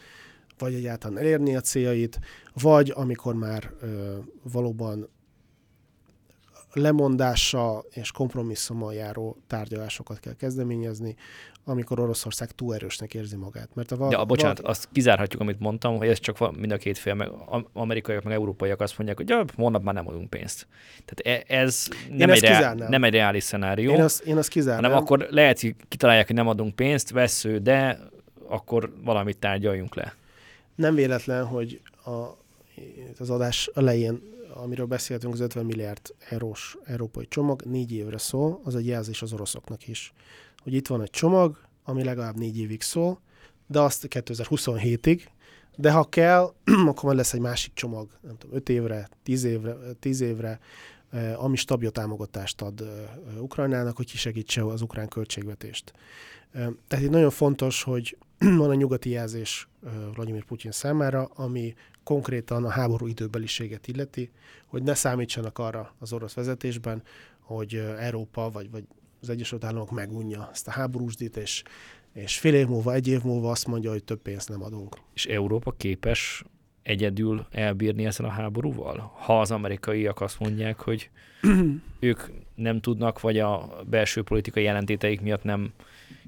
vagy 0.57 0.73
egyáltalán 0.73 1.17
elérni 1.17 1.55
a 1.55 1.61
céljait, 1.61 2.19
vagy 2.53 2.91
amikor 2.95 3.35
már 3.35 3.73
ö, 3.81 4.17
valóban 4.51 5.09
lemondása 6.73 7.83
és 7.89 8.11
kompromisszummal 8.11 8.93
járó 8.93 9.37
tárgyalásokat 9.47 10.19
kell 10.19 10.35
kezdeményezni, 10.35 11.15
amikor 11.63 11.99
Oroszország 11.99 12.51
túl 12.51 12.73
erősnek 12.75 13.13
érzi 13.13 13.35
magát. 13.35 13.69
Mert 13.73 13.91
a, 13.91 14.07
ja, 14.11 14.25
bocsánat, 14.25 14.59
va- 14.59 14.69
azt 14.69 14.89
kizárhatjuk, 14.91 15.41
amit 15.41 15.59
mondtam, 15.59 15.97
hogy 15.97 16.07
ez 16.07 16.19
csak 16.19 16.57
mind 16.57 16.71
a 16.71 16.77
két 16.77 16.97
fél, 16.97 17.13
meg 17.13 17.31
amerikaiak, 17.73 18.23
meg 18.23 18.33
európaiak 18.33 18.81
azt 18.81 18.97
mondják, 18.97 19.17
hogy 19.17 19.29
ja, 19.29 19.45
holnap 19.55 19.83
már 19.83 19.93
nem 19.93 20.07
adunk 20.07 20.29
pénzt. 20.29 20.67
Tehát 21.05 21.43
e- 21.47 21.55
ez 21.55 21.87
nem, 22.09 22.29
egy, 22.29 22.41
reál, 22.41 22.75
nem 22.75 23.03
egy 23.03 23.13
reális 23.13 23.43
szenárió. 23.43 23.91
Én 23.91 24.01
azt, 24.01 24.23
én 24.23 24.37
azt 24.37 24.49
kizárnám. 24.49 24.83
Hanem 24.83 25.03
akkor 25.03 25.27
lehet, 25.29 25.59
hogy 25.61 25.75
kitalálják, 25.87 26.27
hogy 26.27 26.35
nem 26.35 26.47
adunk 26.47 26.75
pénzt, 26.75 27.09
vesző, 27.09 27.57
de 27.57 27.99
akkor 28.47 28.93
valamit 29.03 29.37
tárgyaljunk 29.37 29.95
le. 29.95 30.15
Nem 30.75 30.95
véletlen, 30.95 31.45
hogy 31.45 31.81
a, 32.05 32.37
az 33.19 33.29
adás 33.29 33.69
elején 33.73 34.21
amiről 34.63 34.85
beszéltünk, 34.85 35.33
az 35.33 35.39
50 35.39 35.65
milliárd 35.65 36.13
eurós 36.29 36.77
európai 36.83 37.27
csomag 37.27 37.61
négy 37.61 37.91
évre 37.91 38.17
szól, 38.17 38.61
az 38.63 38.75
egy 38.75 38.85
jelzés 38.85 39.21
az 39.21 39.33
oroszoknak 39.33 39.87
is. 39.87 40.13
Hogy 40.63 40.73
itt 40.73 40.87
van 40.87 41.01
egy 41.01 41.09
csomag, 41.09 41.57
ami 41.83 42.03
legalább 42.03 42.37
négy 42.37 42.59
évig 42.59 42.81
szól, 42.81 43.19
de 43.67 43.79
azt 43.79 44.07
2027-ig, 44.09 45.21
de 45.75 45.91
ha 45.91 46.03
kell, 46.03 46.53
akkor 46.89 47.03
majd 47.03 47.17
lesz 47.17 47.33
egy 47.33 47.39
másik 47.39 47.73
csomag, 47.73 48.09
nem 48.21 48.37
tudom, 48.37 48.55
5 48.55 48.69
évre, 48.69 49.09
10 49.23 49.43
évre, 49.43 49.75
10 49.99 50.21
évre, 50.21 50.59
eh, 51.09 51.43
ami 51.43 51.55
stabil 51.55 51.91
támogatást 51.91 52.61
ad 52.61 52.81
eh, 52.81 53.41
Ukrajnának, 53.41 53.95
hogy 53.95 54.11
kisegítse 54.11 54.65
az 54.65 54.81
ukrán 54.81 55.07
költségvetést. 55.07 55.93
Eh, 56.51 56.67
tehát 56.87 57.05
itt 57.05 57.11
nagyon 57.11 57.29
fontos, 57.29 57.83
hogy 57.83 58.17
van 58.61 58.69
a 58.69 58.73
nyugati 58.73 59.09
jelzés 59.09 59.67
Vladimir 60.13 60.45
Putyin 60.45 60.71
számára, 60.71 61.23
ami 61.23 61.73
konkrétan 62.07 62.63
a 62.63 62.69
háború 62.69 63.07
időbeliséget 63.07 63.87
illeti, 63.87 64.31
hogy 64.65 64.83
ne 64.83 64.93
számítsanak 64.93 65.59
arra 65.59 65.93
az 65.99 66.13
orosz 66.13 66.33
vezetésben, 66.33 67.03
hogy 67.39 67.75
Európa 67.99 68.49
vagy, 68.49 68.71
vagy 68.71 68.83
az 69.21 69.29
Egyesült 69.29 69.63
Államok 69.63 69.91
megunja 69.91 70.49
ezt 70.51 70.67
a 70.67 70.71
háborúsdit, 70.71 71.37
és, 71.37 71.63
és 72.13 72.39
fél 72.39 72.53
év 72.53 72.67
múlva, 72.67 72.93
egy 72.93 73.07
év 73.07 73.23
múlva 73.23 73.51
azt 73.51 73.67
mondja, 73.67 73.91
hogy 73.91 74.03
több 74.03 74.21
pénzt 74.21 74.49
nem 74.49 74.63
adunk. 74.63 74.97
És 75.13 75.25
Európa 75.25 75.71
képes 75.71 76.43
egyedül 76.83 77.47
elbírni 77.51 78.05
ezzel 78.05 78.25
a 78.25 78.29
háborúval? 78.29 79.11
Ha 79.15 79.39
az 79.39 79.51
amerikaiak 79.51 80.21
azt 80.21 80.39
mondják, 80.39 80.79
hogy 80.79 81.09
ők 81.99 82.21
nem 82.55 82.79
tudnak, 82.79 83.21
vagy 83.21 83.39
a 83.39 83.69
belső 83.89 84.23
politikai 84.23 84.63
jelentéteik 84.63 85.21
miatt 85.21 85.43
nem 85.43 85.73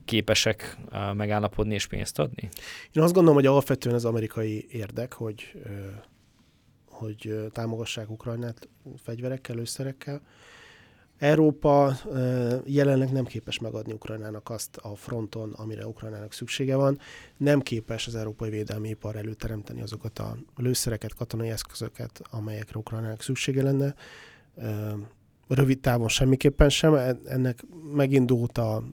képesek 0.10 0.78
megállapodni 1.14 1.74
és 1.74 1.88
pénzt 1.88 2.20
adni? 2.20 2.49
Én 2.91 3.03
azt 3.03 3.14
gondolom, 3.14 3.36
hogy 3.36 3.45
alapvetően 3.45 3.95
az 3.95 4.05
amerikai 4.05 4.68
érdek, 4.72 5.14
hogy, 5.14 5.51
hogy 6.86 7.49
támogassák 7.51 8.10
Ukrajnát 8.10 8.68
fegyverekkel, 9.03 9.55
lőszerekkel. 9.55 10.22
Európa 11.18 11.95
jelenleg 12.66 13.12
nem 13.12 13.26
képes 13.26 13.60
megadni 13.60 13.93
Ukrajnának 13.93 14.49
azt 14.49 14.78
a 14.78 14.95
fronton, 14.95 15.53
amire 15.53 15.88
Ukrajnának 15.88 16.34
szüksége 16.34 16.76
van. 16.76 16.99
Nem 17.38 17.60
képes 17.60 18.07
az 18.07 18.16
európai 18.16 18.49
védelmi 18.49 18.89
ipar 18.89 19.16
előteremteni 19.16 19.82
azokat 19.82 20.20
a 20.20 20.38
lőszereket, 20.55 21.14
katonai 21.14 21.49
eszközöket, 21.49 22.22
amelyekre 22.30 22.80
Ukrajnának 22.80 23.22
szüksége 23.22 23.64
lenne. 23.64 23.95
Rövid 25.47 25.80
távon 25.80 26.07
semmiképpen 26.07 26.70
sem. 26.70 26.93
Ennek 27.26 27.64
megindult 27.93 28.57
a 28.57 28.84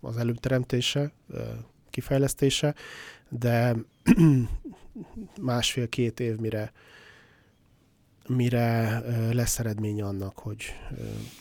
az 0.00 0.16
előteremtése, 0.16 1.12
kifejlesztése, 1.90 2.74
de 3.28 3.76
másfél-két 5.40 6.20
év 6.20 6.36
mire 6.36 6.72
mire 8.28 9.02
lesz 9.32 9.58
eredménye 9.58 10.04
annak, 10.04 10.38
hogy 10.38 10.64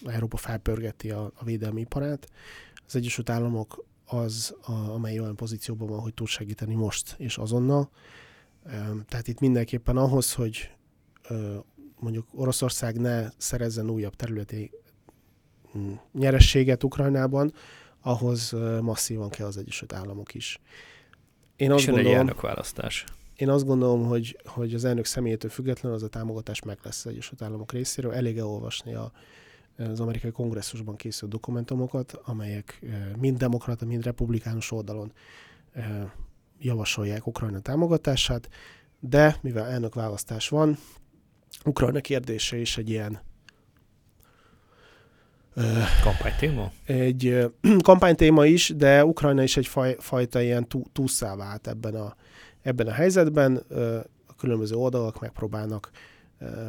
Európa 0.06 0.38
felpörgeti 0.38 1.12
a, 1.12 1.32
a 1.36 1.44
védelmi 1.44 1.82
iparát. 1.82 2.30
Az 2.86 2.96
Egyesült 2.96 3.30
Államok 3.30 3.86
az, 4.06 4.56
a, 4.62 4.72
amely 4.72 5.20
olyan 5.20 5.36
pozícióban 5.36 5.88
van, 5.88 6.00
hogy 6.00 6.14
tud 6.14 6.28
segíteni 6.28 6.76
most 6.76 7.16
és 7.18 7.38
azonnal. 7.38 7.90
Tehát 9.08 9.28
itt 9.28 9.40
mindenképpen 9.40 9.98
ahhoz, 9.98 10.34
hogy 10.34 10.72
mondjuk 12.00 12.28
Oroszország 12.34 13.00
ne 13.00 13.30
szerezzen 13.38 13.90
újabb 13.90 14.16
területi 14.16 14.72
mm, 15.78 15.94
nyerességet 16.14 16.84
Ukrajnában, 16.84 17.54
ahhoz 18.02 18.56
masszívan 18.82 19.30
kell 19.30 19.48
az 19.48 19.58
Egyesült 19.58 19.94
Államok 19.94 20.34
is. 20.34 20.60
Én 21.56 21.72
azt 21.72 21.88
És 21.88 21.92
gondolom, 21.92 22.28
egy 22.28 22.36
választás. 22.42 23.04
Én 23.36 23.50
azt 23.50 23.66
gondolom, 23.66 24.06
hogy, 24.06 24.40
hogy 24.46 24.74
az 24.74 24.86
elnök 24.86 25.06
személyétől 25.06 25.52
független 25.52 25.92
az 25.92 26.04
a 26.04 26.08
támogatás 26.08 26.62
meg 26.62 26.78
lesz 26.84 27.06
az 27.06 27.12
Egyesült 27.12 27.42
Államok 27.42 27.72
részéről. 27.72 28.14
Elég 28.14 28.38
elolvasni 28.38 28.94
a, 28.94 29.12
az 29.78 30.00
amerikai 30.00 30.32
kongresszusban 30.32 30.96
készült 30.96 31.32
dokumentumokat, 31.32 32.20
amelyek 32.24 32.86
mind 33.20 33.38
demokrata, 33.38 33.86
mind 33.86 34.04
republikánus 34.04 34.72
oldalon 34.72 35.12
javasolják 36.60 37.28
Ukrajna 37.28 37.60
támogatását, 37.60 38.50
de 39.00 39.38
mivel 39.42 39.66
elnök 39.66 39.94
választás 39.94 40.50
van, 40.50 40.78
Ukrajna 41.66 42.00
kérdése 42.00 42.58
is 42.58 42.78
egy 42.78 42.90
ilyen 42.90 43.20
Kampánytéma? 46.04 46.72
Egy 46.86 47.52
kampánytéma 47.84 48.46
is, 48.46 48.74
de 48.76 49.06
Ukrajna 49.06 49.44
is 49.44 49.58
egy 49.58 49.68
faj, 49.68 49.96
fajta 50.00 50.42
ilyen 50.42 50.68
tú, 50.68 50.84
túszá 50.92 51.36
vált 51.36 51.68
ebben 51.68 51.96
a, 51.96 52.16
ebben 52.62 52.88
a 52.88 52.92
helyzetben. 52.92 53.64
különböző 54.38 54.76
oldalak 54.76 55.20
megpróbálnak 55.20 55.92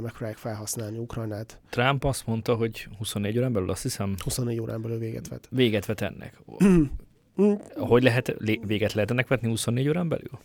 megpróbálják 0.01 0.37
felhasználni 0.37 0.99
Ukrajnát. 0.99 1.61
Trump 1.71 2.05
azt 2.05 2.27
mondta, 2.27 2.55
hogy 2.55 2.89
24 2.99 3.39
órán 3.39 3.53
belül, 3.53 3.71
azt 3.71 3.83
hiszem... 3.83 4.15
24 4.25 4.61
órán 4.61 4.83
belül 4.83 4.99
véget 4.99 5.29
vet. 5.29 5.49
Véget 5.51 5.87
vet 5.87 6.01
ennek. 6.01 6.41
hogy 7.91 8.03
lehet, 8.03 8.37
véget 8.67 8.93
lehet 8.93 9.11
ennek 9.11 9.29
vetni 9.29 9.49
24 9.49 9.89
órán 9.89 10.09
belül? 10.09 10.39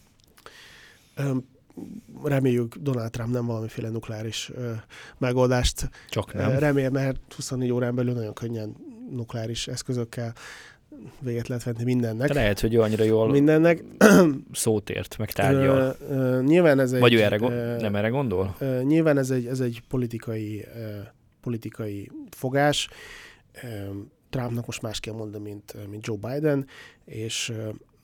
Reméljük 2.23 2.75
Donald 2.75 3.11
Trump 3.11 3.33
nem 3.33 3.45
valamiféle 3.45 3.89
nukleáris 3.89 4.51
ö, 4.55 4.71
megoldást 5.17 5.89
Csak 6.09 6.33
nem. 6.33 6.59
remél, 6.59 6.89
mert 6.89 7.19
24 7.35 7.71
órán 7.71 7.95
belül 7.95 8.13
nagyon 8.13 8.33
könnyen 8.33 8.75
nukleáris 9.09 9.67
eszközökkel 9.67 10.33
véget 11.19 11.47
lehet 11.47 11.63
venni 11.63 11.83
mindennek. 11.83 12.27
De 12.27 12.33
lehet, 12.33 12.59
hogy 12.59 12.73
ő 12.73 12.81
annyira 12.81 13.03
jól 13.03 13.29
mindennek. 13.29 13.83
szót 14.51 14.89
ért, 14.89 15.17
meg 15.17 15.31
tárgyal. 15.31 15.95
Ö, 16.09 16.13
ö, 16.13 16.41
nyilván 16.41 16.79
ez 16.79 16.91
egy... 16.91 16.99
Vagy 16.99 17.13
ő 17.13 17.21
erre, 17.21 17.37
ö, 17.41 17.77
nem 17.79 17.95
erre 17.95 18.07
gondol? 18.07 18.55
Ö, 18.59 18.81
nyilván 18.81 19.17
ez 19.17 19.29
egy, 19.29 19.45
ez 19.45 19.59
egy 19.59 19.81
politikai, 19.87 20.65
ö, 20.75 20.97
politikai 21.41 22.11
fogás. 22.29 22.89
Ö, 23.63 23.67
Trumpnak 24.29 24.65
most 24.65 24.81
más 24.81 24.99
kell 24.99 25.13
mondani, 25.13 25.43
mint, 25.43 25.75
mint 25.89 26.05
Joe 26.05 26.17
Biden, 26.17 26.67
és 27.05 27.53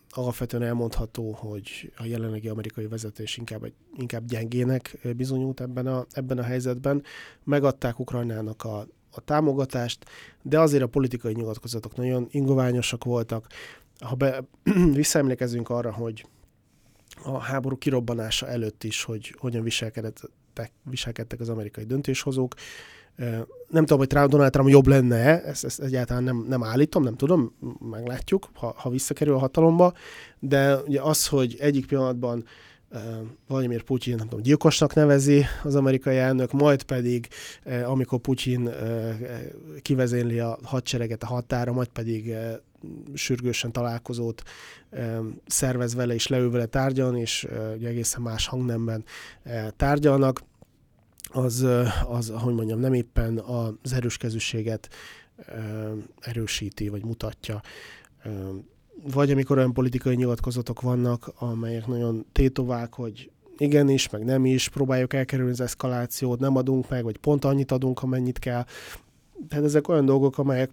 alapvetően 0.09 0.63
elmondható, 0.63 1.31
hogy 1.31 1.91
a 1.97 2.05
jelenlegi 2.05 2.47
amerikai 2.47 2.87
vezetés 2.87 3.37
inkább, 3.37 3.71
inkább 3.97 4.25
gyengének 4.25 4.97
bizonyult 5.15 5.61
ebben 5.61 5.87
a, 5.87 6.05
ebben 6.11 6.37
a 6.37 6.43
helyzetben. 6.43 7.03
Megadták 7.43 7.99
Ukrajnának 7.99 8.63
a, 8.63 8.87
a 9.11 9.21
támogatást, 9.21 10.05
de 10.41 10.59
azért 10.59 10.83
a 10.83 10.87
politikai 10.87 11.33
nyilatkozatok 11.33 11.95
nagyon 11.95 12.27
ingoványosak 12.31 13.03
voltak. 13.03 13.47
Ha 13.99 14.15
be, 14.15 14.43
visszaemlékezünk 14.93 15.69
arra, 15.69 15.93
hogy 15.93 16.25
a 17.23 17.37
háború 17.37 17.77
kirobbanása 17.77 18.47
előtt 18.47 18.83
is, 18.83 19.03
hogy 19.03 19.35
hogyan 19.37 19.63
viselkedtek, 19.63 20.71
viselkedtek 20.83 21.39
az 21.39 21.49
amerikai 21.49 21.83
döntéshozók, 21.83 22.53
nem 23.69 23.85
tudom, 23.85 23.97
hogy 23.97 24.07
Donald 24.29 24.51
Trump 24.51 24.69
jobb 24.69 24.87
lenne, 24.87 25.43
ezt, 25.43 25.65
ezt 25.65 25.79
egyáltalán 25.79 26.23
nem, 26.23 26.45
nem 26.47 26.63
állítom, 26.63 27.03
nem 27.03 27.15
tudom, 27.15 27.55
meglátjuk, 27.89 28.49
ha, 28.53 28.73
ha 28.77 28.89
visszakerül 28.89 29.33
a 29.33 29.39
hatalomba, 29.39 29.93
de 30.39 30.77
ugye 30.77 31.01
az, 31.01 31.27
hogy 31.27 31.55
egyik 31.59 31.85
pillanatban 31.85 32.45
Vladimir 33.47 33.83
Putyin, 33.83 34.15
nem 34.15 34.27
tudom, 34.27 34.43
gyilkosnak 34.43 34.93
nevezi 34.93 35.45
az 35.63 35.75
amerikai 35.75 36.17
elnök, 36.17 36.51
majd 36.51 36.83
pedig, 36.83 37.27
amikor 37.85 38.19
Putyin 38.19 38.69
kivezénli 39.81 40.39
a 40.39 40.57
hadsereget 40.63 41.23
a 41.23 41.27
határa, 41.27 41.71
majd 41.71 41.87
pedig 41.87 42.35
sürgősen 43.13 43.71
találkozót 43.71 44.43
szervez 45.47 45.95
vele 45.95 46.13
és 46.13 46.27
leül 46.27 46.51
vele 46.51 46.65
tárgyalni, 46.65 47.19
és 47.19 47.47
egészen 47.83 48.21
más 48.21 48.47
hangnemben 48.47 49.03
tárgyalnak 49.75 50.41
az, 51.31 51.65
az, 52.07 52.33
hogy 52.35 52.53
mondjam, 52.53 52.79
nem 52.79 52.93
éppen 52.93 53.37
az 53.37 53.93
erőskezűséget 53.93 54.89
erősíti, 56.19 56.89
vagy 56.89 57.05
mutatja. 57.05 57.61
Vagy 59.13 59.31
amikor 59.31 59.57
olyan 59.57 59.73
politikai 59.73 60.15
nyilatkozatok 60.15 60.81
vannak, 60.81 61.31
amelyek 61.35 61.87
nagyon 61.87 62.25
tétovák, 62.31 62.93
hogy 62.93 63.31
igenis, 63.57 64.09
meg 64.09 64.23
nem 64.23 64.45
is, 64.45 64.69
próbáljuk 64.69 65.13
elkerülni 65.13 65.51
az 65.51 65.61
eszkalációt, 65.61 66.39
nem 66.39 66.55
adunk 66.55 66.89
meg, 66.89 67.03
vagy 67.03 67.17
pont 67.17 67.45
annyit 67.45 67.71
adunk, 67.71 68.03
amennyit 68.03 68.39
kell. 68.39 68.65
Tehát 69.49 69.65
ezek 69.65 69.87
olyan 69.87 70.05
dolgok, 70.05 70.37
amelyek 70.37 70.69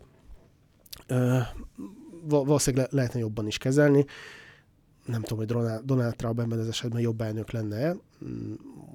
valószínűleg 2.22 2.86
le- 2.86 2.96
lehetne 2.96 3.20
jobban 3.20 3.46
is 3.46 3.58
kezelni 3.58 4.04
nem 5.06 5.22
tudom, 5.22 5.38
hogy 5.38 5.80
Donald, 5.84 6.16
Trump 6.16 6.40
ebben 6.40 6.58
az 6.58 6.68
esetben 6.68 7.00
jobb 7.00 7.20
elnök 7.20 7.50
lenne, 7.50 7.96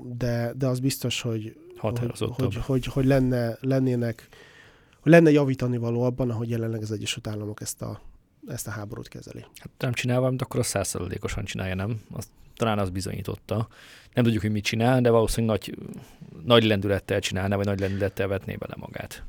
de, 0.04 0.54
de 0.58 0.68
az 0.68 0.80
biztos, 0.80 1.22
hogy, 1.22 1.56
hogy, 1.78 2.00
hogy, 2.36 2.56
hogy, 2.56 2.86
hogy 2.86 3.06
lenne, 3.06 3.58
lennének, 3.62 4.28
hogy 5.00 5.12
lenne 5.12 5.32
javítani 5.32 5.78
való 5.78 6.02
abban, 6.02 6.30
ahogy 6.30 6.50
jelenleg 6.50 6.82
az 6.82 6.92
Egyesült 6.92 7.28
Államok 7.28 7.62
ezt 7.62 7.82
a, 7.82 8.02
ezt 8.48 8.68
a 8.68 8.72
háborút 8.72 9.08
kezeli. 9.08 9.46
Hát 9.56 9.70
nem 9.78 9.94
csinál 9.94 10.20
valamit, 10.20 10.42
akkor 10.42 10.60
a 10.60 10.64
százszerzalékosan 10.64 11.44
csinálja, 11.44 11.76
nem? 11.76 12.02
Azt, 12.12 12.30
talán 12.56 12.80
az 12.80 12.90
bizonyította. 12.90 13.68
Nem 14.14 14.24
tudjuk, 14.24 14.42
hogy 14.42 14.52
mit 14.52 14.64
csinál, 14.64 15.02
de 15.02 15.10
valószínűleg 15.10 15.60
nagy, 15.60 15.78
nagy 16.46 16.64
lendülettel 16.64 17.20
csinálna, 17.20 17.56
vagy 17.56 17.66
nagy 17.66 17.80
lendülettel 17.80 18.28
vetné 18.28 18.56
bele 18.56 18.76
magát. 18.78 19.24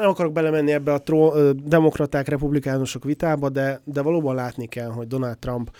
Nem 0.00 0.08
akarok 0.08 0.32
belemenni 0.32 0.72
ebbe 0.72 0.92
a 0.92 1.02
tró, 1.02 1.52
demokraták, 1.52 2.28
republikánusok 2.28 3.04
vitába, 3.04 3.48
de, 3.48 3.80
de 3.84 4.02
valóban 4.02 4.34
látni 4.34 4.66
kell, 4.66 4.90
hogy 4.90 5.06
Donald 5.06 5.38
Trump 5.38 5.70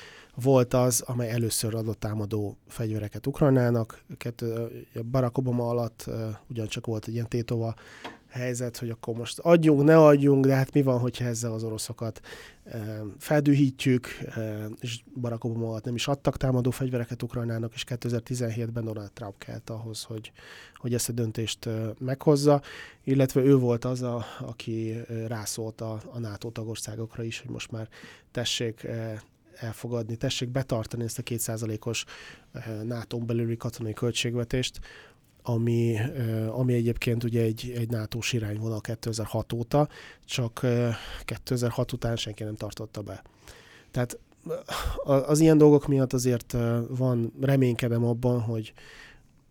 volt 0.42 0.74
az, 0.74 1.00
amely 1.00 1.30
először 1.30 1.74
adott 1.74 2.00
támadó 2.00 2.56
fegyvereket 2.68 3.26
Ukrajnának. 3.26 4.04
Barack 5.10 5.38
Obama 5.38 5.68
alatt 5.68 6.10
ugyancsak 6.48 6.86
volt 6.86 7.06
egy 7.06 7.14
ilyen 7.14 7.28
tétova 7.28 7.74
helyzet, 8.28 8.76
hogy 8.76 8.90
akkor 8.90 9.14
most 9.14 9.38
adjunk, 9.38 9.82
ne 9.82 9.98
adjunk, 9.98 10.46
de 10.46 10.54
hát 10.54 10.72
mi 10.72 10.82
van, 10.82 10.98
hogyha 10.98 11.24
ezzel 11.24 11.52
az 11.52 11.62
oroszokat 11.62 12.20
feldühítjük, 13.18 14.08
és 14.80 15.02
Barack 15.20 15.44
Obama 15.44 15.68
alatt 15.68 15.84
nem 15.84 15.94
is 15.94 16.08
adtak 16.08 16.36
támadó 16.36 16.70
fegyvereket 16.70 17.22
Ukrajnának, 17.22 17.74
és 17.74 17.84
2017-ben 17.88 18.84
Donald 18.84 19.12
Trump 19.12 19.38
kelt 19.38 19.70
ahhoz, 19.70 20.02
hogy, 20.02 20.32
hogy 20.74 20.94
ezt 20.94 21.08
a 21.08 21.12
döntést 21.12 21.68
meghozza, 21.98 22.62
illetve 23.04 23.40
ő 23.40 23.56
volt 23.56 23.84
az, 23.84 24.02
a, 24.02 24.24
aki 24.40 24.96
rászólt 25.26 25.80
a, 25.80 26.00
a 26.10 26.18
NATO 26.18 26.50
tagországokra 26.50 27.22
is, 27.22 27.40
hogy 27.40 27.50
most 27.50 27.70
már 27.70 27.88
tessék 28.30 28.86
elfogadni, 29.60 30.16
tessék 30.16 30.48
betartani 30.48 31.04
ezt 31.04 31.18
a 31.18 31.22
kétszázalékos 31.22 32.04
nato 32.82 33.18
belüli 33.18 33.56
katonai 33.56 33.92
költségvetést, 33.92 34.80
ami, 35.42 35.98
ami 36.48 36.74
egyébként 36.74 37.24
ugye 37.24 37.42
egy, 37.42 37.72
egy 37.76 37.90
NATO-s 37.90 38.32
irányvonal 38.32 38.80
2006 38.80 39.52
óta, 39.52 39.88
csak 40.24 40.66
2006 41.24 41.92
után 41.92 42.16
senki 42.16 42.42
nem 42.42 42.54
tartotta 42.54 43.02
be. 43.02 43.22
Tehát 43.90 44.18
az 45.04 45.40
ilyen 45.40 45.58
dolgok 45.58 45.86
miatt 45.86 46.12
azért 46.12 46.56
van, 46.88 47.32
reménykedem 47.40 48.04
abban, 48.04 48.40
hogy, 48.40 48.72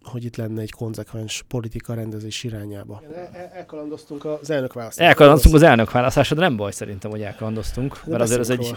hogy 0.06 0.26
itt 0.26 0.36
lenne 0.36 0.62
egy 0.62 0.72
konzekvens 0.72 1.44
politika 1.48 1.94
rendezés 1.94 2.44
irányába. 2.44 3.02
elkalandoztunk 3.54 4.26
az 4.26 4.50
elnökválasztásra. 4.50 5.10
Elkalandoztunk 5.10 5.56
az 5.56 5.62
elnökválasztásra, 5.62 6.36
de 6.36 6.42
nem 6.42 6.56
baj 6.56 6.72
szerintem, 6.72 7.12
hogy 7.12 7.22
elkalandoztunk, 7.22 8.06
mert 8.06 8.22
azért 8.22 8.40
az 8.40 8.50
egy, 8.50 8.76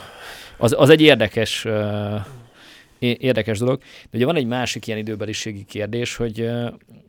az, 0.57 0.75
az 0.79 0.91
egy 0.91 1.01
érdekes 1.01 1.67
érdekes 2.99 3.59
dolog. 3.59 3.79
De 3.79 4.17
ugye 4.17 4.25
van 4.25 4.37
egy 4.37 4.47
másik 4.47 4.87
ilyen 4.87 4.99
időbeliségi 4.99 5.65
kérdés, 5.65 6.17
hogy 6.17 6.41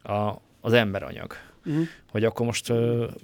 a, 0.04 0.42
az 0.62 0.74
emberanyag. 0.74 1.34
Uh-huh. 1.66 1.84
Hogy 2.12 2.24
akkor 2.24 2.46
most 2.46 2.74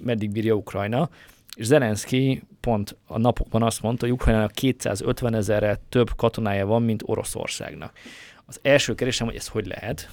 meddig 0.00 0.30
bírja 0.30 0.54
Ukrajna. 0.54 1.08
És 1.54 1.66
Zelenszky 1.66 2.42
pont 2.60 2.96
a 3.06 3.18
napokban 3.18 3.62
azt 3.62 3.82
mondta, 3.82 4.06
hogy 4.06 4.14
Ukrajnának 4.14 4.50
250 4.52 5.34
ezerre 5.34 5.80
több 5.88 6.10
katonája 6.16 6.66
van, 6.66 6.82
mint 6.82 7.02
Oroszországnak. 7.06 7.92
Az 8.46 8.58
első 8.62 8.94
kérdésem, 8.94 9.26
hogy 9.26 9.36
ez 9.36 9.48
hogy 9.48 9.66
lehet? 9.66 10.08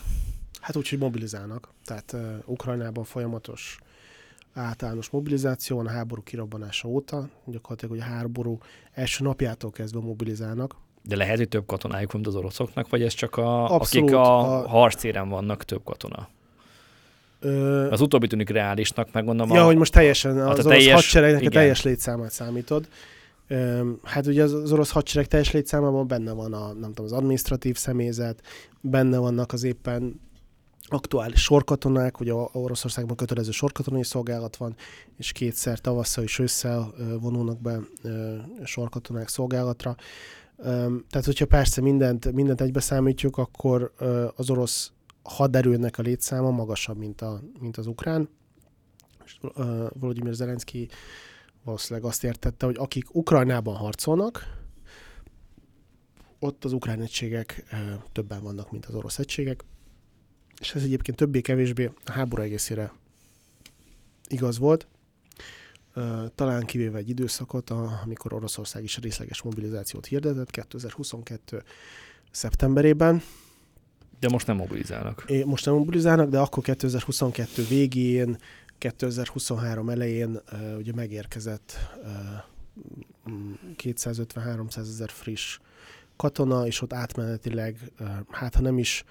Hát 0.63 0.75
úgy, 0.75 0.89
hogy 0.89 0.99
mobilizálnak. 0.99 1.69
Tehát 1.85 2.11
uh, 2.13 2.21
Ukrajnában 2.45 3.03
folyamatos 3.03 3.77
általános 4.53 5.09
mobilizáció 5.09 5.75
van 5.77 5.87
a 5.87 5.89
háború 5.89 6.23
kirobbanása 6.23 6.87
óta. 6.87 7.29
Gyakorlatilag, 7.45 7.93
hogy 7.93 8.03
a 8.03 8.13
háború 8.13 8.57
első 8.93 9.23
napjától 9.23 9.71
kezdve 9.71 9.99
mobilizálnak. 9.99 10.75
De 11.03 11.15
lehet, 11.15 11.37
hogy 11.37 11.47
több 11.47 11.65
katonájuk 11.65 12.11
van, 12.11 12.25
az 12.25 12.35
oroszoknak, 12.35 12.89
vagy 12.89 13.01
ez 13.01 13.13
csak 13.13 13.37
a, 13.37 13.75
Abszolút, 13.75 14.09
akik 14.09 14.19
a, 14.19 14.63
a 14.63 14.67
harcéren 14.67 15.29
vannak, 15.29 15.63
több 15.63 15.83
katona? 15.83 16.29
Ö... 17.39 17.89
Az 17.91 18.01
utóbbi 18.01 18.27
tűnik 18.27 18.49
reálisnak, 18.49 19.11
meg 19.11 19.25
gondolom. 19.25 19.55
Ja, 19.55 19.61
a, 19.61 19.65
hogy 19.65 19.77
most 19.77 19.91
teljesen 19.91 20.37
az 20.37 20.45
orosz 20.45 20.65
teljes, 20.65 20.93
hadseregnek 20.93 21.43
a 21.43 21.49
teljes 21.49 21.83
létszámát 21.83 22.31
számítod. 22.31 22.87
Hát 24.03 24.27
ugye 24.27 24.43
az, 24.43 24.53
az 24.53 24.71
orosz 24.71 24.91
hadsereg 24.91 25.27
teljes 25.27 25.51
létszámában 25.51 26.07
benne 26.07 26.31
van 26.31 26.53
a, 26.53 26.73
nem 26.73 26.93
tudom, 26.93 27.05
az 27.05 27.11
administratív 27.11 27.75
személyzet, 27.77 28.41
benne 28.81 29.17
vannak 29.17 29.53
az 29.53 29.63
éppen 29.63 30.19
aktuális 30.93 31.41
sorkatonák, 31.41 32.19
ugye 32.19 32.33
Oroszországban 32.33 33.15
kötelező 33.15 33.51
sorkatonai 33.51 34.03
szolgálat 34.03 34.55
van, 34.55 34.75
és 35.17 35.31
kétszer 35.31 35.79
tavasszal 35.79 36.23
és 36.23 36.39
ősszel 36.39 36.93
vonulnak 37.19 37.61
be 37.61 37.79
sorkatonák 38.63 39.27
szolgálatra. 39.27 39.95
Tehát, 41.09 41.25
hogyha 41.25 41.45
persze 41.45 41.81
mindent, 41.81 42.31
mindent 42.31 42.61
egybe 42.61 42.79
számítjuk, 42.79 43.37
akkor 43.37 43.93
az 44.35 44.49
orosz 44.49 44.91
haderőnek 45.23 45.97
a 45.97 46.01
létszáma 46.01 46.51
magasabb, 46.51 46.97
mint, 46.97 47.21
a, 47.21 47.39
mint 47.59 47.77
az 47.77 47.87
ukrán. 47.87 48.29
Volodymyr 49.99 50.33
Zelenszky 50.33 50.89
valószínűleg 51.63 52.09
azt 52.09 52.23
értette, 52.23 52.65
hogy 52.65 52.75
akik 52.79 53.15
Ukrajnában 53.15 53.75
harcolnak, 53.75 54.61
ott 56.39 56.65
az 56.65 56.73
ukrán 56.73 57.01
egységek 57.01 57.63
többen 58.11 58.43
vannak, 58.43 58.71
mint 58.71 58.85
az 58.85 58.95
orosz 58.95 59.19
egységek, 59.19 59.63
és 60.63 60.75
ez 60.75 60.83
egyébként 60.83 61.17
többé-kevésbé 61.17 61.91
a 62.05 62.11
háború 62.11 62.41
egészére 62.41 62.91
igaz 64.27 64.57
volt 64.57 64.87
talán 66.35 66.65
kivéve 66.65 66.97
egy 66.97 67.09
időszakot, 67.09 67.69
amikor 68.03 68.33
Oroszország 68.33 68.83
is 68.83 68.97
részleges 68.97 69.41
mobilizációt 69.41 70.05
hirdetett 70.05 70.51
2022. 70.51 71.63
szeptemberében, 72.31 73.21
De 74.19 74.29
most 74.29 74.47
nem 74.47 74.55
mobilizálnak. 74.55 75.23
É, 75.27 75.43
most 75.43 75.65
nem 75.65 75.75
mobilizálnak, 75.75 76.29
de 76.29 76.39
akkor 76.39 76.63
2022 76.63 77.65
végén, 77.65 78.37
2023 78.77 79.89
elején 79.89 80.41
ugye 80.77 80.93
megérkezett 80.93 81.77
uh, 83.25 83.35
250-300 83.77 84.77
ezer 84.77 85.09
friss 85.09 85.59
katona, 86.15 86.65
és 86.65 86.81
ott 86.81 86.93
átmenetileg, 86.93 87.77
hát 88.29 88.55
ha 88.55 88.61
nem 88.61 88.77
is 88.77 89.03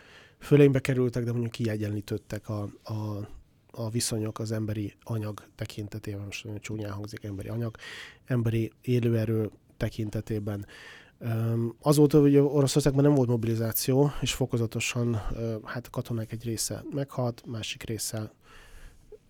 fölénybe 0.42 0.80
kerültek, 0.80 1.24
de 1.24 1.30
mondjuk 1.30 1.52
kiegyenlítődtek 1.52 2.48
a, 2.48 2.62
a, 2.82 3.28
a 3.70 3.90
viszonyok 3.90 4.38
az 4.38 4.52
emberi 4.52 4.94
anyag 5.02 5.42
tekintetében, 5.54 6.24
most 6.24 6.44
nagyon 6.44 6.60
csúnyán 6.60 6.92
hangzik 6.92 7.24
emberi 7.24 7.48
anyag, 7.48 7.76
emberi 8.24 8.72
élőerő 8.80 9.50
tekintetében. 9.76 10.66
Azóta 11.80 12.20
ugye 12.20 12.42
Oroszországban 12.42 13.04
nem 13.04 13.14
volt 13.14 13.28
mobilizáció, 13.28 14.10
és 14.20 14.34
fokozatosan 14.34 15.14
hát 15.64 15.86
a 15.86 15.90
katonák 15.90 16.32
egy 16.32 16.44
része 16.44 16.84
meghalt, 16.90 17.42
másik 17.46 17.82
része 17.82 18.32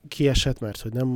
kiesett, 0.09 0.59
mert 0.59 0.81
hogy 0.81 0.93
nem, 0.93 1.09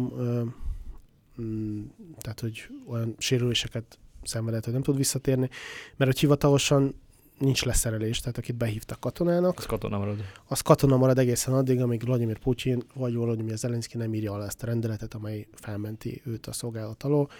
mm, 1.40 1.84
tehát 2.18 2.40
hogy 2.40 2.68
olyan 2.86 3.14
sérüléseket 3.18 3.98
szenvedett, 4.22 4.64
hogy 4.64 4.72
nem 4.72 4.82
tud 4.82 4.96
visszatérni, 4.96 5.48
mert 5.96 6.10
hogy 6.10 6.20
hivatalosan 6.20 6.94
nincs 7.38 7.64
leszerelés, 7.64 8.20
tehát 8.20 8.38
akit 8.38 8.54
behívtak 8.54 9.00
katonának. 9.00 9.58
Az 9.58 9.66
katona 9.66 9.98
marad. 9.98 10.24
Az 10.44 10.60
katona 10.60 10.96
marad 10.96 11.18
egészen 11.18 11.54
addig, 11.54 11.80
amíg 11.80 12.04
Vladimir 12.04 12.38
Putyin 12.38 12.82
vagy 12.94 13.14
Vladimir 13.14 13.56
Zelenszky 13.56 13.96
nem 13.96 14.14
írja 14.14 14.32
alá 14.32 14.46
ezt 14.46 14.62
a 14.62 14.66
rendeletet, 14.66 15.14
amely 15.14 15.46
felmenti 15.52 16.22
őt 16.24 16.46
a 16.46 16.52
szolgálat 16.52 17.02
alól. 17.02 17.30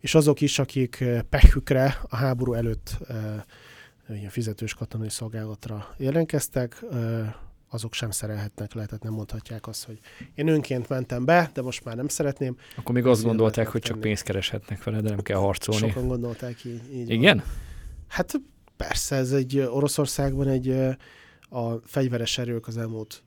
És 0.00 0.14
azok 0.14 0.40
is, 0.40 0.58
akik 0.58 1.00
eh, 1.00 1.20
pehükre 1.22 2.00
a 2.08 2.16
háború 2.16 2.52
előtt 2.52 2.96
e, 3.08 3.44
ilyen 4.08 4.30
fizetős 4.30 4.74
katonai 4.74 5.10
szolgálatra 5.10 5.94
jelentkeztek, 5.96 6.84
e, 6.92 6.96
azok 7.68 7.94
sem 7.94 8.10
szerelhetnek 8.10 8.74
le, 8.74 8.86
tehát 8.86 9.02
nem 9.02 9.12
mondhatják 9.12 9.66
azt, 9.66 9.84
hogy 9.84 9.98
én 10.34 10.48
önként 10.48 10.88
mentem 10.88 11.24
be, 11.24 11.50
de 11.54 11.62
most 11.62 11.84
már 11.84 11.96
nem 11.96 12.08
szeretném. 12.08 12.56
Akkor 12.76 12.94
még 12.94 13.06
azt 13.06 13.22
gondolták, 13.22 13.68
hogy 13.68 13.80
csak 13.80 14.00
pénzt 14.00 14.22
kereshetnek 14.22 14.84
vele, 14.84 15.00
de 15.00 15.08
nem 15.08 15.20
kell 15.20 15.38
harcolni. 15.38 15.88
Sokan 15.88 16.08
gondolták 16.08 16.64
így. 16.64 16.80
így 16.94 17.10
Igen? 17.10 17.36
Van. 17.36 17.46
Hát 18.06 18.40
Persze, 18.76 19.16
ez 19.16 19.32
egy 19.32 19.58
Oroszországban 19.58 20.48
egy 20.48 20.70
a 21.48 21.74
fegyveres 21.84 22.38
erők 22.38 22.66
az 22.66 22.76
elmúlt 22.76 23.22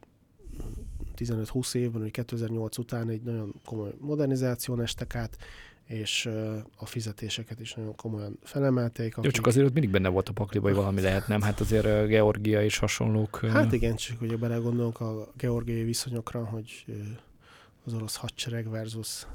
15-20 1.18 1.76
évben, 1.76 2.02
vagy 2.02 2.12
2008 2.12 2.78
után 2.78 3.10
egy 3.10 3.22
nagyon 3.22 3.56
komoly 3.66 3.92
modernizáción 4.00 4.82
estek 4.82 5.16
át, 5.16 5.38
és 5.86 6.30
a 6.78 6.86
fizetéseket 6.86 7.60
is 7.60 7.74
nagyon 7.74 7.96
komolyan 7.96 8.40
felemelték. 8.44 9.12
Akik... 9.18 9.24
Jó, 9.24 9.32
csak 9.32 9.48
azért 9.48 9.66
ott 9.66 9.74
mindig 9.74 9.92
benne 9.92 10.10
volt 10.10 10.30
a 10.30 10.34
pakliba, 10.34 10.68
hogy 10.68 10.76
valami 10.76 11.02
lehet, 11.02 11.28
nem? 11.28 11.42
Hát 11.42 11.60
azért 11.60 12.08
Georgia 12.08 12.64
és 12.64 12.78
hasonlók. 12.78 13.40
Hát 13.52 13.74
igen, 13.74 13.96
csak 13.96 14.20
hogy 14.20 14.40
belegondolunk 14.40 15.00
a 15.00 15.32
georgiai 15.38 15.84
viszonyokra, 15.84 16.46
hogy 16.46 16.86
az 17.86 17.94
orosz 17.94 18.16
hadsereg 18.16 18.70
versus 18.70 19.26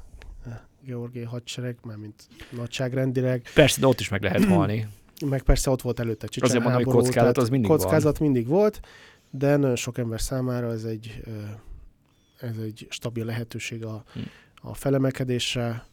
georgiai 0.85 1.25
hadsereg, 1.25 1.77
mármint 1.83 2.27
nagyságrendileg. 2.49 3.49
Persze, 3.53 3.79
de 3.79 3.87
ott 3.87 3.99
is 3.99 4.09
meg 4.09 4.21
lehet 4.21 4.45
halni 4.45 4.87
meg 5.25 5.41
persze 5.41 5.69
ott 5.69 5.81
volt 5.81 5.99
előtte 5.99 6.27
Csicsán 6.27 6.49
Azért 6.49 6.63
mondom, 6.63 6.83
hogy 6.83 6.93
kockázat 6.93 7.37
az 7.37 7.49
mindig 7.49 7.69
Kockázat 7.69 8.17
van. 8.17 8.31
mindig 8.31 8.47
volt, 8.47 8.79
de 9.29 9.55
nagyon 9.55 9.75
sok 9.75 9.97
ember 9.97 10.21
számára 10.21 10.71
ez 10.71 10.83
egy, 10.83 11.21
ez 12.39 12.57
egy 12.63 12.87
stabil 12.89 13.25
lehetőség 13.25 13.85
a, 13.85 14.03
hm. 14.13 14.19
a 14.61 14.73
felemelkedésre. 14.73 15.85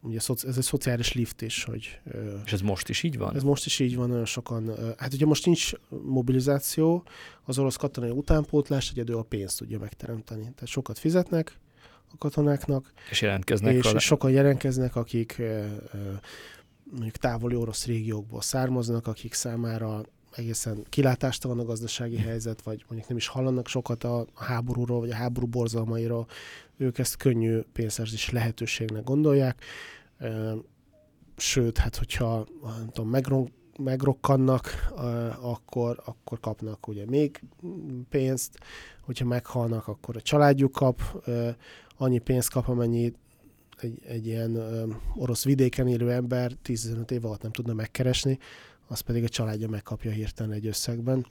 Ugye 0.00 0.18
ez 0.26 0.56
egy 0.56 0.62
szociális 0.62 1.12
lift 1.12 1.42
is. 1.42 1.64
Hogy, 1.64 2.00
És 2.44 2.52
ez 2.52 2.60
most 2.60 2.88
is 2.88 3.02
így 3.02 3.18
van? 3.18 3.34
Ez 3.34 3.42
most 3.42 3.66
is 3.66 3.78
így 3.78 3.96
van, 3.96 4.08
nagyon 4.08 4.24
sokan. 4.24 4.70
Hát 4.96 5.12
ugye 5.12 5.26
most 5.26 5.44
nincs 5.46 5.72
mobilizáció, 6.02 7.04
az 7.44 7.58
orosz 7.58 7.76
katonai 7.76 8.10
utánpótlás 8.10 8.90
egyedül 8.90 9.16
a 9.16 9.22
pénzt 9.22 9.58
tudja 9.58 9.78
megteremteni. 9.78 10.42
Tehát 10.42 10.66
sokat 10.66 10.98
fizetnek 10.98 11.58
a 12.12 12.16
katonáknak. 12.18 12.92
És 13.10 13.22
jelentkeznek. 13.22 13.74
És, 13.74 13.92
és 13.92 14.04
sokan 14.04 14.30
jelentkeznek, 14.30 14.96
akik 14.96 15.42
mondjuk 16.90 17.16
távoli 17.16 17.54
orosz 17.54 17.86
régiókból 17.86 18.40
származnak, 18.42 19.06
akik 19.06 19.32
számára 19.32 20.02
egészen 20.36 20.84
kilátástalan 20.88 21.58
a 21.58 21.64
gazdasági 21.64 22.16
helyzet, 22.16 22.62
vagy 22.62 22.84
mondjuk 22.88 23.08
nem 23.08 23.16
is 23.16 23.26
hallanak 23.26 23.68
sokat 23.68 24.04
a 24.04 24.26
háborúról, 24.34 25.00
vagy 25.00 25.10
a 25.10 25.14
háború 25.14 25.46
borzalmairól, 25.46 26.26
ők 26.76 26.98
ezt 26.98 27.16
könnyű 27.16 27.60
pénzszerzés 27.72 28.30
lehetőségnek 28.30 29.04
gondolják. 29.04 29.64
Sőt, 31.36 31.78
hát 31.78 31.96
hogyha 31.96 32.46
nem 32.62 32.88
tudom, 32.92 33.10
megron, 33.10 33.52
megrokkannak, 33.78 34.92
akkor, 35.40 36.02
akkor 36.04 36.40
kapnak 36.40 36.88
ugye 36.88 37.06
még 37.06 37.40
pénzt, 38.08 38.58
hogyha 39.00 39.24
meghalnak, 39.24 39.88
akkor 39.88 40.16
a 40.16 40.20
családjuk 40.20 40.72
kap 40.72 41.26
annyi 41.96 42.18
pénzt 42.18 42.50
kap, 42.50 42.68
amennyi 42.68 43.12
egy, 43.82 43.98
egy 44.06 44.26
ilyen 44.26 44.54
ö, 44.54 44.86
orosz 45.14 45.44
vidéken 45.44 45.88
élő 45.88 46.10
ember 46.10 46.52
15 46.62 47.10
év 47.10 47.24
alatt 47.24 47.42
nem 47.42 47.52
tudna 47.52 47.74
megkeresni, 47.74 48.38
az 48.86 49.00
pedig 49.00 49.24
a 49.24 49.28
családja 49.28 49.68
megkapja 49.68 50.10
hirtelen 50.10 50.52
egy 50.52 50.66
összegben. 50.66 51.26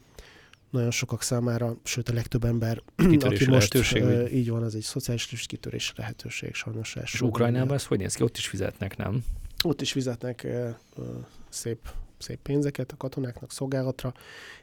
Nagyon 0.69 0.91
sokak 0.91 1.21
számára, 1.21 1.77
sőt 1.83 2.09
a 2.09 2.13
legtöbb 2.13 2.43
ember, 2.43 2.81
Kitörés 2.95 3.39
aki 3.41 3.49
most 3.49 3.93
ö, 3.93 4.25
így 4.27 4.49
van, 4.49 4.63
az 4.63 4.75
egy 4.75 4.81
szociális 4.81 5.45
kitörés 5.45 5.93
lehetőség 5.95 6.53
sajnos. 6.53 6.95
És 7.01 7.21
Ukrajnában 7.21 7.75
ez 7.75 7.85
hogy 7.85 7.97
néz 7.97 8.13
ki? 8.13 8.23
Ott 8.23 8.37
is 8.37 8.47
fizetnek, 8.47 8.97
nem? 8.97 9.23
Ott 9.63 9.81
is 9.81 9.91
fizetnek 9.91 10.43
ö, 10.43 10.69
ö, 10.97 11.03
szép 11.49 11.79
szép 12.19 12.39
pénzeket 12.41 12.91
a 12.91 12.97
katonáknak 12.97 13.51
szolgálatra, 13.51 14.13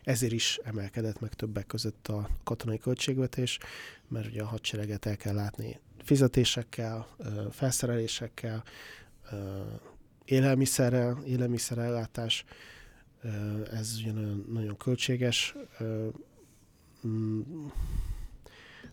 ezért 0.03 0.33
is 0.33 0.61
emelkedett 0.65 1.21
meg 1.21 1.35
többek 1.35 1.67
között 1.67 2.09
a 2.09 2.29
katonai 2.45 2.79
költségvetés, 2.79 3.59
mert 4.09 4.27
ugye 4.27 4.43
a 4.43 4.47
hadsereget 4.47 5.07
el 5.07 5.17
kell 5.17 5.35
látni 5.35 5.81
fizetésekkel, 6.07 7.07
felszerelésekkel, 7.51 8.65
élelmiszerrel, 10.25 11.23
élelmiszerellátás, 11.25 12.45
ez 13.73 13.97
ugye 13.99 14.13
nagyon, 14.13 14.45
nagyon 14.53 14.77
költséges, 14.77 15.55
mm, 17.07 17.41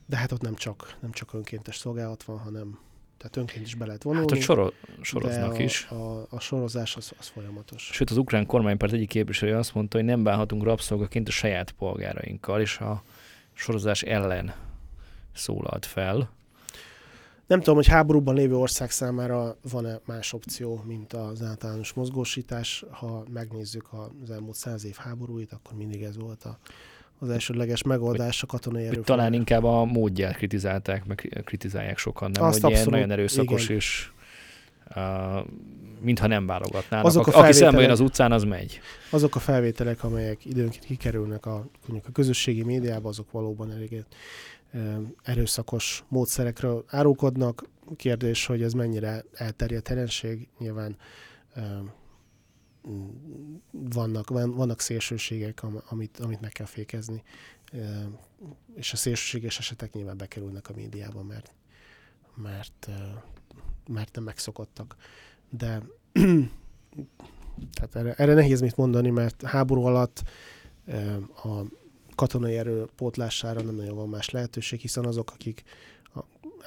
de 0.05 0.17
hát 0.17 0.31
ott 0.31 0.41
nem 0.41 0.55
csak, 0.55 0.97
nem 1.01 1.11
csak 1.11 1.33
önkéntes 1.33 1.77
szolgálat 1.77 2.23
van, 2.23 2.37
hanem 2.37 2.79
tehát 3.23 3.37
önként 3.37 3.65
is 3.65 3.75
be 3.75 3.85
lehet 3.85 4.03
vonulni. 4.03 4.27
Hát 4.27 4.37
ott 4.37 4.43
soro, 4.43 4.69
soroznak 5.01 5.53
a, 5.53 5.61
is. 5.61 5.85
A, 5.85 6.27
a 6.29 6.39
sorozás 6.39 6.95
az, 6.95 7.11
az 7.19 7.27
folyamatos. 7.27 7.89
Sőt, 7.93 8.09
az 8.09 8.17
ukrán 8.17 8.45
kormánypárt 8.45 8.93
egyik 8.93 9.09
képviselője 9.09 9.57
azt 9.57 9.73
mondta, 9.73 9.97
hogy 9.97 10.05
nem 10.05 10.23
bánhatunk 10.23 10.63
rabszolgaként 10.63 11.27
a 11.27 11.31
saját 11.31 11.71
polgárainkkal, 11.71 12.61
és 12.61 12.77
a 12.77 13.03
sorozás 13.53 14.01
ellen 14.01 14.53
szólalt 15.33 15.85
fel. 15.85 16.29
Nem 17.47 17.59
tudom, 17.59 17.75
hogy 17.75 17.87
háborúban 17.87 18.35
lévő 18.35 18.55
ország 18.55 18.91
számára 18.91 19.57
van-e 19.71 19.99
más 20.05 20.33
opció, 20.33 20.83
mint 20.85 21.13
az 21.13 21.41
általános 21.41 21.93
mozgósítás. 21.93 22.83
Ha 22.91 23.23
megnézzük 23.33 23.87
az 24.23 24.29
elmúlt 24.29 24.55
száz 24.55 24.85
év 24.85 24.95
háborúit, 24.95 25.51
akkor 25.51 25.77
mindig 25.77 26.03
ez 26.03 26.17
volt 26.17 26.43
a, 26.43 26.57
az 27.19 27.29
elsődleges 27.29 27.83
megoldás 27.83 28.43
a 28.43 28.45
katonai 28.45 28.85
erő. 28.85 29.01
Talán 29.01 29.33
inkább 29.33 29.63
a 29.63 29.85
módját 29.85 30.35
kritizálták, 30.35 31.05
meg 31.05 31.41
kritizálják 31.45 31.97
sokan, 31.97 32.31
nem? 32.31 32.43
Azt 32.43 32.61
hogy 32.61 32.71
abszolút, 32.71 32.89
ilyen 32.93 32.99
nagyon 32.99 33.19
erőszakos 33.19 33.63
igen. 33.63 33.75
és 33.75 34.11
uh, 34.95 35.45
mintha 36.01 36.27
nem 36.27 36.45
válogatnának. 36.45 37.05
Azok 37.05 37.27
a 37.27 37.39
Aki 37.39 37.51
szemben 37.51 37.81
jön 37.81 37.91
az 37.91 37.99
utcán, 37.99 38.31
az 38.31 38.43
megy. 38.43 38.79
Azok 39.09 39.35
a 39.35 39.39
felvételek, 39.39 40.03
amelyek 40.03 40.45
időnként 40.45 40.85
kikerülnek 40.85 41.45
a, 41.45 41.65
a 42.03 42.11
közösségi 42.13 42.63
médiába, 42.63 43.09
azok 43.09 43.31
valóban 43.31 43.71
elég 43.71 44.05
erőszakos 45.23 46.03
módszerekről 46.07 46.83
árulkodnak. 46.87 47.69
Kérdés, 47.95 48.45
hogy 48.45 48.61
ez 48.61 48.73
mennyire 48.73 49.23
elterjedt 49.33 49.89
jelenség, 49.89 50.47
nyilván 50.59 50.97
vannak, 53.71 54.29
vannak 54.29 54.79
szélsőségek, 54.79 55.63
amit, 55.89 56.19
amit 56.19 56.41
meg 56.41 56.51
kell 56.51 56.65
fékezni, 56.65 57.23
és 58.75 58.93
a 58.93 58.95
szélsőséges 58.95 59.59
esetek 59.59 59.93
nyilván 59.93 60.17
bekerülnek 60.17 60.69
a 60.69 60.73
médiába, 60.75 61.23
mert, 61.23 61.53
mert, 62.35 62.89
mert 63.87 64.15
nem 64.15 64.23
megszokottak. 64.23 64.95
De 65.49 65.81
tehát 67.73 67.95
erre, 67.95 68.13
erre 68.13 68.33
nehéz 68.33 68.61
mit 68.61 68.75
mondani, 68.75 69.09
mert 69.09 69.41
háború 69.41 69.83
alatt 69.83 70.23
a 71.43 71.61
katonai 72.15 72.57
erő 72.57 72.85
pótlására 72.95 73.61
nem 73.61 73.75
nagyon 73.75 73.95
van 73.95 74.09
más 74.09 74.29
lehetőség, 74.29 74.79
hiszen 74.79 75.05
azok, 75.05 75.31
akik 75.31 75.63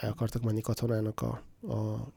el 0.01 0.11
akartak 0.11 0.43
menni 0.43 0.61
katonának 0.61 1.23
a, 1.23 1.43
a 1.73 2.09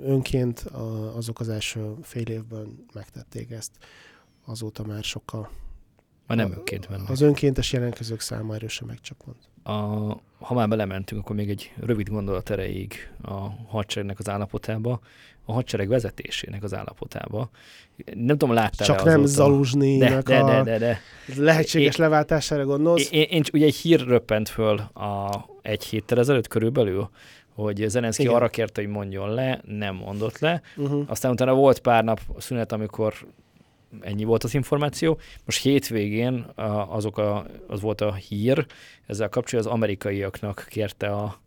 önként, 0.00 0.58
a, 0.60 1.16
azok 1.16 1.40
az 1.40 1.48
első 1.48 1.94
fél 2.02 2.26
évben 2.26 2.86
megtették 2.94 3.50
ezt. 3.50 3.70
Azóta 4.46 4.84
már 4.84 5.04
sokkal 5.04 5.50
Már 6.26 6.38
nem 6.38 6.52
önként 6.52 6.88
mennek. 6.88 7.10
Az 7.10 7.20
önkéntes 7.20 7.72
jelentkezők 7.72 8.20
száma 8.20 8.54
erősen 8.54 8.86
megcsapont. 8.86 9.36
A, 9.62 9.72
ha 10.38 10.54
már 10.54 10.68
belementünk, 10.68 11.20
akkor 11.20 11.36
még 11.36 11.50
egy 11.50 11.72
rövid 11.80 12.08
gondolat 12.08 12.50
erejéig 12.50 12.94
a 13.22 13.38
hadseregnek 13.66 14.18
az 14.18 14.28
állapotába, 14.28 15.00
a 15.44 15.52
hadsereg 15.52 15.88
vezetésének 15.88 16.62
az 16.62 16.74
állapotába. 16.74 17.50
Nem 18.14 18.38
tudom, 18.38 18.54
láttál 18.54 18.86
Csak 18.86 19.04
nem 19.04 19.24
Zaluzsnynak 19.24 20.22
de, 20.22 20.34
de, 20.34 20.40
a 20.40 20.62
de, 20.62 20.62
de, 20.62 20.78
de. 20.78 21.00
lehetséges 21.36 21.96
Én- 21.96 22.04
leváltására 22.04 22.64
gondolsz? 22.64 23.08
Én, 23.10 23.26
én, 23.30 23.42
ugye 23.52 23.66
egy 23.66 23.74
hír 23.74 24.00
röppent 24.00 24.48
föl 24.48 24.78
a, 24.78 25.44
egy 25.62 25.84
héttel 25.84 26.18
ezelőtt 26.18 26.48
körülbelül, 26.48 27.10
hogy 27.54 27.84
Zelenszky 27.88 28.22
Igen. 28.22 28.34
arra 28.34 28.48
kérte, 28.48 28.80
hogy 28.80 28.90
mondjon 28.90 29.34
le, 29.34 29.60
nem 29.64 29.94
mondott 29.94 30.38
le. 30.38 30.62
Uh-huh. 30.76 31.04
Aztán 31.06 31.32
utána 31.32 31.54
volt 31.54 31.78
pár 31.78 32.04
nap 32.04 32.20
szünet, 32.38 32.72
amikor 32.72 33.14
ennyi 34.00 34.24
volt 34.24 34.44
az 34.44 34.54
információ. 34.54 35.18
Most 35.44 35.62
hétvégén 35.62 36.46
azok 36.88 37.18
a, 37.18 37.46
az 37.66 37.80
volt 37.80 38.00
a 38.00 38.14
hír, 38.14 38.66
ezzel 39.06 39.28
kapcsolatban 39.28 39.72
az 39.72 39.78
amerikaiaknak 39.78 40.66
kérte 40.68 41.06
a 41.06 41.40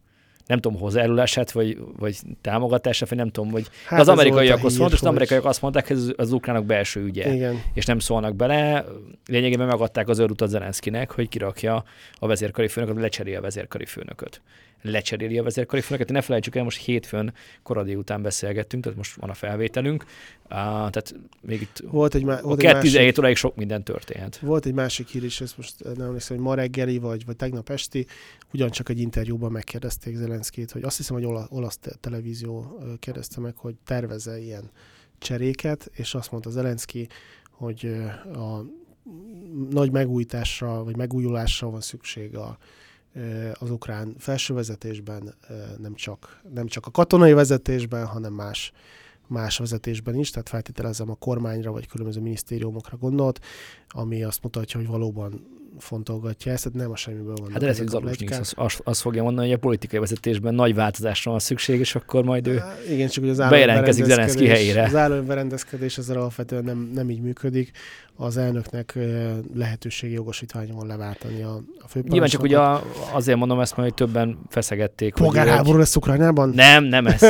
nem 0.45 0.59
tudom, 0.59 0.79
hozzájárulását, 0.79 1.51
vagy, 1.51 1.77
vagy 1.97 2.17
támogatását, 2.41 3.09
vagy 3.09 3.17
nem 3.17 3.29
tudom, 3.29 3.51
hogy 3.51 3.67
Hát 3.85 3.99
az 3.99 4.07
amerikaiakhoz 4.07 4.73
és 4.73 4.79
az 4.79 5.03
amerikaiak 5.03 5.45
azt 5.45 5.61
mondták, 5.61 5.87
hogy 5.87 5.97
ez 5.97 6.11
az 6.15 6.31
ukránok 6.31 6.65
belső 6.65 7.01
ügye 7.01 7.33
Igen. 7.33 7.61
és 7.73 7.85
nem 7.85 7.99
szólnak 7.99 8.35
bele. 8.35 8.85
Lényegében 9.25 9.67
megadták 9.67 10.07
az 10.07 10.19
őrutat 10.19 10.49
Zelenszkinek, 10.49 11.11
hogy 11.11 11.29
kirakja 11.29 11.83
a 12.19 12.27
vezérkari 12.27 12.67
főnököt, 12.67 13.01
lecseréli 13.01 13.35
a 13.35 13.41
vezérkari 13.41 13.85
főnököt. 13.85 14.41
Lecseréli 14.85 15.37
a 15.37 15.43
vezérkari 15.43 15.81
főnököt. 15.81 16.11
Ne 16.11 16.21
felejtsük 16.21 16.55
el, 16.55 16.63
most 16.63 16.81
hétfőn 16.85 17.33
koradé 17.63 17.93
után 17.93 18.21
beszélgettünk, 18.21 18.83
tehát 18.83 18.97
most 18.97 19.15
van 19.15 19.29
a 19.29 19.33
felvételünk. 19.33 20.05
Uh, 20.43 20.49
tehát 20.49 21.15
még 21.41 21.61
itt 21.61 21.83
Volt 21.89 22.15
egy, 22.15 22.23
má- 22.23 22.41
a 22.41 22.43
volt 22.43 22.59
egy 22.59 22.65
2 22.65 22.91
másik, 22.91 23.19
óráig 23.19 23.35
sok 23.35 23.55
minden 23.55 23.83
történt. 23.83 24.37
volt 24.37 24.65
egy 24.65 24.73
másik 24.73 25.07
hír 25.07 25.23
is, 25.23 25.41
ezt 25.41 25.57
most 25.57 25.83
nem 25.83 26.07
emlékszem, 26.07 26.37
hogy 26.37 26.45
ma 26.45 26.53
reggeli, 26.53 26.97
vagy, 26.97 27.25
vagy 27.25 27.35
tegnap 27.35 27.69
esti, 27.69 28.05
ugyancsak 28.53 28.89
egy 28.89 28.99
interjúban 28.99 29.51
megkérdezték 29.51 30.15
Zelenszkét, 30.15 30.71
hogy 30.71 30.83
azt 30.83 30.97
hiszem, 30.97 31.15
hogy 31.15 31.25
ola, 31.25 31.47
olasz 31.49 31.77
te- 31.77 31.95
televízió 31.99 32.79
kérdezte 32.99 33.39
meg, 33.39 33.55
hogy 33.57 33.75
terveze 33.85 34.39
ilyen 34.39 34.69
cseréket, 35.17 35.89
és 35.93 36.13
azt 36.13 36.31
mondta 36.31 36.49
Zelenszky, 36.49 37.07
hogy 37.51 37.85
a 38.33 38.65
nagy 39.69 39.91
megújításra, 39.91 40.83
vagy 40.83 40.97
megújulásra 40.97 41.69
van 41.69 41.81
szükség 41.81 42.35
a, 42.35 42.57
az 43.53 43.69
ukrán 43.69 44.15
felsővezetésben, 44.17 45.35
nem 45.77 45.95
csak, 45.95 46.41
nem 46.53 46.67
csak 46.67 46.85
a 46.85 46.91
katonai 46.91 47.33
vezetésben, 47.33 48.05
hanem 48.05 48.33
más 48.33 48.71
más 49.27 49.57
vezetésben 49.57 50.15
is, 50.15 50.29
tehát 50.29 50.49
feltételezem 50.49 51.09
a 51.09 51.15
kormányra 51.15 51.71
vagy 51.71 51.87
különböző 51.87 52.21
minisztériumokra 52.21 52.97
gondolt, 52.97 53.39
ami 53.87 54.23
azt 54.23 54.43
mutatja, 54.43 54.79
hogy 54.79 54.89
valóban 54.89 55.47
fontolgatja 55.79 56.51
ezt, 56.51 56.63
tehát 56.63 56.77
nem 56.77 56.91
a 56.91 56.95
semmiből 56.95 57.33
vannak 57.35 57.51
Hát 57.51 57.59
de 57.59 57.65
lesz, 57.65 57.77
hogy 57.77 57.85
ezek 57.87 57.97
a 57.97 58.01
Zaluzsnyi 58.01 58.25
pletykák. 58.25 58.45
azt, 58.45 58.53
azt, 58.57 58.81
azt 58.83 59.01
fogja 59.01 59.23
mondani, 59.23 59.47
hogy 59.47 59.55
a 59.55 59.59
politikai 59.59 59.99
vezetésben 59.99 60.53
nagy 60.55 60.75
változásra 60.75 61.31
van 61.31 61.39
szükség, 61.39 61.79
és 61.79 61.95
akkor 61.95 62.23
majd 62.23 62.47
ő 62.47 62.57
Á, 62.59 62.75
Igen, 62.89 63.07
csak 63.07 63.23
hogy 63.23 63.39
az 63.39 63.49
bejelentkezik 63.49 64.05
Zelenszky 64.05 64.47
helyére. 64.47 64.83
Az 64.83 64.95
államberendezkedés 64.95 65.97
ezzel 65.97 66.17
alapvetően 66.17 66.63
nem, 66.63 66.91
nem 66.93 67.09
így 67.09 67.21
működik. 67.21 67.71
Az 68.17 68.37
elnöknek 68.37 68.93
ö, 68.95 69.29
lehetőségi 69.55 70.13
jogosítványa 70.13 70.73
van 70.73 70.87
leváltani 70.87 71.41
a, 71.41 71.47
a 71.47 71.53
főparancsnokot. 71.87 72.11
Nyilván 72.11 72.29
csak 72.29 72.41
ugye 72.43 72.57
a, 72.59 72.83
azért 73.13 73.37
mondom 73.37 73.59
ezt, 73.59 73.77
mert 73.77 73.89
hogy 73.89 74.07
többen 74.07 74.37
feszegették. 74.49 75.07
egy- 75.15 75.21
Polgárháború 75.23 75.77
lesz 75.77 75.95
Ukrajnában? 75.95 76.49
Nem, 76.49 76.83
nem 76.83 77.05
ezt. 77.07 77.21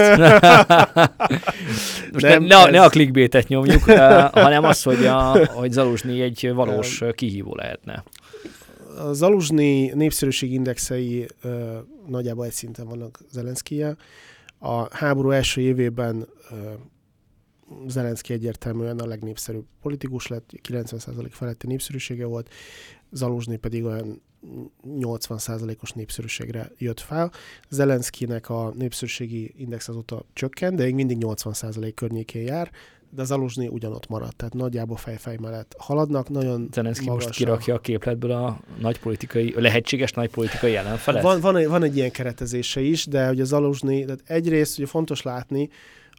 Most 2.14 2.26
Nem, 2.26 2.42
ne, 2.44 2.48
ne, 2.48 2.56
a- 2.58 2.70
ne 2.70 2.78
ez- 2.78 2.86
a 2.86 2.90
clickbaitet 2.90 3.48
nyomjuk, 3.48 3.84
hanem 4.32 4.64
az, 4.64 4.84
hogy, 4.84 5.06
a, 5.06 5.46
hogy 5.48 5.72
Zaluzsnyi 5.72 6.22
egy 6.22 6.52
valós 6.54 7.04
kihívó 7.16 7.56
lehetne. 7.56 8.04
A 8.98 9.14
Zaluzsnyi 9.14 9.92
népszerűség 9.94 10.52
indexei 10.52 11.28
ö, 11.42 11.78
nagyjából 12.08 12.46
egy 12.46 12.52
szinten 12.52 12.88
vannak 12.88 13.20
Zelenszkijel. 13.32 13.98
A 14.60 14.96
háború 14.96 15.30
első 15.30 15.62
évében 15.62 16.28
ö, 16.52 16.74
Zelenszky 17.88 18.34
egyértelműen 18.34 19.00
a 19.00 19.08
legnépszerűbb 19.08 19.66
politikus 19.82 20.28
lett, 20.28 20.50
90% 20.68 21.28
feletti 21.30 21.68
népszerűsége 21.68 22.26
volt, 22.26 22.50
Zaluzsnyi 23.12 23.58
pedig 23.58 23.84
olyan 23.84 24.22
80%-os 24.88 25.92
népszerűségre 25.92 26.72
jött 26.78 27.00
fel. 27.00 27.32
Zelenszkinek 27.70 28.50
a 28.50 28.74
népszerűségi 28.76 29.54
index 29.58 29.88
azóta 29.88 30.26
csökkent, 30.34 30.76
de 30.76 30.84
még 30.84 30.94
mindig 30.94 31.18
80% 31.20 31.92
környékén 31.96 32.42
jár, 32.42 32.72
de 33.16 33.24
Zaluzsnyi 33.24 33.68
ugyanott 33.68 34.08
maradt, 34.08 34.36
tehát 34.36 34.54
nagyjából 34.54 34.98
fejfej 34.98 35.38
mellett 35.42 35.76
haladnak, 35.78 36.30
nagyon 36.30 36.70
Zelenszky 36.74 37.10
most 37.10 37.28
a- 37.28 37.32
kirakja 37.32 37.74
a 37.74 37.80
képletből 37.80 38.32
a 38.32 38.60
nagy 38.80 39.00
politikai, 39.00 39.54
a 39.58 39.62
lehetséges 39.62 40.12
nagy 40.12 40.30
politikai 40.30 40.76
ellenfelet. 40.76 41.24
Van, 41.24 41.40
van, 41.40 41.56
egy, 41.56 41.68
van 41.68 41.84
egy 41.84 41.96
ilyen 41.96 42.12
keretezése 42.12 42.82
is, 42.82 43.06
de 43.06 43.28
hogy 43.28 43.42
az 43.42 43.54
aluzsni, 43.54 44.04
tehát 44.06 44.22
egyrészt 44.26 44.78
ugye 44.78 44.88
fontos 44.88 45.22
látni, 45.22 45.70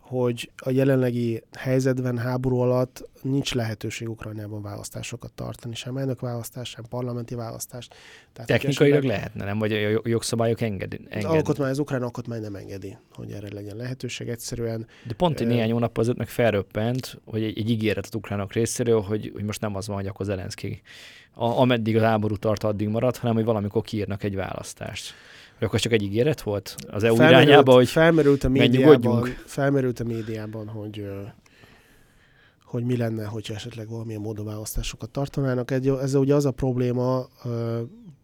hogy 0.07 0.51
a 0.57 0.71
jelenlegi 0.71 1.43
helyzetben, 1.53 2.19
háború 2.19 2.59
alatt 2.59 3.09
nincs 3.23 3.55
lehetőség 3.55 4.09
Ukrajnában 4.09 4.63
választásokat 4.63 5.33
tartani, 5.33 5.75
sem 5.75 5.97
elnökválasztás, 5.97 6.69
sem 6.69 6.85
parlamenti 6.89 7.35
választást. 7.35 7.95
Tehát 8.33 8.51
Technikailag 8.51 8.97
esetleg 8.99 9.19
lehetne, 9.19 9.45
nem? 9.45 9.59
Vagy 9.59 9.73
a 9.73 9.77
jog- 9.77 10.07
jogszabályok 10.07 10.61
engedi. 10.61 10.97
Az, 10.97 11.05
enged. 11.09 11.31
alkotmány, 11.31 11.71
az 11.71 11.79
ukrán 11.79 12.03
alkotmány 12.03 12.41
nem 12.41 12.55
engedi, 12.55 12.97
hogy 13.15 13.31
erre 13.31 13.49
legyen 13.53 13.77
lehetőség. 13.77 14.29
Egyszerűen 14.29 14.87
De 15.07 15.15
pont 15.15 15.41
egy 15.41 15.47
néhány 15.47 15.73
hónap 15.73 15.99
azért 15.99 16.17
meg 16.17 16.29
felröppent, 16.29 17.21
hogy 17.25 17.43
egy, 17.43 17.59
egy 17.59 17.71
ígéret 17.71 18.07
az 18.07 18.15
ukránok 18.15 18.53
részéről, 18.53 19.01
hogy, 19.01 19.31
hogy 19.35 19.45
most 19.45 19.61
nem 19.61 19.77
az 19.77 19.87
van, 19.87 19.97
hogy 19.97 20.07
akkor 20.07 20.27
Zelenszky 20.27 20.83
a, 21.37 21.45
ameddig 21.45 21.97
az 21.97 22.03
háború 22.03 22.37
tart, 22.37 22.65
addig 22.65 22.89
marad, 22.89 23.17
hanem 23.17 23.35
hogy 23.35 23.45
valamikor 23.45 23.83
kiírnak 23.83 24.23
egy 24.23 24.35
választást. 24.35 25.15
Vagy 25.59 25.69
akkor 25.69 25.81
csak 25.81 25.93
egy 25.93 26.03
ígéret 26.03 26.41
volt 26.41 26.77
az 26.87 27.03
EU 27.03 27.15
irányába, 27.15 27.73
hogy 27.73 27.89
felmerült 27.89 28.45
a 28.45 28.49
médiában, 28.49 29.29
felmerült 29.47 30.01
a 30.01 30.05
médiában, 30.05 30.69
hogy 30.69 31.07
hogy 32.65 32.85
mi 32.85 32.97
lenne, 32.97 33.25
hogyha 33.25 33.55
esetleg 33.55 33.89
valamilyen 33.89 34.21
módon 34.21 34.45
választásokat 34.45 35.11
tartanának. 35.11 35.71
Egy, 35.71 35.89
ez 35.89 36.15
ugye 36.15 36.35
az 36.35 36.45
a 36.45 36.51
probléma, 36.51 37.29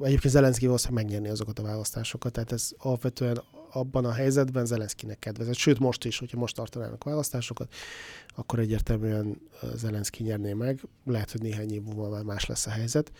egyébként 0.00 0.32
Zelenszky 0.32 0.66
valószínűleg 0.66 1.04
megnyerni 1.04 1.28
azokat 1.28 1.58
a 1.58 1.62
választásokat, 1.62 2.32
tehát 2.32 2.52
ez 2.52 2.70
alapvetően 2.78 3.42
abban 3.72 4.04
a 4.04 4.12
helyzetben 4.12 4.66
Zelenszkinek 4.66 5.18
kedvezett. 5.18 5.54
Sőt, 5.54 5.78
most 5.78 6.04
is, 6.04 6.18
hogyha 6.18 6.38
most 6.38 6.54
tartanának 6.54 7.04
választásokat, 7.04 7.74
akkor 8.36 8.58
egyértelműen 8.58 9.40
Zelenszky 9.74 10.22
nyerné 10.22 10.52
meg. 10.52 10.80
Lehet, 11.04 11.30
hogy 11.32 11.42
néhány 11.42 11.72
év 11.72 11.82
múlva 11.82 12.08
már 12.08 12.22
más 12.22 12.46
lesz 12.46 12.66
a 12.66 12.70
helyzet. 12.70 13.12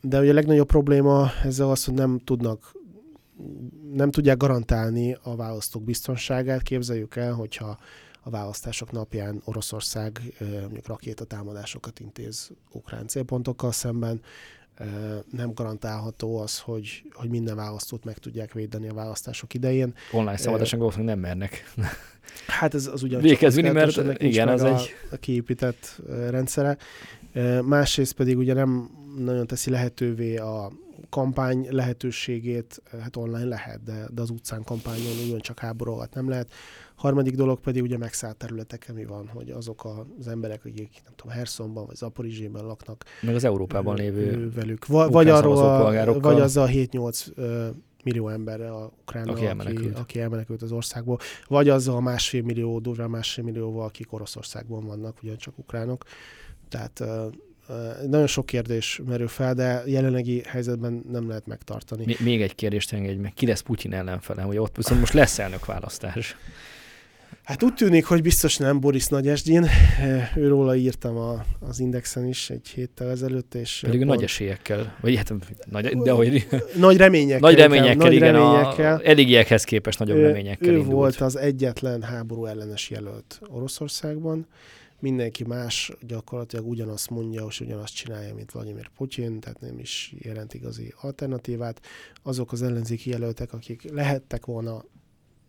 De 0.00 0.20
ugye 0.20 0.30
a 0.30 0.34
legnagyobb 0.34 0.66
probléma 0.66 1.30
ezzel 1.44 1.70
az, 1.70 1.84
hogy 1.84 1.94
nem 1.94 2.20
tudnak 2.24 2.72
nem 3.92 4.10
tudják 4.10 4.36
garantálni 4.36 5.16
a 5.22 5.36
választók 5.36 5.82
biztonságát. 5.82 6.62
Képzeljük 6.62 7.16
el, 7.16 7.32
hogyha 7.32 7.78
a 8.22 8.30
választások 8.30 8.92
napján 8.92 9.42
Oroszország 9.44 10.20
mondjuk 10.60 10.86
rakétatámadásokat 10.86 12.00
intéz 12.00 12.50
ukrán 12.72 13.06
célpontokkal 13.06 13.72
szemben, 13.72 14.20
nem 15.30 15.52
garantálható 15.54 16.38
az, 16.38 16.58
hogy, 16.58 17.02
hogy 17.12 17.28
minden 17.28 17.56
választót 17.56 18.04
meg 18.04 18.18
tudják 18.18 18.52
védeni 18.52 18.88
a 18.88 18.94
választások 18.94 19.54
idején. 19.54 19.94
online 20.12 20.36
szavazáson 20.36 20.78
valószínűleg 20.78 21.14
nem 21.14 21.24
mernek. 21.24 21.64
Hát 22.46 22.74
ez 22.74 22.86
az 22.86 23.02
ugyancsak 23.02 23.30
Végezni, 23.30 23.70
mert 23.70 23.98
ennek 23.98 24.22
igen, 24.22 24.48
az 24.48 24.62
a, 24.62 24.74
egy- 24.74 24.94
a 25.10 25.16
kiépített 25.16 26.00
ö, 26.06 26.30
rendszere. 26.30 26.76
Másrészt 27.62 28.12
pedig 28.12 28.38
ugye 28.38 28.54
nem 28.54 28.90
nagyon 29.18 29.46
teszi 29.46 29.70
lehetővé 29.70 30.36
a 30.36 30.72
kampány 31.10 31.66
lehetőségét, 31.70 32.82
hát 33.00 33.16
online 33.16 33.44
lehet, 33.44 33.82
de, 33.82 34.08
de 34.14 34.22
az 34.22 34.30
utcán 34.30 34.64
kampányon 34.64 35.12
ugyancsak 35.26 35.58
háború 35.58 35.92
alatt 35.92 36.14
nem 36.14 36.28
lehet. 36.28 36.52
Harmadik 36.94 37.34
dolog 37.34 37.60
pedig 37.60 37.82
ugye 37.82 37.98
megszállt 37.98 38.36
területeken 38.36 38.94
mi 38.94 39.04
van, 39.04 39.28
hogy 39.28 39.50
azok 39.50 39.88
az 40.18 40.28
emberek, 40.28 40.64
akik 40.64 41.00
nem 41.04 41.12
tudom, 41.16 41.32
Hersonban 41.36 41.86
vagy 41.86 41.96
Zaporizsében 41.96 42.64
laknak, 42.64 43.04
Meg 43.20 43.34
az 43.34 43.44
Európában 43.44 43.96
lévő 43.96 44.50
velük. 44.50 44.86
Va, 44.86 45.08
vagy 45.08 45.28
arról 45.28 45.58
a, 45.58 46.20
vagy 46.20 46.40
az 46.40 46.56
a 46.56 46.66
7-8 46.66 47.26
ö, 47.34 47.68
millió 48.04 48.28
emberre 48.28 48.70
a 48.70 48.92
ukrán, 49.00 49.28
Aki 49.28 49.46
elmenekült. 49.46 49.98
aki 49.98 50.20
elmenekült 50.20 50.62
az 50.62 50.72
országból, 50.72 51.18
vagy 51.46 51.68
azzal 51.68 51.96
a 51.96 52.00
másfél 52.00 52.42
millió, 52.42 52.78
durván 52.78 53.10
másfél 53.10 53.44
millióval, 53.44 53.84
akik 53.84 54.12
Oroszországban 54.12 54.84
vannak, 54.86 55.16
ugyancsak 55.22 55.58
ukránok. 55.58 56.04
Tehát 56.68 57.04
nagyon 58.06 58.26
sok 58.26 58.46
kérdés 58.46 59.00
merül 59.06 59.28
fel, 59.28 59.54
de 59.54 59.82
jelenlegi 59.86 60.42
helyzetben 60.46 61.02
nem 61.10 61.28
lehet 61.28 61.46
megtartani. 61.46 62.16
Még 62.18 62.42
egy 62.42 62.54
kérdést 62.54 62.92
engedj 62.92 63.20
meg. 63.20 63.32
Ki 63.34 63.46
lesz 63.46 63.60
Putyin 63.60 63.92
ellenfele? 63.92 64.42
Hogy 64.42 64.58
ott 64.58 64.76
viszont 64.76 65.00
most 65.00 65.12
lesz 65.12 65.38
elnökválasztás. 65.38 66.36
Hát 67.42 67.62
úgy 67.62 67.74
tűnik, 67.74 68.04
hogy 68.04 68.22
biztos 68.22 68.56
nem 68.56 68.80
Boris 68.80 69.06
Nagyesdin. 69.06 69.66
Őróla 70.36 70.74
írtam 70.74 71.16
a, 71.16 71.44
az 71.60 71.80
Indexen 71.80 72.26
is 72.28 72.50
egy 72.50 72.68
héttel 72.68 73.10
ezelőtt, 73.10 73.54
és 73.54 73.78
Pedig 73.82 73.98
pont- 73.98 74.10
nagy 74.10 74.22
esélyekkel. 74.22 74.96
Vagy 75.00 75.16
hát 75.16 75.32
nagy, 75.70 75.96
de 75.96 76.10
hogy 76.10 76.46
nagy 76.76 76.96
reményekkel. 76.96 77.40
nagy 77.50 77.54
reményekkel, 77.58 77.94
nagy 77.96 78.12
igen, 78.12 78.32
reményekkel. 78.32 78.96
a 78.96 79.00
eddigiekhez 79.04 79.64
képest 79.64 79.98
nagyobb 79.98 80.16
Ő- 80.16 80.26
reményekkel 80.26 80.68
Ő 80.68 80.76
indult. 80.76 80.92
volt 80.92 81.16
az 81.16 81.36
egyetlen 81.36 82.02
háború 82.02 82.44
ellenes 82.46 82.90
jelölt 82.90 83.40
Oroszországban. 83.48 84.46
Mindenki 85.02 85.44
más 85.44 85.92
gyakorlatilag 86.00 86.68
ugyanazt 86.68 87.10
mondja, 87.10 87.46
és 87.48 87.60
ugyanazt 87.60 87.94
csinálja, 87.94 88.34
mint 88.34 88.52
Vladimir 88.52 88.90
Putyin, 88.96 89.40
tehát 89.40 89.60
nem 89.60 89.78
is 89.78 90.14
jelent 90.18 90.54
igazi 90.54 90.94
alternatívát. 91.00 91.80
Azok 92.22 92.52
az 92.52 92.62
ellenzéki 92.62 93.10
jelöltek, 93.10 93.52
akik 93.52 93.90
lehettek 93.90 94.46
volna 94.46 94.84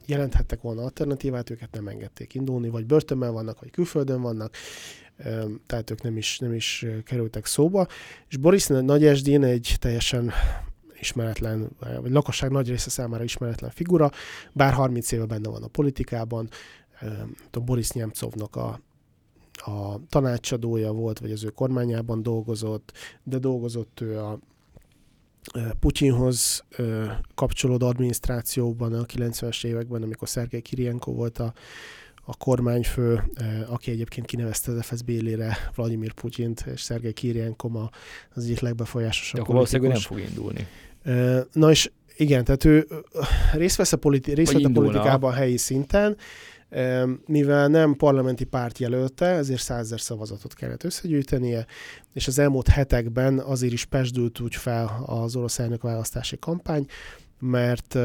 jelenthettek 0.05 0.61
volna 0.61 0.81
alternatívát, 0.81 1.49
őket 1.49 1.71
nem 1.71 1.87
engedték 1.87 2.33
indulni, 2.33 2.69
vagy 2.69 2.85
börtönben 2.85 3.33
vannak, 3.33 3.59
vagy 3.59 3.71
külföldön 3.71 4.21
vannak, 4.21 4.55
tehát 5.65 5.89
ők 5.91 6.01
nem 6.01 6.17
is, 6.17 6.39
nem 6.39 6.53
is 6.53 6.85
kerültek 7.03 7.45
szóba. 7.45 7.87
És 8.27 8.37
Boris 8.37 8.67
Nagyesdin 8.67 9.43
egy 9.43 9.75
teljesen 9.79 10.31
ismeretlen, 10.99 11.69
vagy 12.01 12.11
lakosság 12.11 12.51
nagy 12.51 12.67
része 12.67 12.89
számára 12.89 13.23
ismeretlen 13.23 13.69
figura, 13.69 14.11
bár 14.53 14.73
30 14.73 15.11
éve 15.11 15.25
benne 15.25 15.49
van 15.49 15.63
a 15.63 15.67
politikában, 15.67 16.49
a 17.51 17.59
Boris 17.59 17.89
Nemcovnak 17.89 18.55
a, 18.55 18.79
a 19.65 19.99
tanácsadója 20.09 20.91
volt, 20.91 21.19
vagy 21.19 21.31
az 21.31 21.43
ő 21.43 21.49
kormányában 21.49 22.23
dolgozott, 22.23 22.91
de 23.23 23.37
dolgozott 23.37 24.01
ő 24.01 24.19
a 24.19 24.39
Putyinhoz 25.79 26.63
kapcsolódó 27.35 27.87
adminisztrációban 27.87 28.93
a 28.93 29.05
90-es 29.05 29.65
években, 29.65 30.03
amikor 30.03 30.29
Szergei 30.29 30.61
Kirienko 30.61 31.11
volt 31.11 31.37
a, 31.37 31.53
a 32.25 32.37
kormányfő, 32.37 33.23
aki 33.67 33.91
egyébként 33.91 34.25
kinevezte 34.25 34.71
az 34.71 34.85
FSB 34.85 35.09
élére 35.09 35.57
Vladimir 35.75 36.13
Putyint, 36.13 36.65
és 36.73 36.81
Szergei 36.81 37.13
Kirienko 37.13 37.87
az 38.33 38.43
egyik 38.43 38.59
legbefolyásosabb. 38.59 39.35
De 39.35 39.41
akkor 39.41 39.53
valószínűleg 39.53 39.91
nem 39.91 40.01
fog 40.01 40.19
indulni. 40.19 40.67
Na 41.51 41.69
és 41.69 41.91
igen, 42.17 42.43
tehát 42.43 42.65
ő 42.65 42.87
részt 43.53 43.75
vesz 43.75 43.93
a, 43.93 43.97
politi- 43.97 44.33
részt 44.33 44.53
a 44.55 44.69
politikában 44.73 45.33
helyi 45.33 45.57
szinten, 45.57 46.17
mivel 47.25 47.67
nem 47.67 47.93
parlamenti 47.93 48.43
párt 48.43 48.77
jelölte, 48.77 49.25
ezért 49.25 49.61
százezer 49.61 49.99
szavazatot 49.99 50.53
kellett 50.53 50.83
összegyűjtenie, 50.83 51.65
és 52.13 52.27
az 52.27 52.39
elmúlt 52.39 52.67
hetekben 52.67 53.39
azért 53.39 53.73
is 53.73 53.85
pesdült 53.85 54.39
úgy 54.39 54.55
fel 54.55 55.03
az 55.05 55.35
orosz 55.35 55.59
elnök 55.59 55.81
választási 55.81 56.39
kampány, 56.39 56.85
mert 57.39 57.95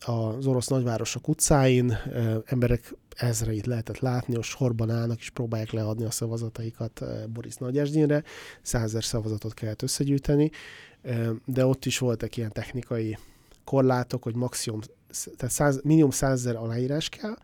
az 0.00 0.46
orosz 0.46 0.66
nagyvárosok 0.66 1.28
utcáin 1.28 1.96
emberek 2.44 2.94
ezreit 3.16 3.66
lehetett 3.66 3.98
látni, 3.98 4.34
hogy 4.34 4.44
sorban 4.44 4.90
állnak 4.90 5.18
és 5.18 5.30
próbálják 5.30 5.70
leadni 5.70 6.04
a 6.04 6.10
szavazataikat 6.10 7.04
Boris 7.32 7.56
Nagyesdinre, 7.56 8.22
százezer 8.62 9.04
szavazatot 9.04 9.54
kellett 9.54 9.82
összegyűjteni, 9.82 10.50
de 11.44 11.66
ott 11.66 11.84
is 11.84 11.98
voltak 11.98 12.36
ilyen 12.36 12.52
technikai 12.52 13.18
korlátok, 13.64 14.22
hogy 14.22 14.34
maximum, 14.34 14.80
tehát 15.36 15.54
100, 15.54 15.80
minimum 15.82 16.10
100 16.10 16.32
ezer 16.32 16.56
aláírás 16.56 17.08
kell, 17.08 17.34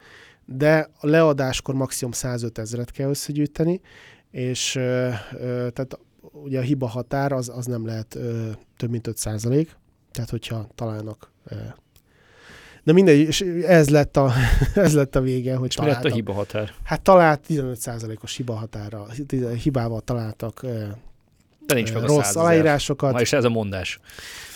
de 0.46 0.90
a 1.00 1.06
leadáskor 1.06 1.74
maximum 1.74 2.12
105 2.12 2.58
ezeret 2.58 2.90
kell 2.90 3.08
összegyűjteni, 3.08 3.80
és 4.30 4.74
ö, 4.76 5.08
ö, 5.32 5.68
tehát 5.70 5.98
ugye 6.32 6.58
a 6.58 6.62
hiba 6.62 6.86
határ 6.86 7.32
az, 7.32 7.48
az 7.48 7.66
nem 7.66 7.86
lehet 7.86 8.14
ö, 8.14 8.50
több 8.76 8.90
mint 8.90 9.06
5 9.06 9.16
százalék, 9.16 9.76
tehát 10.10 10.30
hogyha 10.30 10.68
találnak 10.74 11.32
ö, 11.44 11.54
de 12.84 12.92
mindegy, 12.92 13.18
és 13.18 13.40
ez 13.66 13.88
lett 13.88 14.16
a, 14.16 14.32
ez 14.74 14.94
lett 14.94 15.16
a 15.16 15.20
vége, 15.20 15.56
hogy 15.56 15.68
és 15.68 15.78
mi 15.78 15.86
lett 15.86 16.04
a 16.04 16.08
hiba 16.08 16.32
határ? 16.32 16.72
Hát 16.82 17.02
talált 17.02 17.44
15%-os 17.48 18.36
hiba 18.36 18.54
határa, 18.54 19.06
hibával 19.62 20.00
találtak 20.00 20.66
de 21.66 21.74
nincs 21.74 21.92
meg 21.92 22.02
a 22.02 22.06
rossz 22.06 22.36
aláírásokat. 22.36 23.12
Ma 23.12 23.20
is 23.20 23.32
ez 23.32 23.44
a 23.44 23.48
mondás. 23.48 24.00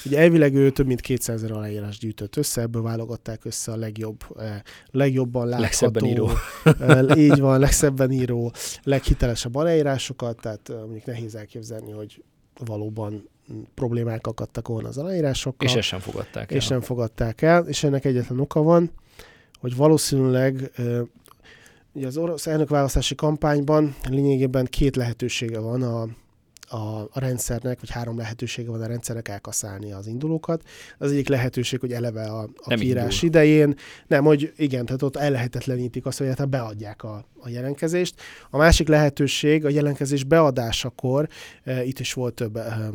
Ugye 0.04 0.18
elvileg 0.18 0.54
ő 0.54 0.70
több 0.70 0.86
mint 0.86 1.00
200 1.00 1.36
ezer 1.36 1.56
aláírás 1.56 1.98
gyűjtött 1.98 2.36
össze, 2.36 2.60
ebből 2.60 2.82
válogatták 2.82 3.44
össze 3.44 3.72
a 3.72 3.76
legjobb, 3.76 4.24
eh, 4.38 4.60
legjobban 4.90 5.42
látható, 5.44 5.62
legszebben 5.62 6.04
író. 6.04 6.30
Eh, 6.80 7.16
így 7.16 7.40
van, 7.40 7.58
legszebben 7.58 8.10
író, 8.10 8.52
leghitelesebb 8.82 9.54
aláírásokat, 9.54 10.40
tehát 10.40 10.68
eh, 10.68 10.76
mondjuk 10.76 11.04
nehéz 11.04 11.34
elképzelni, 11.34 11.90
hogy 11.90 12.22
valóban 12.64 13.28
problémák 13.74 14.26
akadtak 14.26 14.68
volna 14.68 14.88
az 14.88 14.98
aláírásokkal. 14.98 15.68
És 15.68 15.74
ezt 15.74 15.88
sem 15.88 16.00
fogadták 16.00 16.50
el. 16.50 16.56
És 16.56 16.66
nem 16.68 16.80
fogadták 16.80 17.42
el, 17.42 17.66
és 17.66 17.84
ennek 17.84 18.04
egyetlen 18.04 18.40
oka 18.40 18.62
van, 18.62 18.90
hogy 19.60 19.76
valószínűleg 19.76 20.70
ugye 21.92 22.06
az 22.06 22.16
orosz 22.16 22.46
elnökválasztási 22.46 23.14
kampányban 23.14 23.96
lényegében 24.08 24.64
két 24.64 24.96
lehetősége 24.96 25.58
van 25.58 25.82
a 25.82 26.08
a, 26.68 27.00
a 27.00 27.10
rendszernek, 27.12 27.80
vagy 27.80 27.90
három 27.90 28.16
lehetősége 28.16 28.70
van 28.70 28.82
a 28.82 28.86
rendszernek 28.86 29.28
elkaszálni 29.28 29.92
az 29.92 30.06
indulókat. 30.06 30.62
Az 30.98 31.10
egyik 31.10 31.28
lehetőség, 31.28 31.80
hogy 31.80 31.92
eleve 31.92 32.24
a, 32.24 32.48
a 32.56 32.74
kiírás 32.74 33.22
idején, 33.22 33.74
nem, 34.06 34.24
hogy 34.24 34.52
igen, 34.56 34.84
tehát 34.84 35.02
ott 35.02 35.16
ellehetetlenítik 35.16 36.06
azt, 36.06 36.18
hogy 36.18 36.26
hát 36.26 36.48
beadják 36.48 37.02
a, 37.02 37.24
a 37.40 37.48
jelentkezést. 37.48 38.14
A 38.50 38.56
másik 38.56 38.88
lehetőség 38.88 39.64
a 39.64 39.68
jelentkezés 39.68 40.24
beadásakor, 40.24 41.28
e, 41.64 41.84
itt 41.84 41.98
is 41.98 42.12
volt 42.12 42.34
több 42.34 42.56
e, 42.56 42.90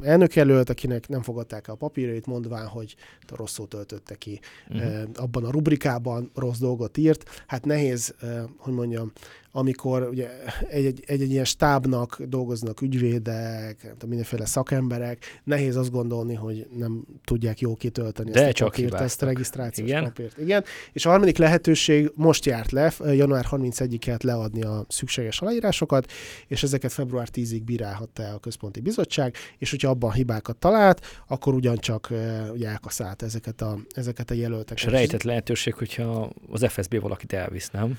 elnökjelölt, 0.00 0.70
akinek 0.70 1.08
nem 1.08 1.22
fogadták 1.22 1.68
el 1.68 1.74
a 1.74 1.76
papírjait, 1.76 2.26
mondván, 2.26 2.66
hogy 2.66 2.94
rosszul 3.36 3.68
töltötte 3.68 4.14
ki. 4.14 4.40
Uh-huh. 4.68 4.92
E, 4.92 5.08
abban 5.14 5.44
a 5.44 5.50
rubrikában 5.50 6.30
rossz 6.34 6.58
dolgot 6.58 6.96
írt. 6.96 7.44
Hát 7.46 7.64
nehéz, 7.64 8.14
e, 8.20 8.44
hogy 8.56 8.74
mondjam, 8.74 9.12
amikor 9.58 10.08
ugye 10.10 10.28
egy-egy, 10.68 11.02
egy-egy 11.06 11.30
ilyen 11.30 11.44
stábnak 11.44 12.22
dolgoznak 12.22 12.80
ügyvédek, 12.80 13.94
mindenféle 14.06 14.46
szakemberek, 14.46 15.40
nehéz 15.44 15.76
azt 15.76 15.90
gondolni, 15.90 16.34
hogy 16.34 16.66
nem 16.76 17.04
tudják 17.24 17.60
jól 17.60 17.76
kitölteni 17.76 18.30
De 18.30 18.46
ezt 18.46 18.56
csak 18.56 18.66
a 18.66 18.70
papírt, 18.70 18.84
hibáztak. 18.84 19.08
ezt 19.10 19.22
a 19.22 19.26
regisztrációs 19.26 19.88
Igen? 19.88 20.04
papírt. 20.04 20.38
Igen. 20.38 20.64
És 20.92 21.06
a 21.06 21.10
harmadik 21.10 21.36
lehetőség 21.36 22.10
most 22.14 22.44
járt 22.44 22.70
le, 22.70 22.92
január 23.04 23.46
31-ig 23.50 23.96
kellett 24.00 24.22
leadni 24.22 24.62
a 24.62 24.84
szükséges 24.88 25.40
aláírásokat, 25.40 26.12
és 26.46 26.62
ezeket 26.62 26.92
február 26.92 27.28
10-ig 27.32 27.60
bírálhatta 27.64 28.22
el 28.22 28.34
a 28.34 28.38
központi 28.38 28.80
bizottság, 28.80 29.34
és 29.58 29.70
hogyha 29.70 29.90
abban 29.90 30.12
hibákat 30.12 30.56
talált, 30.56 31.00
akkor 31.26 31.54
ugyancsak 31.54 32.12
ugye 32.52 32.68
elkaszált 32.68 33.22
ezeket 33.22 33.60
a, 33.60 33.78
ezeket 33.94 34.30
a 34.30 34.34
jelölteket. 34.34 34.84
És 34.84 34.90
rejtett 34.90 35.22
lehetőség, 35.22 35.74
hogyha 35.74 36.30
az 36.50 36.64
FSB 36.68 37.00
valakit 37.00 37.32
elvisz, 37.32 37.70
nem? 37.70 37.98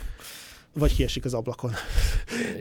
Vagy 0.73 0.95
kiesik 0.95 1.25
az 1.25 1.33
ablakon. 1.33 1.71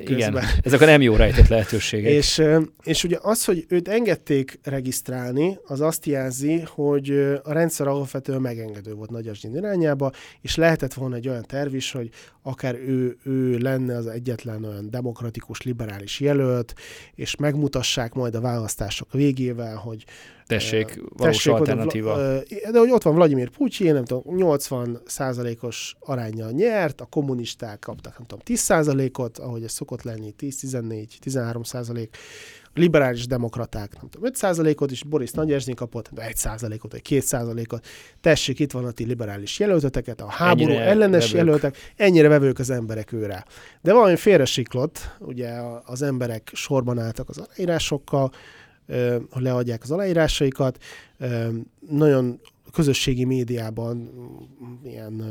Igen, 0.07 0.39
ezek 0.63 0.81
a 0.81 0.85
nem 0.85 1.01
jó 1.01 1.17
rejtett 1.17 1.49
lehetőségek. 1.49 2.13
és, 2.13 2.43
és 2.83 3.05
ugye 3.05 3.19
az, 3.21 3.45
hogy 3.45 3.65
őt 3.69 3.89
engedték 3.89 4.59
regisztrálni, 4.63 5.59
az 5.67 5.81
azt 5.81 6.07
jelzi, 6.07 6.61
hogy 6.61 7.11
a 7.43 7.53
rendszer 7.53 7.87
alapvetően 7.87 8.41
megengedő 8.41 8.93
volt 8.93 9.11
Nagy 9.11 9.31
irányába, 9.43 10.13
és 10.41 10.55
lehetett 10.55 10.95
volna 10.95 11.17
egy 11.17 11.29
olyan 11.29 11.45
terv 11.47 11.75
is, 11.75 11.93
hogy 11.93 12.11
akár 12.43 12.75
ő, 12.75 13.17
ő 13.25 13.59
lenne 13.59 13.97
az 13.97 14.07
egyetlen 14.07 14.65
olyan 14.65 14.91
demokratikus, 14.91 15.63
liberális 15.63 16.21
jelölt, 16.21 16.75
és 17.15 17.37
megmutassák 17.37 18.15
majd 18.15 18.35
a 18.35 18.41
választások 18.41 19.13
végével, 19.13 19.77
hogy 19.77 20.05
Tessék, 20.49 21.01
valós 21.17 21.37
tessék, 21.37 21.53
alternatíva. 21.53 22.17
De 22.71 22.79
hogy 22.79 22.91
ott 22.91 23.03
van 23.03 23.15
Vladimir 23.15 23.51
Putyin, 23.51 23.93
nem 23.93 24.05
tudom, 24.05 24.37
80 24.37 25.01
százalékos 25.07 25.97
arányjal 26.01 26.51
nyert, 26.51 27.01
a 27.01 27.05
kommunisták 27.05 27.79
kaptak, 27.79 28.19
nem 28.19 28.27
tudom, 28.27 28.45
10 28.45 28.61
százalékot, 28.61 29.39
ahogy 29.39 29.63
ez 29.63 29.73
szokott 29.73 30.03
lenni, 30.03 30.35
10-14, 30.41 31.07
13 31.19 31.63
százalék, 31.63 32.17
liberális 32.75 33.27
demokraták, 33.27 33.93
nem 34.01 34.09
tudom, 34.11 34.27
5 34.27 34.37
százalékot, 34.37 34.91
és 34.91 35.05
Boris 35.05 35.31
Nagyesnyi 35.31 35.75
kapott 35.75 36.11
1 36.17 36.37
százalékot, 36.37 36.93
vagy 36.93 37.03
2 37.03 37.21
százalékot. 37.21 37.87
Tessék, 38.21 38.59
itt 38.59 38.73
van 38.73 38.85
a 38.85 38.91
ti 38.91 39.05
liberális 39.05 39.59
jelölteteket, 39.59 40.21
a 40.21 40.29
háború 40.29 40.71
ennyire 40.71 40.85
ellenes 40.85 41.33
vevők. 41.33 41.47
jelöltek, 41.47 41.77
ennyire 41.97 42.29
vevők 42.29 42.59
az 42.59 42.71
emberek 42.71 43.13
őre. 43.13 43.45
De 43.81 43.93
valami 43.93 44.17
félresiklott, 44.17 45.17
ugye 45.19 45.51
az 45.85 46.03
emberek 46.03 46.51
sorban 46.53 46.99
álltak 46.99 47.29
az 47.29 47.39
aláírásokkal, 47.39 48.31
leadják 49.30 49.82
az 49.82 49.91
aláírásaikat. 49.91 50.82
Nagyon 51.91 52.41
közösségi 52.72 53.24
médiában 53.24 54.11
ilyen 54.84 55.22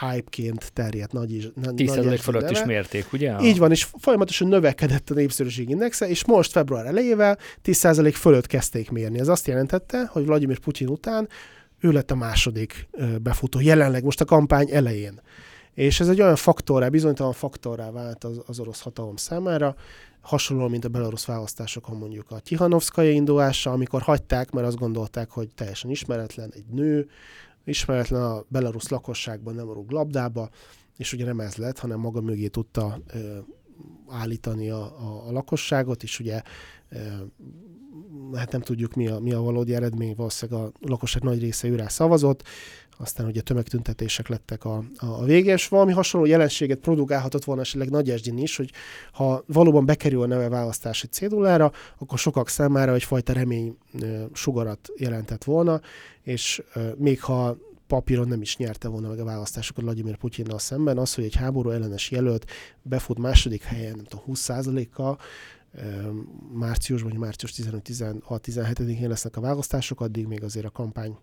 hype-ként 0.00 0.72
terjedt 0.72 1.12
nagy 1.12 1.34
is. 1.34 1.48
10% 1.56 2.18
fölött 2.20 2.50
is 2.50 2.64
mérték, 2.64 3.12
ugye? 3.12 3.40
Így 3.40 3.58
van, 3.58 3.70
és 3.70 3.86
folyamatosan 3.98 4.48
növekedett 4.48 5.10
a 5.10 5.14
népszerűség 5.14 5.68
indexe, 5.68 6.08
és 6.08 6.24
most 6.24 6.52
február 6.52 6.86
elejével 6.86 7.38
10% 7.64 8.12
fölött 8.14 8.46
kezdték 8.46 8.90
mérni. 8.90 9.18
Ez 9.18 9.28
azt 9.28 9.46
jelentette, 9.46 10.06
hogy 10.06 10.26
Vladimir 10.26 10.58
Putyin 10.58 10.88
után 10.88 11.28
ő 11.80 11.90
lett 11.90 12.10
a 12.10 12.14
második 12.14 12.88
befutó, 13.22 13.60
jelenleg 13.60 14.04
most 14.04 14.20
a 14.20 14.24
kampány 14.24 14.68
elején. 14.72 15.20
És 15.74 16.00
ez 16.00 16.08
egy 16.08 16.20
olyan 16.20 16.36
faktorrá, 16.36 16.88
bizonytalan 16.88 17.32
faktorrá 17.32 17.90
vált 17.90 18.24
az, 18.24 18.40
az 18.46 18.60
orosz 18.60 18.80
hatalom 18.80 19.16
számára, 19.16 19.74
hasonló, 20.20 20.68
mint 20.68 20.84
a 20.84 20.88
belorusz 20.88 21.24
választásokon 21.24 21.96
mondjuk 21.96 22.30
a 22.30 22.38
Tihanovszkaja 22.38 23.10
indulása, 23.10 23.72
amikor 23.72 24.02
hagyták, 24.02 24.50
mert 24.50 24.66
azt 24.66 24.78
gondolták, 24.78 25.30
hogy 25.30 25.48
teljesen 25.54 25.90
ismeretlen 25.90 26.52
egy 26.54 26.66
nő, 26.66 27.08
ismeretlen 27.64 28.22
a 28.22 28.44
belarusz 28.48 28.88
lakosságban 28.88 29.54
nem 29.54 29.72
rúg 29.72 29.90
labdába, 29.90 30.48
és 30.96 31.12
ugye 31.12 31.24
nem 31.24 31.40
ez 31.40 31.56
lett, 31.56 31.78
hanem 31.78 32.00
maga 32.00 32.20
mögé 32.20 32.46
tudta 32.46 33.00
ö, 33.12 33.38
állítani 34.08 34.70
a, 34.70 34.82
a, 34.82 35.26
a 35.26 35.32
lakosságot, 35.32 36.02
és 36.02 36.20
ugye 36.20 36.42
ö, 36.88 36.98
hát 38.34 38.52
nem 38.52 38.60
tudjuk 38.60 38.94
mi 38.94 39.06
a, 39.06 39.18
mi 39.18 39.32
a 39.32 39.40
valódi 39.40 39.74
eredmény, 39.74 40.14
valószínűleg 40.16 40.62
a 40.62 40.72
lakosság 40.80 41.22
nagy 41.22 41.40
része 41.40 41.68
őrá 41.68 41.88
szavazott, 41.88 42.42
aztán 43.00 43.26
ugye 43.26 43.40
tömegtüntetések 43.40 44.28
lettek 44.28 44.64
a, 44.64 44.84
a 44.96 45.24
vége, 45.24 45.52
és 45.52 45.68
valami 45.68 45.92
hasonló 45.92 46.26
jelenséget 46.26 46.78
produkálhatott 46.78 47.44
volna 47.44 47.60
esetleg 47.60 47.90
Nagy 47.90 48.10
Esdin 48.10 48.38
is, 48.38 48.56
hogy 48.56 48.70
ha 49.12 49.44
valóban 49.46 49.86
bekerül 49.86 50.22
a 50.22 50.26
neve 50.26 50.48
választási 50.48 51.06
cédulára, 51.06 51.72
akkor 51.98 52.18
sokak 52.18 52.48
számára 52.48 52.94
egyfajta 52.94 53.32
remény 53.32 53.76
sugarat 54.32 54.88
jelentett 54.96 55.44
volna, 55.44 55.80
és 56.22 56.62
még 56.96 57.22
ha 57.22 57.56
papíron 57.86 58.28
nem 58.28 58.40
is 58.40 58.56
nyerte 58.56 58.88
volna 58.88 59.08
meg 59.08 59.18
a 59.18 59.24
választásokat 59.24 59.84
Vladimir 59.84 60.16
Putyinnal 60.16 60.58
szemben, 60.58 60.98
az, 60.98 61.14
hogy 61.14 61.24
egy 61.24 61.34
háború 61.34 61.70
ellenes 61.70 62.10
jelölt 62.10 62.50
befut 62.82 63.18
második 63.18 63.62
helyen, 63.62 63.94
nem 63.96 64.04
tudom, 64.04 64.24
20%-kal, 64.28 65.18
márciusban, 66.52 67.10
vagy 67.10 67.20
március 67.20 67.52
15-16-17-én 67.56 69.08
lesznek 69.08 69.36
a 69.36 69.40
választások, 69.40 70.00
addig 70.00 70.26
még 70.26 70.42
azért 70.42 70.66
a 70.66 70.70
kampány 70.70 71.16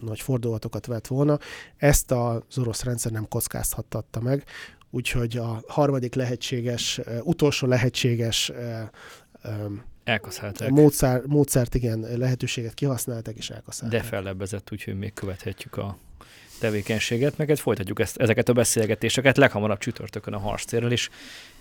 nagy 0.00 0.20
fordulatokat 0.20 0.86
vett 0.86 1.06
volna. 1.06 1.38
Ezt 1.76 2.10
az 2.10 2.58
orosz 2.58 2.82
rendszer 2.82 3.12
nem 3.12 3.28
kockáztatta 3.28 4.20
meg, 4.20 4.44
úgyhogy 4.90 5.36
a 5.36 5.62
harmadik 5.68 6.14
lehetséges, 6.14 7.00
utolsó 7.22 7.66
lehetséges 7.66 8.52
Elkaszálták. 10.04 10.70
Módszer, 10.70 11.22
módszert, 11.26 11.74
igen, 11.74 12.06
lehetőséget 12.16 12.74
kihasználták 12.74 13.36
és 13.36 13.50
elkaszálták. 13.50 14.00
De 14.00 14.06
fellebbezett, 14.06 14.72
úgyhogy 14.72 14.98
még 14.98 15.12
követhetjük 15.12 15.76
a 15.76 15.96
tevékenységet, 16.60 17.36
meg 17.36 17.56
folytatjuk 17.56 18.00
ezt, 18.00 18.16
ezeket 18.16 18.48
a 18.48 18.52
beszélgetéseket 18.52 19.36
leghamarabb 19.36 19.78
csütörtökön 19.78 20.34
a 20.34 20.38
harctérrel, 20.38 20.92
és 20.92 21.10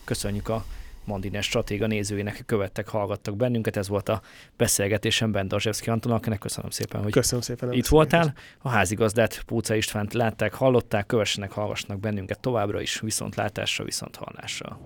köszönjük 0.03 0.49
a 0.49 0.65
Mandiner 1.07 1.43
stratéga 1.43 1.87
nézőinek, 1.87 2.43
követtek, 2.45 2.87
hallgattak 2.87 3.35
bennünket. 3.35 3.77
Ez 3.77 3.87
volt 3.87 4.09
a 4.09 4.21
beszélgetésem 4.57 5.31
Bendazsevszki 5.31 5.89
Anton, 5.89 6.11
akinek 6.11 6.39
köszönöm 6.39 6.69
szépen, 6.69 7.03
hogy 7.03 7.11
köszönöm 7.11 7.41
szépen, 7.41 7.73
itt 7.73 7.87
voltál. 7.87 8.33
A 8.57 8.69
házigazdát, 8.69 9.43
Púca 9.45 9.75
Istvánt 9.75 10.13
látták, 10.13 10.53
hallották, 10.53 11.05
kövessenek, 11.05 11.51
hallgassanak 11.51 11.99
bennünket 11.99 12.39
továbbra 12.39 12.81
is, 12.81 12.99
viszont 12.99 13.35
látásra, 13.35 13.83
viszont 13.83 14.15
hallásra. 14.15 14.75